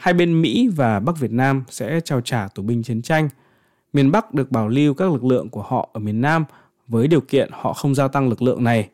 hai 0.00 0.14
bên 0.14 0.42
Mỹ 0.42 0.68
và 0.76 1.00
Bắc 1.00 1.18
Việt 1.18 1.32
Nam 1.32 1.64
sẽ 1.70 2.00
trao 2.04 2.20
trả 2.20 2.48
tù 2.48 2.62
binh 2.62 2.82
chiến 2.82 3.02
tranh. 3.02 3.28
Miền 3.92 4.10
Bắc 4.10 4.34
được 4.34 4.50
bảo 4.50 4.68
lưu 4.68 4.94
các 4.94 5.12
lực 5.12 5.24
lượng 5.24 5.48
của 5.48 5.62
họ 5.62 5.90
ở 5.92 6.00
miền 6.00 6.20
Nam 6.20 6.44
với 6.88 7.08
điều 7.08 7.20
kiện 7.20 7.48
họ 7.52 7.72
không 7.72 7.94
gia 7.94 8.08
tăng 8.08 8.28
lực 8.28 8.42
lượng 8.42 8.64
này. 8.64 8.88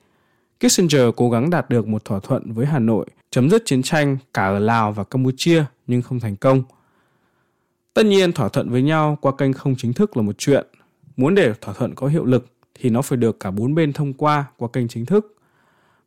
Kissinger 0.61 1.02
cố 1.16 1.31
gắng 1.31 1.50
đạt 1.50 1.70
được 1.70 1.87
một 1.87 2.05
thỏa 2.05 2.20
thuận 2.20 2.52
với 2.52 2.66
Hà 2.66 2.79
Nội 2.79 3.07
chấm 3.31 3.50
dứt 3.50 3.62
chiến 3.64 3.83
tranh 3.83 4.16
cả 4.35 4.46
ở 4.46 4.59
Lào 4.59 4.92
và 4.92 5.05
Campuchia 5.05 5.64
nhưng 5.87 6.02
không 6.02 6.20
thành 6.20 6.37
công. 6.37 6.62
Tất 7.94 8.07
nhiên 8.07 8.33
thỏa 8.33 8.48
thuận 8.48 8.70
với 8.70 8.83
nhau 8.83 9.18
qua 9.20 9.33
kênh 9.38 9.52
không 9.52 9.74
chính 9.79 9.92
thức 9.92 10.16
là 10.16 10.22
một 10.22 10.38
chuyện. 10.38 10.66
Muốn 11.16 11.35
để 11.35 11.52
thỏa 11.61 11.74
thuận 11.74 11.94
có 11.94 12.07
hiệu 12.07 12.24
lực 12.24 12.46
thì 12.74 12.90
nó 12.90 13.02
phải 13.02 13.16
được 13.16 13.40
cả 13.40 13.50
bốn 13.50 13.74
bên 13.74 13.92
thông 13.92 14.12
qua 14.12 14.44
qua 14.57 14.68
kênh 14.72 14.88
chính 14.88 15.07
thức. 15.07 15.37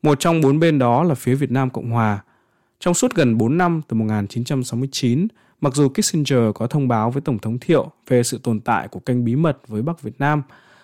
Một 0.02 0.20
trong 0.20 0.42
bốn 0.42 0.60
bên 0.60 0.80
đó 0.80 1.04
là 1.04 1.16
phía 1.16 1.36
Việt 1.36 1.52
Nam 1.52 1.70
Cộng 1.70 1.90
Hòa 1.90 2.24
trong 2.80 2.94
suốt 2.94 3.16
gần 3.16 3.38
4 3.38 3.58
năm 3.58 3.82
từ 3.88 3.96
1969, 3.96 5.28
mặc 5.62 5.76
dù 5.76 5.90
Kissinger 5.90 6.44
có 6.56 6.68
thông 6.68 6.88
báo 6.88 7.12
với 7.12 7.22
Tổng 7.22 7.40
thống 7.40 7.60
Thiệu 7.60 7.92
về 8.08 8.24
sự 8.24 8.40
tồn 8.44 8.60
tại 8.60 8.88
của 8.88 9.00
kênh 9.00 9.26
bí 9.26 9.36
mật 9.36 9.58
với 9.68 9.82
Bắc 9.82 10.02
Việt 10.02 10.20
Nam, 10.20 10.42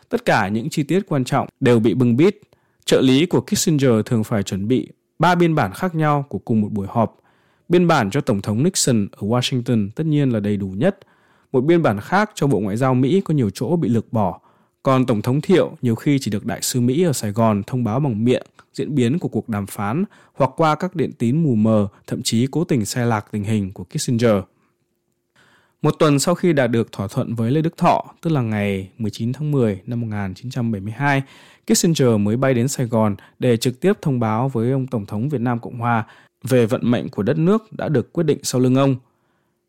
tất 0.10 0.26
cả 0.26 0.48
những 0.48 0.70
chi 0.70 0.84
tiết 0.84 1.00
quan 1.08 1.24
trọng 1.24 1.48
đều 1.60 1.80
bị 1.80 1.94
bưng 1.94 2.18
bít. 2.18 2.38
Trợ 2.86 3.02
lý 3.02 3.26
của 3.26 3.42
Kissinger 3.42 3.92
thường 4.06 4.24
phải 4.24 4.44
chuẩn 4.44 4.68
bị 4.68 4.90
ba 5.20 5.36
biên 5.36 5.56
bản 5.56 5.72
khác 5.74 5.96
nhau 5.96 6.26
của 6.30 6.38
cùng 6.38 6.62
một 6.62 6.72
buổi 6.72 6.88
họp. 6.90 7.18
Biên 7.70 7.88
bản 7.88 8.12
cho 8.12 8.22
Tổng 8.22 8.42
thống 8.42 8.64
Nixon 8.64 9.08
ở 9.12 9.28
Washington 9.28 9.90
tất 9.96 10.06
nhiên 10.06 10.30
là 10.30 10.40
đầy 10.40 10.58
đủ 10.58 10.68
nhất. 10.68 10.98
Một 11.56 11.66
biên 11.66 11.82
bản 11.82 12.00
khác 12.00 12.32
cho 12.34 12.48
Bộ 12.48 12.60
Ngoại 12.60 12.78
giao 12.78 12.94
Mỹ 12.94 13.22
có 13.26 13.34
nhiều 13.34 13.50
chỗ 13.50 13.76
bị 13.76 13.90
lược 13.90 14.14
bỏ. 14.14 14.40
Còn 14.84 15.06
Tổng 15.06 15.22
thống 15.22 15.42
Thiệu 15.42 15.72
nhiều 15.82 15.96
khi 15.96 16.18
chỉ 16.22 16.32
được 16.32 16.46
Đại 16.46 16.62
sứ 16.62 16.82
Mỹ 16.82 17.04
ở 17.04 17.14
Sài 17.14 17.32
Gòn 17.32 17.64
thông 17.68 17.84
báo 17.84 18.00
bằng 18.00 18.24
miệng 18.26 18.46
diễn 18.74 18.96
biến 18.96 19.20
của 19.20 19.28
cuộc 19.28 19.50
đàm 19.50 19.66
phán 19.66 20.06
hoặc 20.34 20.52
qua 20.58 20.76
các 20.76 20.96
điện 20.96 21.12
tín 21.18 21.44
mù 21.44 21.56
mờ, 21.56 21.88
thậm 22.08 22.22
chí 22.24 22.48
cố 22.52 22.64
tình 22.64 22.86
sai 22.86 23.06
lạc 23.06 23.26
tình 23.32 23.44
hình 23.44 23.74
của 23.74 23.84
Kissinger. 23.84 24.36
Một 25.82 25.96
tuần 26.00 26.20
sau 26.20 26.36
khi 26.36 26.54
đạt 26.54 26.72
được 26.72 26.92
thỏa 26.92 27.08
thuận 27.08 27.36
với 27.36 27.52
Lê 27.52 27.62
Đức 27.62 27.78
Thọ, 27.78 28.06
tức 28.22 28.30
là 28.30 28.42
ngày 28.42 28.90
19 28.98 29.34
tháng 29.34 29.52
10 29.52 29.82
năm 29.86 30.02
1972, 30.02 31.24
Kissinger 31.68 32.20
mới 32.20 32.38
bay 32.38 32.54
đến 32.54 32.68
Sài 32.68 32.86
Gòn 32.86 33.16
để 33.40 33.58
trực 33.58 33.80
tiếp 33.80 33.94
thông 34.02 34.20
báo 34.20 34.50
với 34.50 34.72
ông 34.72 34.88
Tổng 34.88 35.06
thống 35.06 35.30
Việt 35.30 35.42
Nam 35.42 35.60
Cộng 35.60 35.80
Hòa 35.80 36.06
về 36.44 36.66
vận 36.66 36.92
mệnh 36.92 37.10
của 37.10 37.24
đất 37.24 37.38
nước 37.38 37.74
đã 37.74 37.90
được 37.90 38.14
quyết 38.14 38.24
định 38.24 38.40
sau 38.44 38.62
lưng 38.62 38.76
ông. 38.76 38.96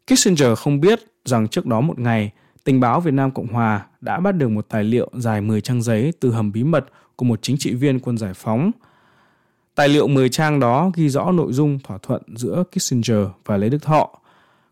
Kissinger 0.06 0.58
không 0.58 0.80
biết 0.80 1.00
rằng 1.28 1.48
trước 1.48 1.66
đó 1.66 1.80
một 1.80 1.98
ngày, 1.98 2.30
tình 2.64 2.80
báo 2.80 3.00
Việt 3.00 3.14
Nam 3.14 3.30
Cộng 3.30 3.46
Hòa 3.46 3.86
đã 4.00 4.20
bắt 4.20 4.32
được 4.32 4.48
một 4.48 4.66
tài 4.68 4.84
liệu 4.84 5.10
dài 5.14 5.40
10 5.40 5.60
trang 5.60 5.82
giấy 5.82 6.12
từ 6.20 6.30
hầm 6.30 6.52
bí 6.52 6.64
mật 6.64 6.86
của 7.16 7.24
một 7.24 7.38
chính 7.42 7.56
trị 7.58 7.74
viên 7.74 8.00
quân 8.00 8.18
giải 8.18 8.34
phóng 8.34 8.70
Tài 9.76 9.88
liệu 9.88 10.08
10 10.08 10.28
trang 10.28 10.60
đó 10.60 10.90
ghi 10.94 11.08
rõ 11.08 11.32
nội 11.32 11.52
dung 11.52 11.78
thỏa 11.84 11.98
thuận 11.98 12.22
giữa 12.36 12.64
Kissinger 12.72 13.26
và 13.44 13.56
Lê 13.56 13.68
Đức 13.68 13.82
Thọ. 13.82 14.10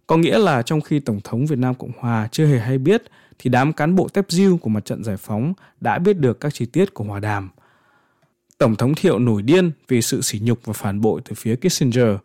Có 0.07 0.17
nghĩa 0.17 0.39
là 0.39 0.63
trong 0.63 0.81
khi 0.81 1.01
Tổng 1.01 1.21
thống 1.25 1.47
Việt 1.47 1.59
Nam 1.59 1.75
Cộng 1.75 1.91
Hòa 1.99 2.29
chưa 2.33 2.47
hề 2.47 2.59
hay 2.59 2.79
biết, 2.79 3.03
thì 3.39 3.51
đám 3.51 3.73
cán 3.73 3.95
bộ 3.95 4.09
tép 4.09 4.25
diêu 4.29 4.57
của 4.57 4.69
mặt 4.69 4.85
trận 4.85 5.05
giải 5.05 5.17
phóng 5.17 5.53
đã 5.81 5.99
biết 5.99 6.19
được 6.19 6.41
các 6.41 6.55
chi 6.55 6.67
tiết 6.67 6.95
của 6.95 7.05
hòa 7.05 7.21
đàm. 7.21 7.51
Tổng 8.59 8.77
thống 8.77 8.95
Thiệu 8.95 9.19
nổi 9.19 9.43
điên 9.43 9.71
vì 9.89 10.03
sự 10.03 10.21
sỉ 10.21 10.41
nhục 10.43 10.59
và 10.65 10.73
phản 10.73 11.01
bội 11.01 11.21
từ 11.25 11.35
phía 11.37 11.57
Kissinger. 11.57 12.17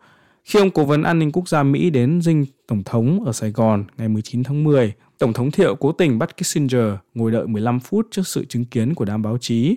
Khi 0.50 0.58
ông 0.58 0.70
cố 0.70 0.84
vấn 0.84 1.02
an 1.02 1.18
ninh 1.18 1.32
quốc 1.32 1.48
gia 1.48 1.62
Mỹ 1.62 1.90
đến 1.90 2.20
dinh 2.22 2.46
Tổng 2.66 2.82
thống 2.84 3.24
ở 3.24 3.32
Sài 3.32 3.50
Gòn 3.50 3.84
ngày 3.96 4.08
19 4.08 4.44
tháng 4.44 4.64
10, 4.64 4.92
Tổng 5.18 5.32
thống 5.32 5.50
Thiệu 5.50 5.74
cố 5.74 5.92
tình 5.92 6.18
bắt 6.18 6.36
Kissinger 6.36 6.94
ngồi 7.14 7.30
đợi 7.30 7.46
15 7.46 7.80
phút 7.80 8.08
trước 8.10 8.26
sự 8.26 8.44
chứng 8.44 8.64
kiến 8.64 8.94
của 8.94 9.04
đám 9.04 9.22
báo 9.22 9.38
chí. 9.38 9.76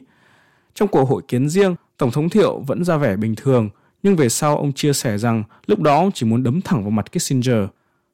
Trong 0.74 0.88
cuộc 0.88 1.10
hội 1.10 1.22
kiến 1.28 1.50
riêng, 1.50 1.76
Tổng 1.98 2.12
thống 2.12 2.30
Thiệu 2.30 2.60
vẫn 2.68 2.84
ra 2.84 2.98
vẻ 2.98 3.16
bình 3.16 3.36
thường, 3.36 3.70
nhưng 4.04 4.16
về 4.16 4.30
sau 4.30 4.58
ông 4.58 4.74
chia 4.74 4.94
sẻ 4.94 5.18
rằng 5.18 5.44
lúc 5.66 5.80
đó 5.80 5.96
ông 5.96 6.12
chỉ 6.12 6.26
muốn 6.26 6.44
đấm 6.44 6.62
thẳng 6.62 6.82
vào 6.82 6.92
mặt 6.92 7.12
Kissinger. 7.12 7.66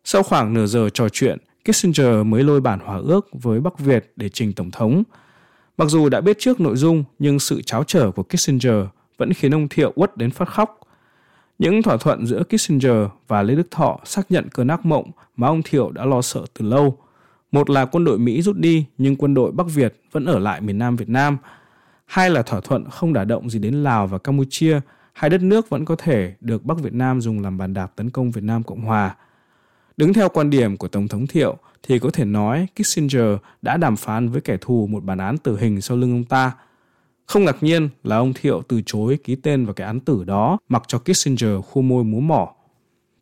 Sau 0.04 0.24
khoảng 0.24 0.54
nửa 0.54 0.66
giờ 0.66 0.90
trò 0.94 1.10
chuyện, 1.10 1.38
Kissinger 1.70 2.26
mới 2.26 2.44
lôi 2.44 2.62
bản 2.62 2.80
hòa 2.80 2.98
ước 2.98 3.28
với 3.34 3.60
Bắc 3.60 3.80
Việt 3.80 4.14
để 4.16 4.30
trình 4.30 4.54
Tổng 4.54 4.72
thống. 4.72 5.04
Mặc 5.78 5.86
dù 5.90 6.10
đã 6.10 6.22
biết 6.22 6.40
trước 6.40 6.60
nội 6.60 6.76
dung, 6.76 7.04
nhưng 7.20 7.40
sự 7.40 7.62
cháo 7.62 7.84
trở 7.84 8.12
của 8.12 8.24
Kissinger 8.24 8.86
vẫn 9.18 9.34
khiến 9.34 9.54
ông 9.54 9.68
Thiệu 9.70 9.94
uất 9.96 10.18
đến 10.18 10.32
phát 10.32 10.50
khóc. 10.50 10.79
Những 11.60 11.82
thỏa 11.82 11.98
thuận 11.98 12.26
giữa 12.26 12.44
Kissinger 12.44 13.08
và 13.28 13.44
Lê 13.44 13.56
Đức 13.56 13.72
Thọ 13.72 14.00
xác 14.06 14.32
nhận 14.32 14.50
cơn 14.50 14.68
ác 14.68 14.86
mộng 14.86 15.12
mà 15.38 15.48
ông 15.48 15.62
Thiệu 15.64 15.92
đã 15.92 16.06
lo 16.06 16.22
sợ 16.22 16.46
từ 16.60 16.66
lâu. 16.66 16.98
Một 17.52 17.70
là 17.70 17.86
quân 17.86 18.06
đội 18.06 18.20
Mỹ 18.20 18.42
rút 18.42 18.58
đi 18.58 18.86
nhưng 18.98 19.16
quân 19.16 19.34
đội 19.34 19.52
Bắc 19.52 19.68
Việt 19.74 20.02
vẫn 20.12 20.26
ở 20.26 20.40
lại 20.40 20.62
miền 20.62 20.78
Nam 20.78 20.96
Việt 20.96 21.10
Nam. 21.10 21.38
Hai 22.06 22.30
là 22.30 22.42
thỏa 22.42 22.60
thuận 22.62 22.90
không 22.90 23.14
đả 23.14 23.24
động 23.24 23.50
gì 23.50 23.60
đến 23.60 23.74
Lào 23.84 24.08
và 24.08 24.18
Campuchia, 24.18 24.80
hai 25.14 25.30
đất 25.30 25.42
nước 25.42 25.70
vẫn 25.70 25.86
có 25.86 25.96
thể 25.96 26.34
được 26.42 26.66
Bắc 26.66 26.80
Việt 26.80 26.94
Nam 26.94 27.22
dùng 27.22 27.42
làm 27.42 27.58
bàn 27.58 27.74
đạp 27.74 27.92
tấn 27.96 28.10
công 28.10 28.32
Việt 28.32 28.44
Nam 28.44 28.64
Cộng 28.64 28.82
Hòa. 28.82 29.16
Đứng 29.98 30.14
theo 30.14 30.30
quan 30.30 30.50
điểm 30.50 30.78
của 30.78 30.88
Tổng 30.88 31.08
thống 31.08 31.28
Thiệu 31.28 31.58
thì 31.84 32.00
có 32.00 32.10
thể 32.14 32.26
nói 32.26 32.68
Kissinger 32.76 33.36
đã 33.62 33.78
đàm 33.78 33.96
phán 33.96 34.30
với 34.30 34.42
kẻ 34.42 34.58
thù 34.62 34.88
một 34.88 35.04
bản 35.04 35.18
án 35.18 35.38
tử 35.38 35.58
hình 35.60 35.82
sau 35.82 35.98
lưng 35.98 36.12
ông 36.12 36.24
ta– 36.24 36.52
không 37.30 37.46
ngạc 37.46 37.64
nhiên 37.64 37.90
là 38.04 38.18
ông 38.18 38.34
Thiệu 38.34 38.62
từ 38.68 38.82
chối 38.86 39.18
ký 39.24 39.36
tên 39.36 39.66
vào 39.66 39.74
cái 39.74 39.88
án 39.88 40.00
tử 40.00 40.24
đó 40.24 40.58
mặc 40.70 40.84
cho 40.88 41.00
Kissinger 41.00 41.66
khu 41.66 41.82
môi 41.82 42.04
múa 42.04 42.20
mỏ. 42.20 42.54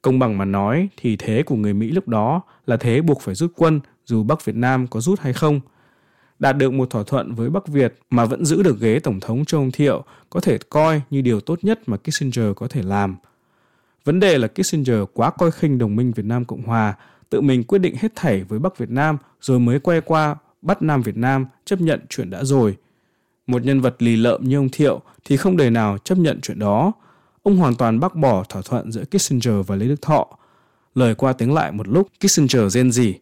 Công 0.01 0.20
bằng 0.20 0.38
mà 0.38 0.45
nói 0.45 0.89
thì 0.97 1.16
thế 1.16 1.43
của 1.43 1.55
người 1.55 1.74
Mỹ 1.74 1.91
lúc 1.91 2.08
đó 2.08 2.41
là 2.66 2.78
thế 2.78 3.01
buộc 3.01 3.22
phải 3.22 3.36
rút 3.36 3.51
quân 3.55 3.80
dù 4.05 4.24
Bắc 4.24 4.45
Việt 4.45 4.55
Nam 4.55 4.88
có 4.88 4.99
rút 4.99 5.20
hay 5.20 5.34
không. 5.34 5.60
Đạt 6.39 6.58
được 6.58 6.74
một 6.74 6.89
thỏa 6.89 7.03
thuận 7.03 7.36
với 7.36 7.49
Bắc 7.49 7.68
Việt 7.68 7.99
mà 8.10 8.26
vẫn 8.26 8.45
giữ 8.45 8.64
được 8.64 8.80
ghế 8.80 8.99
Tổng 8.99 9.20
thống 9.20 9.45
cho 9.45 9.58
ông 9.58 9.72
Thiệu 9.72 10.03
có 10.30 10.39
thể 10.39 10.58
coi 10.58 11.01
như 11.10 11.22
điều 11.22 11.39
tốt 11.39 11.60
nhất 11.62 11.80
mà 11.86 11.97
Kissinger 11.97 12.45
có 12.55 12.68
thể 12.68 12.82
làm. 12.84 13.16
Vấn 14.05 14.20
đề 14.20 14.38
là 14.38 14.47
Kissinger 14.47 14.99
quá 15.14 15.30
coi 15.30 15.51
khinh 15.51 15.78
đồng 15.78 15.95
minh 15.95 16.12
Việt 16.12 16.26
Nam 16.26 16.45
Cộng 16.45 16.62
Hòa, 16.62 16.93
tự 17.30 17.41
mình 17.41 17.64
quyết 17.64 17.80
định 17.80 17.95
hết 17.99 18.12
thảy 18.16 18.43
với 18.43 18.60
Bắc 18.60 18.78
Việt 18.78 18.89
Nam 18.89 19.18
rồi 19.41 19.60
mới 19.60 19.80
quay 19.80 20.01
qua 20.01 20.36
bắt 20.62 20.82
Nam 20.82 21.01
Việt 21.01 21.18
Nam 21.18 21.45
chấp 21.66 21.82
nhận 21.82 21.99
chuyện 22.10 22.30
đã 22.30 22.43
rồi– 22.43 22.78
một 23.48 23.66
nhân 23.66 23.82
vật 23.82 23.95
lì 24.00 24.16
lợm 24.16 24.43
như 24.43 24.58
ông 24.58 24.70
Thiệu 24.70 25.02
thì 25.26 25.38
không 25.38 25.58
đời 25.58 25.72
nào 25.72 25.98
chấp 25.98 26.18
nhận 26.18 26.41
chuyện 26.41 26.60
đó. 26.60 26.91
Ông 27.43 27.58
hoàn 27.58 27.76
toàn 27.76 28.00
bác 28.00 28.16
bỏ 28.16 28.43
thỏa 28.50 28.62
thuận 28.62 28.91
giữa 28.91 29.04
Kissinger 29.06 29.56
và 29.68 29.76
Lê 29.76 29.88
Đức 29.88 30.02
Thọ. 30.02 30.28
Lời 30.95 31.16
qua 31.16 31.34
tiếng 31.34 31.54
lại 31.54 31.72
một 31.72 31.88
lúc, 31.88 32.08
Kissinger 32.20 32.74
rên 32.74 32.91
rỉ. 32.91 33.14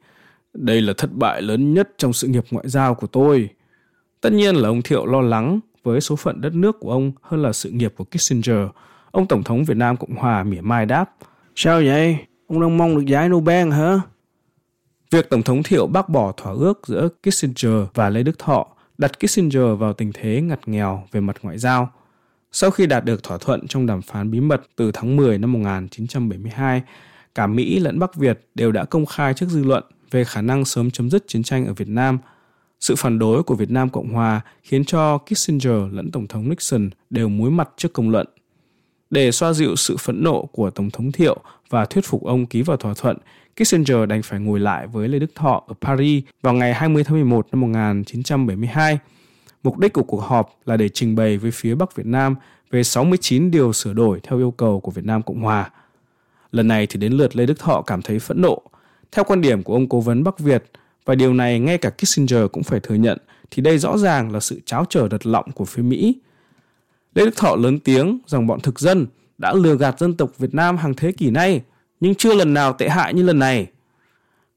Đây 0.54 0.82
là 0.82 0.94
thất 0.98 1.14
bại 1.14 1.42
lớn 1.42 1.74
nhất 1.74 1.90
trong 1.98 2.14
sự 2.14 2.28
nghiệp 2.28 2.46
ngoại 2.52 2.70
giao 2.70 2.96
của 2.96 3.08
tôi. 3.08 3.50
Tất 4.22 4.34
nhiên 4.34 4.56
là 4.56 4.70
ông 4.70 4.82
Thiệu 4.82 5.06
lo 5.06 5.22
lắng 5.22 5.60
với 5.84 6.02
số 6.02 6.16
phận 6.16 6.42
đất 6.42 6.54
nước 6.54 6.80
của 6.80 6.92
ông 6.92 7.12
hơn 7.22 7.42
là 7.42 7.54
sự 7.54 7.70
nghiệp 7.70 7.94
của 7.98 8.04
Kissinger. 8.04 8.68
Ông 9.12 9.28
Tổng 9.28 9.44
thống 9.44 9.66
Việt 9.66 9.78
Nam 9.78 9.98
Cộng 9.98 10.16
Hòa 10.16 10.44
mỉa 10.44 10.62
mai 10.62 10.86
đáp. 10.86 11.16
Sao 11.56 11.82
vậy? 11.86 12.18
Ông 12.48 12.62
đang 12.62 12.78
mong 12.78 12.96
được 12.96 13.06
giải 13.06 13.30
Nobel 13.30 13.72
hả? 13.72 14.00
Việc 15.12 15.30
Tổng 15.30 15.44
thống 15.44 15.64
Thiệu 15.64 15.88
bác 15.88 16.10
bỏ 16.10 16.32
thỏa 16.32 16.54
ước 16.54 16.88
giữa 16.88 17.10
Kissinger 17.24 17.84
và 17.94 18.10
Lê 18.10 18.24
Đức 18.24 18.40
Thọ 18.40 18.68
đặt 18.98 19.20
Kissinger 19.20 19.80
vào 19.80 19.94
tình 19.94 20.12
thế 20.14 20.42
ngặt 20.42 20.68
nghèo 20.68 21.04
về 21.12 21.22
mặt 21.22 21.36
ngoại 21.42 21.58
giao. 21.58 21.90
Sau 22.52 22.72
khi 22.72 22.86
đạt 22.86 23.06
được 23.06 23.24
thỏa 23.24 23.38
thuận 23.38 23.68
trong 23.68 23.86
đàm 23.86 24.02
phán 24.02 24.32
bí 24.32 24.40
mật 24.40 24.62
từ 24.76 24.92
tháng 24.92 25.16
10 25.16 25.38
năm 25.38 25.54
1972, 25.54 26.82
cả 27.36 27.48
Mỹ 27.48 27.80
lẫn 27.80 28.00
Bắc 28.00 28.16
Việt 28.16 28.48
đều 28.56 28.72
đã 28.72 28.86
công 28.86 29.06
khai 29.06 29.34
trước 29.34 29.50
dư 29.50 29.64
luận 29.64 29.84
về 30.12 30.24
khả 30.24 30.42
năng 30.42 30.66
sớm 30.66 30.92
chấm 30.92 31.10
dứt 31.10 31.28
chiến 31.28 31.44
tranh 31.44 31.66
ở 31.66 31.74
Việt 31.74 31.88
Nam. 31.88 32.18
Sự 32.80 32.96
phản 32.96 33.20
đối 33.20 33.44
của 33.44 33.56
Việt 33.56 33.72
Nam 33.72 33.90
Cộng 33.90 34.10
Hòa 34.10 34.42
khiến 34.64 34.86
cho 34.86 35.18
Kissinger 35.18 35.92
lẫn 35.92 36.12
Tổng 36.12 36.28
thống 36.28 36.50
Nixon 36.50 36.90
đều 37.10 37.30
muối 37.30 37.52
mặt 37.52 37.70
trước 37.78 37.94
công 37.94 38.10
luận. 38.10 38.28
Để 39.10 39.32
xoa 39.32 39.54
dịu 39.54 39.76
sự 39.76 39.98
phẫn 39.98 40.24
nộ 40.24 40.46
của 40.46 40.70
Tổng 40.70 40.90
thống 40.90 41.12
Thiệu 41.12 41.40
và 41.70 41.86
thuyết 41.86 42.06
phục 42.06 42.24
ông 42.24 42.46
ký 42.46 42.62
vào 42.62 42.78
thỏa 42.78 42.94
thuận, 42.94 43.18
Kissinger 43.60 44.10
đành 44.10 44.22
phải 44.24 44.40
ngồi 44.40 44.60
lại 44.60 44.88
với 44.88 45.08
Lê 45.08 45.20
Đức 45.20 45.36
Thọ 45.36 45.64
ở 45.68 45.74
Paris 45.82 46.24
vào 46.42 46.54
ngày 46.54 46.74
20 46.74 47.04
tháng 47.04 47.16
11 47.16 47.48
năm 47.52 47.62
1972. 47.62 49.00
Mục 49.64 49.78
đích 49.78 49.94
của 49.94 50.04
cuộc 50.04 50.22
họp 50.22 50.60
là 50.66 50.78
để 50.78 50.90
trình 50.90 51.16
bày 51.16 51.38
với 51.38 51.52
phía 51.52 51.76
Bắc 51.76 51.96
Việt 51.96 52.06
Nam 52.06 52.36
về 52.72 52.84
69 52.84 53.52
điều 53.52 53.74
sửa 53.74 53.94
đổi 53.94 54.20
theo 54.24 54.40
yêu 54.40 54.52
cầu 54.52 54.80
của 54.80 54.92
Việt 54.92 55.06
Nam 55.06 55.24
Cộng 55.24 55.42
Hòa. 55.42 55.70
Lần 56.52 56.68
này 56.68 56.88
thì 56.88 57.00
đến 57.00 57.14
lượt 57.14 57.36
Lê 57.36 57.46
Đức 57.46 57.60
Thọ 57.60 57.82
cảm 57.82 58.02
thấy 58.02 58.20
phẫn 58.20 58.42
nộ. 58.42 58.62
Theo 59.12 59.24
quan 59.24 59.42
điểm 59.42 59.64
của 59.64 59.74
ông 59.74 59.90
cố 59.90 60.00
vấn 60.00 60.24
Bắc 60.24 60.40
Việt, 60.40 60.64
và 61.06 61.16
điều 61.16 61.34
này 61.34 61.60
ngay 61.60 61.78
cả 61.78 61.90
Kissinger 61.90 62.42
cũng 62.52 62.64
phải 62.64 62.80
thừa 62.80 62.96
nhận, 62.96 63.18
thì 63.52 63.62
đây 63.62 63.78
rõ 63.78 63.98
ràng 63.98 64.32
là 64.32 64.40
sự 64.40 64.60
cháo 64.66 64.86
trở 64.90 65.08
đật 65.08 65.26
lọng 65.26 65.52
của 65.52 65.66
phía 65.66 65.84
Mỹ. 65.84 66.16
Lê 67.16 67.26
Đức 67.26 67.36
Thọ 67.36 67.56
lớn 67.56 67.80
tiếng 67.80 68.20
rằng 68.28 68.48
bọn 68.48 68.60
thực 68.60 68.80
dân 68.80 69.08
đã 69.38 69.54
lừa 69.54 69.76
gạt 69.76 70.00
dân 70.00 70.14
tộc 70.14 70.38
Việt 70.38 70.54
Nam 70.54 70.78
hàng 70.78 70.94
thế 70.94 71.12
kỷ 71.12 71.30
nay– 71.30 71.62
nhưng 72.00 72.16
chưa 72.16 72.36
lần 72.36 72.54
nào 72.54 72.74
tệ 72.74 72.90
hại 72.90 73.14
như 73.14 73.24
lần 73.24 73.40
này. 73.40 73.68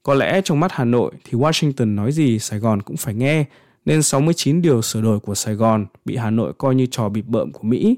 Có 0.03 0.13
lẽ 0.13 0.41
trong 0.43 0.59
mắt 0.59 0.71
Hà 0.71 0.85
Nội 0.85 1.11
thì 1.23 1.37
Washington 1.37 1.95
nói 1.95 2.11
gì 2.11 2.39
Sài 2.39 2.59
Gòn 2.59 2.81
cũng 2.81 2.97
phải 2.97 3.13
nghe, 3.13 3.45
nên 3.85 4.03
69 4.03 4.61
điều 4.61 4.81
sửa 4.81 5.01
đổi 5.01 5.19
của 5.19 5.35
Sài 5.35 5.55
Gòn 5.55 5.85
bị 6.05 6.15
Hà 6.15 6.29
Nội 6.29 6.53
coi 6.57 6.75
như 6.75 6.85
trò 6.91 7.09
bịp 7.09 7.25
bợm 7.27 7.51
của 7.51 7.63
Mỹ. 7.63 7.97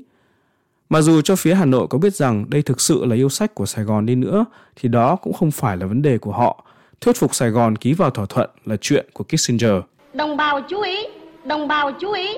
Mà 0.90 1.02
dù 1.02 1.22
cho 1.22 1.36
phía 1.36 1.54
Hà 1.54 1.66
Nội 1.66 1.88
có 1.88 1.98
biết 1.98 2.16
rằng 2.16 2.50
đây 2.50 2.62
thực 2.62 2.82
sự 2.82 3.06
là 3.06 3.16
yêu 3.16 3.30
sách 3.30 3.56
của 3.56 3.66
Sài 3.66 3.86
Gòn 3.86 4.06
đi 4.06 4.16
nữa, 4.16 4.46
thì 4.76 4.90
đó 4.90 5.16
cũng 5.16 5.34
không 5.34 5.52
phải 5.52 5.78
là 5.78 5.86
vấn 5.86 6.02
đề 6.02 6.18
của 6.18 6.32
họ. 6.32 6.66
Thuyết 7.02 7.16
phục 7.18 7.36
Sài 7.36 7.50
Gòn 7.50 7.76
ký 7.76 7.94
vào 7.94 8.10
thỏa 8.10 8.26
thuận 8.26 8.50
là 8.66 8.78
chuyện 8.82 9.06
của 9.14 9.24
Kissinger. 9.24 9.76
Đồng 10.14 10.38
bào 10.38 10.62
chú 10.70 10.82
ý, 10.82 10.98
đồng 11.46 11.68
bào 11.68 11.92
chú 11.92 12.12
ý, 12.12 12.38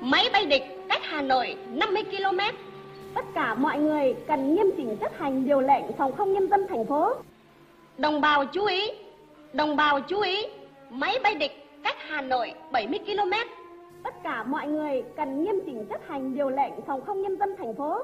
máy 0.00 0.30
bay 0.32 0.46
địch 0.46 0.62
cách 0.88 1.02
Hà 1.04 1.22
Nội 1.22 1.56
50 1.72 2.02
km 2.04 2.38
tất 3.18 3.24
cả 3.34 3.54
mọi 3.54 3.78
người 3.78 4.14
cần 4.26 4.54
nghiêm 4.54 4.66
chỉnh 4.76 4.96
chấp 5.00 5.12
hành 5.18 5.44
điều 5.44 5.60
lệnh 5.60 5.84
phòng 5.98 6.16
không 6.16 6.32
nhân 6.32 6.48
dân 6.50 6.66
thành 6.68 6.86
phố. 6.86 7.14
Đồng 7.98 8.20
bào 8.20 8.44
chú 8.46 8.64
ý, 8.64 8.90
đồng 9.52 9.76
bào 9.76 10.00
chú 10.00 10.20
ý, 10.20 10.46
máy 10.90 11.18
bay 11.22 11.34
địch 11.34 11.52
cách 11.84 11.96
Hà 12.08 12.20
Nội 12.20 12.52
70 12.72 12.98
km. 12.98 13.32
Tất 14.04 14.14
cả 14.22 14.44
mọi 14.44 14.66
người 14.66 15.02
cần 15.16 15.44
nghiêm 15.44 15.54
chỉnh 15.66 15.86
chấp 15.90 16.00
hành 16.08 16.34
điều 16.34 16.50
lệnh 16.50 16.72
phòng 16.86 17.04
không 17.06 17.22
nhân 17.22 17.36
dân 17.38 17.48
thành 17.58 17.74
phố. 17.74 18.02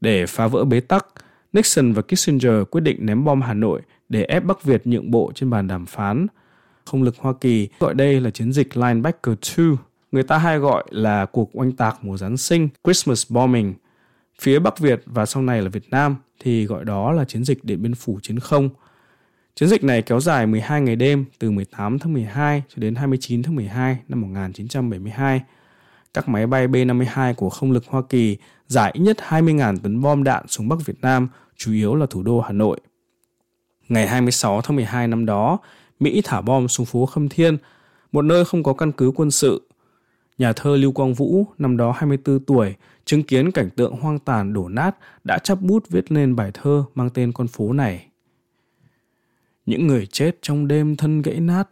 Để 0.00 0.26
phá 0.26 0.46
vỡ 0.46 0.64
bế 0.64 0.80
tắc, 0.80 1.06
Nixon 1.52 1.92
và 1.92 2.02
Kissinger 2.02 2.54
quyết 2.70 2.80
định 2.80 3.06
ném 3.06 3.24
bom 3.24 3.42
Hà 3.42 3.54
Nội 3.54 3.82
để 4.08 4.24
ép 4.24 4.44
Bắc 4.44 4.62
Việt 4.62 4.86
nhượng 4.86 5.10
bộ 5.10 5.32
trên 5.34 5.50
bàn 5.50 5.68
đàm 5.68 5.86
phán. 5.86 6.26
Không 6.84 7.02
lực 7.02 7.16
Hoa 7.18 7.32
Kỳ 7.40 7.68
gọi 7.80 7.94
đây 7.94 8.20
là 8.20 8.30
chiến 8.30 8.52
dịch 8.52 8.76
Linebacker 8.76 9.34
2, 9.56 9.66
người 10.12 10.22
ta 10.22 10.38
hay 10.38 10.58
gọi 10.58 10.84
là 10.90 11.26
cuộc 11.26 11.50
oanh 11.52 11.72
tạc 11.72 11.96
mùa 12.02 12.16
Giáng 12.16 12.36
sinh, 12.36 12.68
Christmas 12.84 13.32
Bombing. 13.32 13.74
Phía 14.40 14.58
Bắc 14.58 14.78
Việt 14.78 15.02
và 15.06 15.26
sau 15.26 15.42
này 15.42 15.62
là 15.62 15.68
Việt 15.68 15.90
Nam 15.90 16.16
thì 16.40 16.66
gọi 16.66 16.84
đó 16.84 17.12
là 17.12 17.24
chiến 17.24 17.44
dịch 17.44 17.64
Điện 17.64 17.82
Biên 17.82 17.94
Phủ 17.94 18.18
chiến 18.22 18.38
không. 18.38 18.68
Chiến 19.54 19.68
dịch 19.68 19.84
này 19.84 20.02
kéo 20.02 20.20
dài 20.20 20.46
12 20.46 20.80
ngày 20.80 20.96
đêm 20.96 21.24
từ 21.38 21.50
18 21.50 21.98
tháng 21.98 22.12
12 22.12 22.62
cho 22.68 22.74
đến 22.76 22.94
29 22.94 23.42
tháng 23.42 23.54
12 23.54 23.98
năm 24.08 24.20
1972. 24.20 25.40
Các 26.14 26.28
máy 26.28 26.46
bay 26.46 26.68
B-52 26.68 27.34
của 27.34 27.50
không 27.50 27.72
lực 27.72 27.84
Hoa 27.86 28.02
Kỳ 28.08 28.36
giải 28.66 28.90
ít 28.94 29.00
nhất 29.00 29.16
20.000 29.28 29.76
tấn 29.82 30.00
bom 30.00 30.24
đạn 30.24 30.48
xuống 30.48 30.68
Bắc 30.68 30.76
Việt 30.84 31.00
Nam, 31.00 31.28
chủ 31.56 31.72
yếu 31.72 31.94
là 31.94 32.06
thủ 32.10 32.22
đô 32.22 32.40
Hà 32.40 32.52
Nội. 32.52 32.80
Ngày 33.88 34.06
26 34.06 34.60
tháng 34.60 34.76
12 34.76 35.08
năm 35.08 35.26
đó, 35.26 35.58
Mỹ 36.00 36.20
thả 36.24 36.40
bom 36.40 36.68
xuống 36.68 36.86
phố 36.86 37.06
Khâm 37.06 37.28
Thiên, 37.28 37.58
một 38.12 38.22
nơi 38.22 38.44
không 38.44 38.62
có 38.62 38.72
căn 38.72 38.92
cứ 38.92 39.12
quân 39.14 39.30
sự. 39.30 39.68
Nhà 40.38 40.52
thơ 40.52 40.76
Lưu 40.76 40.92
Quang 40.92 41.14
Vũ, 41.14 41.46
năm 41.58 41.76
đó 41.76 41.92
24 41.96 42.40
tuổi, 42.44 42.74
chứng 43.04 43.22
kiến 43.22 43.50
cảnh 43.52 43.70
tượng 43.70 43.92
hoang 43.92 44.18
tàn 44.18 44.52
đổ 44.52 44.68
nát 44.68 44.96
đã 45.24 45.38
chắp 45.38 45.60
bút 45.60 45.88
viết 45.88 46.12
lên 46.12 46.36
bài 46.36 46.50
thơ 46.54 46.84
mang 46.94 47.10
tên 47.10 47.32
con 47.32 47.48
phố 47.48 47.72
này. 47.72 48.06
Những 49.66 49.86
người 49.86 50.06
chết 50.06 50.38
trong 50.42 50.68
đêm 50.68 50.96
thân 50.96 51.22
gãy 51.22 51.40
nát, 51.40 51.64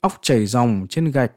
óc 0.00 0.18
chảy 0.22 0.46
dòng 0.46 0.86
trên 0.90 1.10
gạch, 1.10 1.32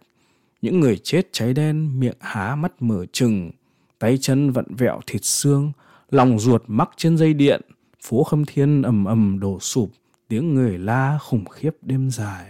những 0.62 0.80
người 0.80 0.98
chết 0.98 1.28
cháy 1.32 1.54
đen 1.54 2.00
miệng 2.00 2.18
há 2.20 2.56
mắt 2.56 2.82
mở 2.82 3.06
trừng, 3.12 3.52
tay 4.00 4.18
chân 4.22 4.52
vặn 4.52 4.66
vẹo 4.76 5.00
thịt 5.08 5.26
xương, 5.26 5.72
lòng 6.12 6.40
ruột 6.40 6.64
mắc 6.68 6.90
trên 6.98 7.18
dây 7.18 7.34
điện, 7.34 7.62
phố 8.04 8.24
khâm 8.24 8.46
thiên 8.46 8.82
ầm 8.82 9.06
ầm 9.06 9.40
đổ 9.40 9.60
sụp, 9.60 9.92
tiếng 10.28 10.54
người 10.54 10.78
la 10.78 11.18
khủng 11.22 11.46
khiếp 11.46 11.72
đêm 11.82 12.10
dài. 12.10 12.46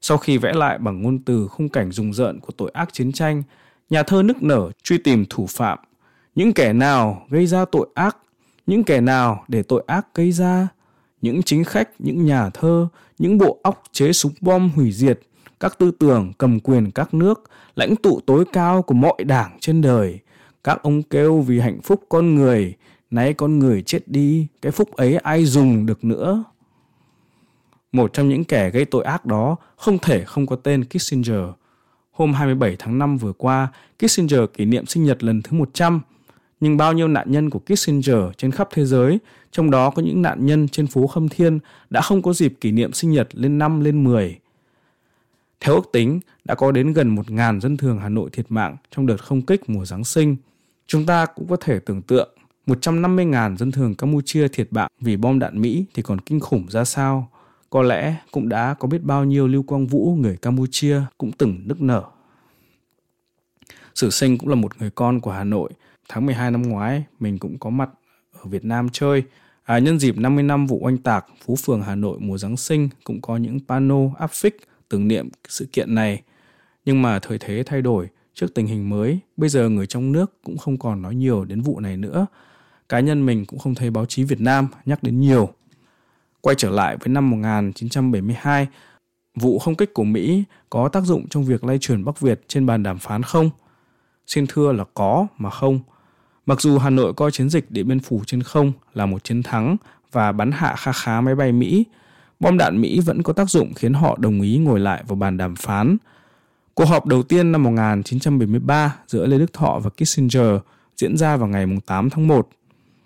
Sau 0.00 0.18
khi 0.18 0.38
vẽ 0.38 0.52
lại 0.52 0.78
bằng 0.78 1.02
ngôn 1.02 1.18
từ 1.18 1.48
khung 1.48 1.68
cảnh 1.68 1.92
rùng 1.92 2.12
rợn 2.12 2.40
của 2.40 2.52
tội 2.56 2.70
ác 2.74 2.92
chiến 2.92 3.12
tranh, 3.12 3.42
nhà 3.90 4.02
thơ 4.02 4.22
nức 4.22 4.42
nở 4.42 4.70
truy 4.82 4.98
tìm 4.98 5.24
thủ 5.30 5.46
phạm, 5.46 5.78
những 6.34 6.52
kẻ 6.52 6.72
nào 6.72 7.26
gây 7.30 7.46
ra 7.46 7.64
tội 7.64 7.88
ác, 7.94 8.16
những 8.66 8.84
kẻ 8.84 9.00
nào 9.00 9.44
để 9.48 9.62
tội 9.62 9.84
ác 9.86 10.06
gây 10.14 10.32
ra, 10.32 10.68
những 11.22 11.42
chính 11.42 11.64
khách, 11.64 11.88
những 11.98 12.24
nhà 12.26 12.50
thơ, 12.50 12.88
những 13.18 13.38
bộ 13.38 13.58
óc 13.62 13.82
chế 13.92 14.12
súng 14.12 14.32
bom 14.40 14.70
hủy 14.74 14.92
diệt, 14.92 15.20
các 15.60 15.78
tư 15.78 15.90
tưởng 15.90 16.32
cầm 16.38 16.60
quyền 16.60 16.90
các 16.90 17.14
nước, 17.14 17.44
lãnh 17.76 17.96
tụ 17.96 18.20
tối 18.26 18.44
cao 18.52 18.82
của 18.82 18.94
mọi 18.94 19.24
đảng 19.24 19.56
trên 19.60 19.80
đời, 19.80 20.18
các 20.64 20.82
ông 20.82 21.02
kêu 21.02 21.40
vì 21.40 21.60
hạnh 21.60 21.80
phúc 21.82 22.04
con 22.08 22.34
người, 22.34 22.74
Nay 23.14 23.34
con 23.34 23.58
người 23.58 23.82
chết 23.82 24.08
đi, 24.08 24.46
cái 24.62 24.72
phúc 24.72 24.92
ấy 24.92 25.16
ai 25.16 25.44
dùng 25.44 25.86
được 25.86 26.04
nữa. 26.04 26.44
Một 27.92 28.12
trong 28.12 28.28
những 28.28 28.44
kẻ 28.44 28.70
gây 28.70 28.84
tội 28.84 29.04
ác 29.04 29.26
đó 29.26 29.56
không 29.76 29.98
thể 29.98 30.24
không 30.24 30.46
có 30.46 30.56
tên 30.56 30.84
Kissinger. 30.84 31.44
Hôm 32.10 32.32
27 32.32 32.76
tháng 32.78 32.98
5 32.98 33.16
vừa 33.18 33.32
qua, 33.32 33.68
Kissinger 33.98 34.40
kỷ 34.56 34.64
niệm 34.64 34.86
sinh 34.86 35.04
nhật 35.04 35.24
lần 35.24 35.42
thứ 35.42 35.56
100. 35.56 36.00
Nhưng 36.60 36.76
bao 36.76 36.92
nhiêu 36.92 37.08
nạn 37.08 37.32
nhân 37.32 37.50
của 37.50 37.58
Kissinger 37.58 38.18
trên 38.36 38.50
khắp 38.50 38.68
thế 38.72 38.84
giới, 38.84 39.18
trong 39.50 39.70
đó 39.70 39.90
có 39.90 40.02
những 40.02 40.22
nạn 40.22 40.46
nhân 40.46 40.68
trên 40.68 40.86
phố 40.86 41.06
Khâm 41.06 41.28
Thiên 41.28 41.58
đã 41.90 42.00
không 42.00 42.22
có 42.22 42.32
dịp 42.32 42.54
kỷ 42.60 42.72
niệm 42.72 42.92
sinh 42.92 43.10
nhật 43.10 43.28
lên 43.32 43.58
năm 43.58 43.80
lên 43.80 44.04
10. 44.04 44.38
Theo 45.64 45.74
ước 45.74 45.92
tính, 45.92 46.20
đã 46.44 46.54
có 46.54 46.72
đến 46.72 46.92
gần 46.92 47.14
1.000 47.14 47.60
dân 47.60 47.76
thường 47.76 47.98
Hà 47.98 48.08
Nội 48.08 48.30
thiệt 48.32 48.46
mạng 48.48 48.76
trong 48.90 49.06
đợt 49.06 49.24
không 49.24 49.42
kích 49.42 49.70
mùa 49.70 49.84
Giáng 49.84 50.04
sinh. 50.04 50.36
Chúng 50.86 51.06
ta 51.06 51.26
cũng 51.26 51.48
có 51.48 51.56
thể 51.56 51.78
tưởng 51.78 52.02
tượng 52.02 52.28
150.000 52.66 53.56
dân 53.56 53.72
thường 53.72 53.94
Campuchia 53.94 54.48
thiệt 54.48 54.68
mạng 54.70 54.90
vì 55.00 55.16
bom 55.16 55.38
đạn 55.38 55.60
Mỹ 55.60 55.84
thì 55.94 56.02
còn 56.02 56.20
kinh 56.20 56.40
khủng 56.40 56.66
ra 56.68 56.84
sao. 56.84 57.30
Có 57.70 57.82
lẽ 57.82 58.16
cũng 58.30 58.48
đã 58.48 58.74
có 58.78 58.88
biết 58.88 59.02
bao 59.02 59.24
nhiêu 59.24 59.48
Lưu 59.48 59.62
Quang 59.62 59.86
Vũ 59.86 60.16
người 60.20 60.36
Campuchia 60.36 61.00
cũng 61.18 61.32
từng 61.32 61.60
nức 61.64 61.80
nở. 61.82 62.02
Sử 63.94 64.10
sinh 64.10 64.38
cũng 64.38 64.48
là 64.48 64.54
một 64.54 64.80
người 64.80 64.90
con 64.90 65.20
của 65.20 65.30
Hà 65.30 65.44
Nội. 65.44 65.70
Tháng 66.08 66.26
12 66.26 66.50
năm 66.50 66.62
ngoái, 66.62 67.04
mình 67.20 67.38
cũng 67.38 67.58
có 67.58 67.70
mặt 67.70 67.90
ở 68.32 68.44
Việt 68.44 68.64
Nam 68.64 68.88
chơi. 68.92 69.22
À, 69.64 69.78
nhân 69.78 69.98
dịp 69.98 70.18
50 70.18 70.42
năm 70.42 70.66
vụ 70.66 70.78
oanh 70.82 70.98
tạc, 70.98 71.26
Phú 71.44 71.56
Phường 71.56 71.82
Hà 71.82 71.94
Nội 71.94 72.18
mùa 72.20 72.38
Giáng 72.38 72.56
sinh 72.56 72.88
cũng 73.04 73.20
có 73.20 73.36
những 73.36 73.58
pano 73.68 73.98
áp 74.18 74.30
phích 74.30 74.56
tưởng 74.94 75.08
niệm 75.08 75.28
sự 75.48 75.66
kiện 75.72 75.94
này. 75.94 76.22
Nhưng 76.84 77.02
mà 77.02 77.18
thời 77.18 77.38
thế 77.38 77.62
thay 77.66 77.82
đổi, 77.82 78.08
trước 78.34 78.54
tình 78.54 78.66
hình 78.66 78.90
mới, 78.90 79.18
bây 79.36 79.48
giờ 79.48 79.68
người 79.68 79.86
trong 79.86 80.12
nước 80.12 80.42
cũng 80.44 80.58
không 80.58 80.78
còn 80.78 81.02
nói 81.02 81.14
nhiều 81.14 81.44
đến 81.44 81.60
vụ 81.60 81.80
này 81.80 81.96
nữa. 81.96 82.26
Cá 82.88 83.00
nhân 83.00 83.26
mình 83.26 83.46
cũng 83.46 83.58
không 83.58 83.74
thấy 83.74 83.90
báo 83.90 84.06
chí 84.06 84.24
Việt 84.24 84.40
Nam 84.40 84.68
nhắc 84.84 85.02
đến 85.02 85.20
nhiều. 85.20 85.48
Quay 86.40 86.56
trở 86.56 86.70
lại 86.70 86.96
với 86.96 87.08
năm 87.08 87.30
1972, 87.30 88.66
vụ 89.34 89.58
không 89.58 89.74
kích 89.74 89.94
của 89.94 90.04
Mỹ 90.04 90.44
có 90.70 90.88
tác 90.88 91.04
dụng 91.04 91.28
trong 91.28 91.44
việc 91.44 91.64
lay 91.64 91.78
chuyển 91.78 92.04
Bắc 92.04 92.20
Việt 92.20 92.40
trên 92.48 92.66
bàn 92.66 92.82
đàm 92.82 92.98
phán 92.98 93.22
không? 93.22 93.50
Xin 94.26 94.46
thưa 94.48 94.72
là 94.72 94.84
có 94.94 95.26
mà 95.38 95.50
không. 95.50 95.80
Mặc 96.46 96.60
dù 96.60 96.78
Hà 96.78 96.90
Nội 96.90 97.14
coi 97.14 97.30
chiến 97.30 97.50
dịch 97.50 97.70
Điện 97.70 97.88
Biên 97.88 98.00
Phủ 98.00 98.22
trên 98.26 98.42
không 98.42 98.72
là 98.92 99.06
một 99.06 99.24
chiến 99.24 99.42
thắng 99.42 99.76
và 100.12 100.32
bắn 100.32 100.50
hạ 100.52 100.74
kha 100.78 100.92
khá 100.92 101.20
máy 101.20 101.34
bay 101.34 101.52
Mỹ, 101.52 101.84
bom 102.44 102.58
đạn 102.58 102.80
Mỹ 102.80 103.00
vẫn 103.00 103.22
có 103.22 103.32
tác 103.32 103.50
dụng 103.50 103.74
khiến 103.74 103.94
họ 103.94 104.16
đồng 104.20 104.40
ý 104.40 104.58
ngồi 104.58 104.80
lại 104.80 105.04
vào 105.08 105.16
bàn 105.16 105.36
đàm 105.36 105.56
phán. 105.56 105.96
Cuộc 106.74 106.84
họp 106.84 107.06
đầu 107.06 107.22
tiên 107.22 107.52
năm 107.52 107.62
1973 107.62 108.96
giữa 109.06 109.26
Lê 109.26 109.38
Đức 109.38 109.52
Thọ 109.52 109.80
và 109.82 109.90
Kissinger 109.90 110.60
diễn 110.96 111.16
ra 111.16 111.36
vào 111.36 111.48
ngày 111.48 111.66
8 111.86 112.10
tháng 112.10 112.28
1. 112.28 112.48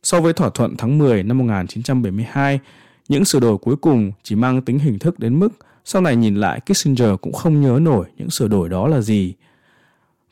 So 0.03 0.21
với 0.21 0.33
thỏa 0.33 0.51
thuận 0.55 0.77
tháng 0.77 0.99
10 0.99 1.23
năm 1.23 1.39
1972, 1.39 2.61
những 3.09 3.25
sửa 3.25 3.41
đổi 3.41 3.59
cuối 3.59 3.77
cùng 3.77 4.13
chỉ 4.23 4.37
mang 4.37 4.63
tính 4.63 4.79
hình 4.79 4.99
thức 4.99 5.19
đến 5.19 5.41
mức 5.41 5.49
sau 5.85 6.03
này 6.03 6.17
nhìn 6.17 6.35
lại 6.35 6.61
Kissinger 6.61 7.11
cũng 7.21 7.33
không 7.33 7.61
nhớ 7.61 7.79
nổi 7.83 8.07
những 8.17 8.31
sửa 8.31 8.49
đổi 8.49 8.69
đó 8.69 8.89
là 8.89 9.01
gì. 9.01 9.35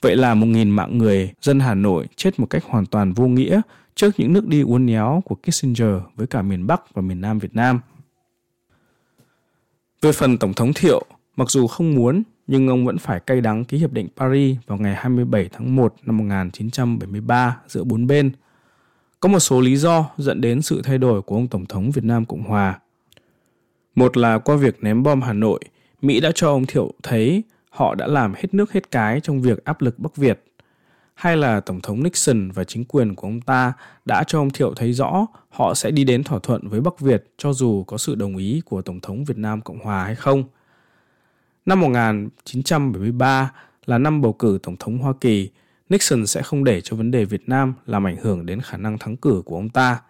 Vậy 0.03 0.17
là 0.17 0.35
một 0.35 0.47
nghìn 0.47 0.71
mạng 0.71 0.99
người 0.99 1.33
dân 1.43 1.61
Hà 1.61 1.75
Nội 1.75 2.07
chết 2.17 2.41
một 2.41 2.47
cách 2.51 2.65
hoàn 2.65 2.87
toàn 2.87 3.13
vô 3.13 3.27
nghĩa 3.27 3.61
trước 3.95 4.11
những 4.19 4.33
nước 4.33 4.47
đi 4.47 4.61
uốn 4.61 4.87
éo 4.87 5.23
của 5.25 5.35
Kissinger 5.35 5.95
với 6.17 6.27
cả 6.27 6.43
miền 6.43 6.67
Bắc 6.67 6.95
và 6.95 7.03
miền 7.03 7.21
Nam 7.21 7.39
Việt 7.39 7.55
Nam. 7.55 7.81
Về 10.07 10.13
phần 10.13 10.39
Tổng 10.39 10.55
thống 10.55 10.73
Thiệu, 10.73 11.05
mặc 11.37 11.51
dù 11.51 11.67
không 11.67 11.95
muốn 11.95 12.23
nhưng 12.47 12.69
ông 12.69 12.87
vẫn 12.87 12.99
phải 12.99 13.21
cay 13.21 13.41
đắng 13.41 13.65
ký 13.65 13.79
hiệp 13.79 13.93
định 13.93 14.09
Paris 14.17 14.57
vào 14.67 14.79
ngày 14.79 14.95
27 14.95 15.49
tháng 15.53 15.77
1 15.77 15.95
năm 16.03 16.17
1973 16.17 17.57
giữa 17.69 17.85
bốn 17.85 18.07
bên. 18.07 18.31
Có 19.21 19.29
một 19.29 19.39
số 19.39 19.61
lý 19.61 19.77
do 19.77 20.11
dẫn 20.19 20.41
đến 20.41 20.63
sự 20.63 20.83
thay 20.85 20.99
đổi 20.99 21.23
của 21.23 21.35
ông 21.35 21.49
Tổng 21.49 21.67
thống 21.67 21.91
Việt 21.91 22.05
Nam 22.05 22.25
Cộng 22.25 22.43
Hòa. 22.43 22.81
Một 23.95 24.17
là 24.17 24.39
qua 24.39 24.57
việc 24.57 24.77
ném 24.81 25.03
bom 25.03 25.23
Hà 25.23 25.33
Nội, 25.33 25.61
Mỹ 26.03 26.21
đã 26.21 26.33
cho 26.35 26.49
ông 26.49 26.67
Thiệu 26.67 26.93
thấy 27.03 27.43
họ 27.71 27.95
đã 27.95 28.07
làm 28.07 28.35
hết 28.35 28.55
nước 28.55 28.73
hết 28.73 28.91
cái 28.91 29.21
trong 29.21 29.43
việc 29.43 29.65
áp 29.65 29.83
lực 29.83 29.99
Bắc 29.99 30.17
Việt. 30.17 30.46
Hay 31.17 31.37
là 31.37 31.61
Tổng 31.61 31.81
thống 31.81 32.03
Nixon 32.03 32.51
và 32.51 32.65
chính 32.65 32.85
quyền 32.85 33.15
của 33.15 33.29
ông 33.29 33.41
ta 33.41 33.73
đã 34.05 34.25
cho 34.27 34.41
ông 34.41 34.51
Thiệu 34.51 34.75
thấy 34.75 34.93
rõ 34.93 35.27
họ 35.49 35.75
sẽ 35.75 35.91
đi 35.91 36.05
đến 36.05 36.25
thỏa 36.25 36.39
thuận 36.39 36.69
với 36.69 36.81
Bắc 36.81 37.01
Việt 37.01 37.25
cho 37.39 37.53
dù 37.53 37.85
có 37.85 37.99
sự 37.99 38.15
đồng 38.15 38.37
ý 38.37 38.63
của 38.65 38.83
Tổng 38.83 39.01
thống 39.01 39.25
Việt 39.25 39.39
Nam 39.39 39.61
Cộng 39.61 39.79
Hòa 39.79 40.05
hay 40.05 40.15
không. 40.15 40.45
Năm 41.67 41.81
1973 41.81 43.53
là 43.87 43.99
năm 43.99 44.21
bầu 44.21 44.33
cử 44.33 44.59
Tổng 44.63 44.77
thống 44.77 44.99
Hoa 44.99 45.13
Kỳ, 45.21 45.51
Nixon 45.89 46.27
sẽ 46.27 46.43
không 46.43 46.65
để 46.65 46.81
cho 46.81 46.97
vấn 46.97 47.11
đề 47.11 47.25
Việt 47.25 47.49
Nam 47.49 47.75
làm 47.87 48.07
ảnh 48.07 48.17
hưởng 48.17 48.47
đến 48.47 48.61
khả 48.61 48.77
năng 48.77 48.99
thắng 48.99 49.17
cử 49.17 49.43
của 49.45 49.57
ông 49.57 49.69
ta. 49.69 50.01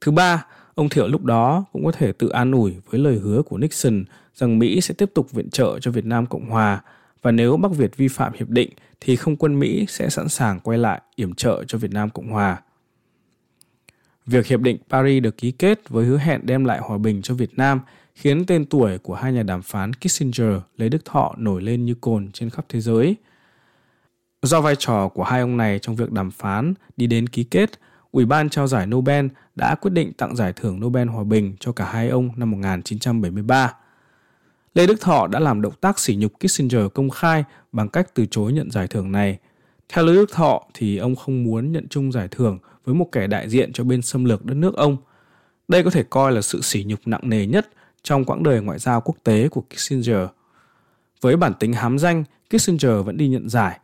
Thứ 0.00 0.12
ba, 0.12 0.46
ông 0.74 0.88
Thiệu 0.88 1.08
lúc 1.08 1.24
đó 1.24 1.64
cũng 1.72 1.84
có 1.84 1.92
thể 1.92 2.12
tự 2.12 2.28
an 2.28 2.52
ủi 2.52 2.74
với 2.90 3.00
lời 3.00 3.18
hứa 3.18 3.42
của 3.42 3.58
Nixon 3.58 4.04
rằng 4.34 4.58
Mỹ 4.58 4.80
sẽ 4.80 4.94
tiếp 4.94 5.10
tục 5.14 5.32
viện 5.32 5.50
trợ 5.50 5.78
cho 5.78 5.90
Việt 5.90 6.04
Nam 6.04 6.26
Cộng 6.26 6.50
Hòa 6.50 6.82
và 7.26 7.32
nếu 7.32 7.56
Bắc 7.56 7.72
Việt 7.72 7.96
vi 7.96 8.08
phạm 8.08 8.32
hiệp 8.32 8.48
định 8.48 8.70
thì 9.00 9.16
không 9.16 9.36
quân 9.36 9.58
Mỹ 9.58 9.86
sẽ 9.88 10.10
sẵn 10.10 10.28
sàng 10.28 10.60
quay 10.60 10.78
lại 10.78 11.00
yểm 11.16 11.34
trợ 11.34 11.64
cho 11.64 11.78
Việt 11.78 11.92
Nam 11.92 12.10
Cộng 12.10 12.30
Hòa. 12.30 12.62
Việc 14.26 14.46
hiệp 14.46 14.60
định 14.60 14.78
Paris 14.90 15.22
được 15.22 15.36
ký 15.36 15.50
kết 15.50 15.88
với 15.88 16.06
hứa 16.06 16.18
hẹn 16.18 16.40
đem 16.44 16.64
lại 16.64 16.78
hòa 16.82 16.98
bình 16.98 17.22
cho 17.22 17.34
Việt 17.34 17.50
Nam 17.58 17.80
khiến 18.14 18.46
tên 18.46 18.66
tuổi 18.66 18.98
của 18.98 19.14
hai 19.14 19.32
nhà 19.32 19.42
đàm 19.42 19.62
phán 19.62 19.92
Kissinger, 19.92 20.54
Lê 20.76 20.88
Đức 20.88 21.04
Thọ 21.04 21.34
nổi 21.38 21.62
lên 21.62 21.84
như 21.84 21.94
cồn 22.00 22.32
trên 22.32 22.50
khắp 22.50 22.64
thế 22.68 22.80
giới. 22.80 23.16
Do 24.42 24.60
vai 24.60 24.76
trò 24.78 25.08
của 25.08 25.24
hai 25.24 25.40
ông 25.40 25.56
này 25.56 25.78
trong 25.78 25.96
việc 25.96 26.12
đàm 26.12 26.30
phán 26.30 26.74
đi 26.96 27.06
đến 27.06 27.26
ký 27.26 27.44
kết, 27.44 27.70
Ủy 28.10 28.24
ban 28.24 28.48
trao 28.48 28.66
giải 28.66 28.86
Nobel 28.86 29.26
đã 29.54 29.74
quyết 29.74 29.90
định 29.90 30.12
tặng 30.12 30.36
giải 30.36 30.52
thưởng 30.52 30.80
Nobel 30.80 31.08
Hòa 31.08 31.24
bình 31.24 31.56
cho 31.60 31.72
cả 31.72 31.84
hai 31.92 32.08
ông 32.08 32.30
năm 32.36 32.50
1973. 32.50 33.74
Lê 34.76 34.86
Đức 34.86 35.00
Thọ 35.00 35.26
đã 35.26 35.38
làm 35.38 35.62
động 35.62 35.72
tác 35.80 35.98
sỉ 35.98 36.16
nhục 36.16 36.32
Kissinger 36.40 36.82
công 36.94 37.10
khai 37.10 37.44
bằng 37.72 37.88
cách 37.88 38.14
từ 38.14 38.26
chối 38.26 38.52
nhận 38.52 38.70
giải 38.70 38.86
thưởng 38.86 39.12
này. 39.12 39.38
Theo 39.88 40.04
Lê 40.04 40.14
Đức 40.14 40.32
Thọ 40.32 40.62
thì 40.74 40.96
ông 40.96 41.16
không 41.16 41.44
muốn 41.44 41.72
nhận 41.72 41.88
chung 41.88 42.12
giải 42.12 42.28
thưởng 42.30 42.58
với 42.84 42.94
một 42.94 43.08
kẻ 43.12 43.26
đại 43.26 43.48
diện 43.48 43.72
cho 43.72 43.84
bên 43.84 44.02
xâm 44.02 44.24
lược 44.24 44.44
đất 44.44 44.54
nước 44.54 44.76
ông. 44.76 44.96
Đây 45.68 45.82
có 45.82 45.90
thể 45.90 46.02
coi 46.02 46.32
là 46.32 46.40
sự 46.40 46.60
sỉ 46.62 46.84
nhục 46.86 47.00
nặng 47.06 47.20
nề 47.22 47.46
nhất 47.46 47.68
trong 48.02 48.24
quãng 48.24 48.42
đời 48.42 48.60
ngoại 48.60 48.78
giao 48.78 49.00
quốc 49.00 49.16
tế 49.24 49.48
của 49.48 49.62
Kissinger. 49.74 50.28
Với 51.20 51.36
bản 51.36 51.52
tính 51.60 51.72
hám 51.72 51.98
danh, 51.98 52.24
Kissinger 52.50 53.04
vẫn 53.04 53.16
đi 53.16 53.28
nhận 53.28 53.48
giải, 53.48 53.78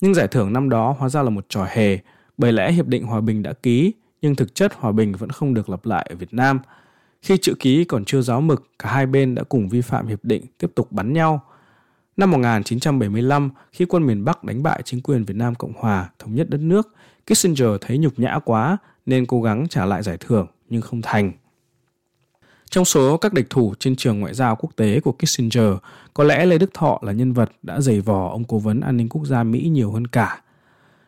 nhưng 0.00 0.14
giải 0.14 0.28
thưởng 0.28 0.52
năm 0.52 0.68
đó 0.68 0.96
hóa 0.98 1.08
ra 1.08 1.22
là 1.22 1.30
một 1.30 1.46
trò 1.48 1.66
hề, 1.70 1.98
bởi 2.38 2.52
lẽ 2.52 2.72
hiệp 2.72 2.86
định 2.86 3.04
hòa 3.04 3.20
bình 3.20 3.42
đã 3.42 3.52
ký, 3.52 3.92
nhưng 4.22 4.36
thực 4.36 4.54
chất 4.54 4.72
hòa 4.74 4.92
bình 4.92 5.12
vẫn 5.12 5.30
không 5.30 5.54
được 5.54 5.70
lặp 5.70 5.86
lại 5.86 6.06
ở 6.10 6.16
Việt 6.16 6.34
Nam. 6.34 6.60
Khi 7.26 7.36
chữ 7.36 7.54
ký 7.58 7.84
còn 7.84 8.04
chưa 8.04 8.20
giáo 8.20 8.40
mực, 8.40 8.70
cả 8.78 8.90
hai 8.90 9.06
bên 9.06 9.34
đã 9.34 9.42
cùng 9.42 9.68
vi 9.68 9.80
phạm 9.80 10.06
hiệp 10.06 10.24
định 10.24 10.42
tiếp 10.58 10.70
tục 10.74 10.92
bắn 10.92 11.12
nhau. 11.12 11.40
Năm 12.16 12.30
1975, 12.30 13.50
khi 13.72 13.84
quân 13.84 14.06
miền 14.06 14.24
Bắc 14.24 14.44
đánh 14.44 14.62
bại 14.62 14.82
chính 14.84 15.00
quyền 15.00 15.24
Việt 15.24 15.36
Nam 15.36 15.54
Cộng 15.54 15.72
Hòa 15.76 16.10
thống 16.18 16.34
nhất 16.34 16.50
đất 16.50 16.60
nước, 16.60 16.94
Kissinger 17.26 17.68
thấy 17.80 17.98
nhục 17.98 18.18
nhã 18.18 18.38
quá 18.44 18.78
nên 19.06 19.26
cố 19.26 19.42
gắng 19.42 19.66
trả 19.68 19.86
lại 19.86 20.02
giải 20.02 20.16
thưởng 20.20 20.46
nhưng 20.68 20.82
không 20.82 21.02
thành. 21.02 21.32
Trong 22.70 22.84
số 22.84 23.16
các 23.16 23.32
địch 23.32 23.50
thủ 23.50 23.74
trên 23.78 23.96
trường 23.96 24.20
ngoại 24.20 24.34
giao 24.34 24.56
quốc 24.56 24.70
tế 24.76 25.00
của 25.00 25.12
Kissinger, 25.12 25.72
có 26.14 26.24
lẽ 26.24 26.46
Lê 26.46 26.58
Đức 26.58 26.70
Thọ 26.74 26.98
là 27.02 27.12
nhân 27.12 27.32
vật 27.32 27.50
đã 27.62 27.80
giày 27.80 28.00
vò 28.00 28.28
ông 28.30 28.44
cố 28.44 28.58
vấn 28.58 28.80
an 28.80 28.96
ninh 28.96 29.08
quốc 29.08 29.26
gia 29.26 29.42
Mỹ 29.42 29.68
nhiều 29.68 29.92
hơn 29.92 30.06
cả. 30.06 30.42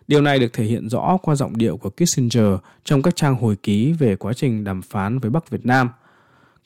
Điều 0.08 0.20
này 0.20 0.38
được 0.38 0.52
thể 0.52 0.64
hiện 0.64 0.88
rõ 0.88 1.18
qua 1.22 1.34
giọng 1.34 1.56
điệu 1.56 1.76
của 1.76 1.90
Kissinger 1.90 2.54
trong 2.84 3.02
các 3.02 3.16
trang 3.16 3.34
hồi 3.34 3.56
ký 3.56 3.92
về 3.92 4.16
quá 4.16 4.32
trình 4.32 4.64
đàm 4.64 4.82
phán 4.82 5.18
với 5.18 5.30
Bắc 5.30 5.50
Việt 5.50 5.66
Nam. 5.66 5.88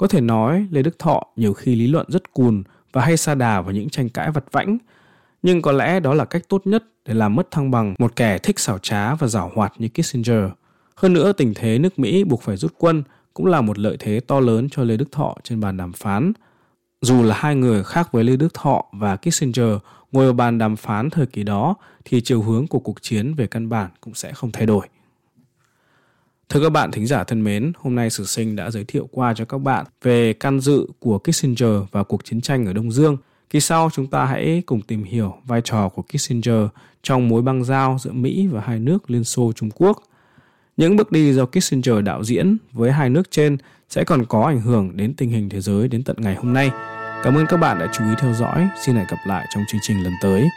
Có 0.02 0.08
thể 0.08 0.20
nói 0.20 0.66
Lê 0.70 0.82
Đức 0.82 0.98
Thọ 0.98 1.22
nhiều 1.36 1.52
khi 1.52 1.74
lý 1.74 1.86
luận 1.86 2.06
rất 2.08 2.32
cùn 2.32 2.62
và 2.92 3.02
hay 3.04 3.16
sa 3.16 3.34
đà 3.34 3.60
vào 3.60 3.72
những 3.72 3.88
tranh 3.88 4.08
cãi 4.08 4.30
vặt 4.30 4.44
vãnh, 4.52 4.78
nhưng 5.42 5.62
có 5.62 5.72
lẽ 5.72 6.00
đó 6.00 6.14
là 6.14 6.24
cách 6.24 6.42
tốt 6.48 6.62
nhất 6.64 6.84
để 7.04 7.14
làm 7.14 7.34
mất 7.34 7.50
thăng 7.50 7.70
bằng 7.70 7.94
một 7.98 8.16
kẻ 8.16 8.38
thích 8.38 8.58
xảo 8.58 8.78
trá 8.78 9.14
và 9.14 9.26
giảo 9.26 9.50
hoạt 9.54 9.72
như 9.78 9.88
Kissinger. 9.88 10.44
Hơn 10.96 11.12
nữa, 11.12 11.32
tình 11.32 11.52
thế 11.54 11.78
nước 11.78 11.98
Mỹ 11.98 12.24
buộc 12.24 12.42
phải 12.42 12.56
rút 12.56 12.72
quân 12.78 13.02
cũng 13.34 13.46
là 13.46 13.60
một 13.60 13.78
lợi 13.78 13.96
thế 14.00 14.20
to 14.20 14.40
lớn 14.40 14.68
cho 14.70 14.84
Lê 14.84 14.96
Đức 14.96 15.12
Thọ 15.12 15.34
trên 15.42 15.60
bàn 15.60 15.76
đàm 15.76 15.92
phán. 15.92 16.32
Dù 17.00 17.22
là 17.22 17.34
hai 17.38 17.54
người 17.54 17.84
khác 17.84 18.12
với 18.12 18.24
Lê 18.24 18.36
Đức 18.36 18.54
Thọ 18.54 18.84
và 18.92 19.16
Kissinger 19.16 19.76
ngồi 20.12 20.26
ở 20.26 20.32
bàn 20.32 20.58
đàm 20.58 20.76
phán 20.76 21.10
thời 21.10 21.26
kỳ 21.26 21.42
đó 21.42 21.74
thì 22.04 22.20
chiều 22.20 22.42
hướng 22.42 22.66
của 22.66 22.78
cuộc 22.78 23.02
chiến 23.02 23.34
về 23.34 23.46
căn 23.46 23.68
bản 23.68 23.90
cũng 24.00 24.14
sẽ 24.14 24.32
không 24.32 24.52
thay 24.52 24.66
đổi. 24.66 24.86
Thưa 26.48 26.62
các 26.62 26.70
bạn 26.70 26.90
thính 26.90 27.06
giả 27.06 27.24
thân 27.24 27.44
mến, 27.44 27.72
hôm 27.78 27.94
nay 27.94 28.10
Sử 28.10 28.24
Sinh 28.24 28.56
đã 28.56 28.70
giới 28.70 28.84
thiệu 28.84 29.08
qua 29.12 29.34
cho 29.36 29.44
các 29.44 29.58
bạn 29.58 29.86
về 30.02 30.32
can 30.32 30.60
dự 30.60 30.86
của 31.00 31.18
Kissinger 31.18 31.82
và 31.90 32.02
cuộc 32.02 32.24
chiến 32.24 32.40
tranh 32.40 32.66
ở 32.66 32.72
Đông 32.72 32.92
Dương. 32.92 33.16
Kỳ 33.50 33.60
sau 33.60 33.90
chúng 33.92 34.06
ta 34.06 34.24
hãy 34.24 34.62
cùng 34.66 34.82
tìm 34.82 35.04
hiểu 35.04 35.34
vai 35.44 35.60
trò 35.64 35.88
của 35.88 36.02
Kissinger 36.02 36.66
trong 37.02 37.28
mối 37.28 37.42
băng 37.42 37.64
giao 37.64 37.96
giữa 38.00 38.12
Mỹ 38.12 38.46
và 38.46 38.60
hai 38.60 38.78
nước 38.78 39.10
Liên 39.10 39.24
Xô 39.24 39.52
Trung 39.52 39.70
Quốc– 39.74 40.02
những 40.76 40.96
bước 40.96 41.12
đi 41.12 41.32
do 41.32 41.46
Kissinger 41.46 42.04
đạo 42.04 42.24
diễn 42.24 42.56
với 42.72 42.92
hai 42.92 43.10
nước 43.10 43.30
trên 43.30 43.56
sẽ 43.88 44.04
còn 44.04 44.24
có 44.26 44.42
ảnh 44.42 44.60
hưởng 44.60 44.96
đến 44.96 45.14
tình 45.14 45.30
hình 45.30 45.48
thế 45.48 45.60
giới 45.60 45.88
đến 45.88 46.02
tận 46.02 46.16
ngày 46.20 46.34
hôm 46.34 46.52
nay. 46.52 46.70
Cảm 47.22 47.34
ơn 47.34 47.46
các 47.46 47.56
bạn 47.56 47.78
đã 47.78 47.88
chú 47.92 48.04
ý 48.04 48.10
theo 48.18 48.32
dõi. 48.34 48.68
Xin 48.86 48.96
hẹn 48.96 49.06
gặp 49.10 49.18
lại 49.26 49.46
trong 49.54 49.64
chương 49.68 49.80
trình 49.82 50.02
lần 50.02 50.12
tới. 50.22 50.48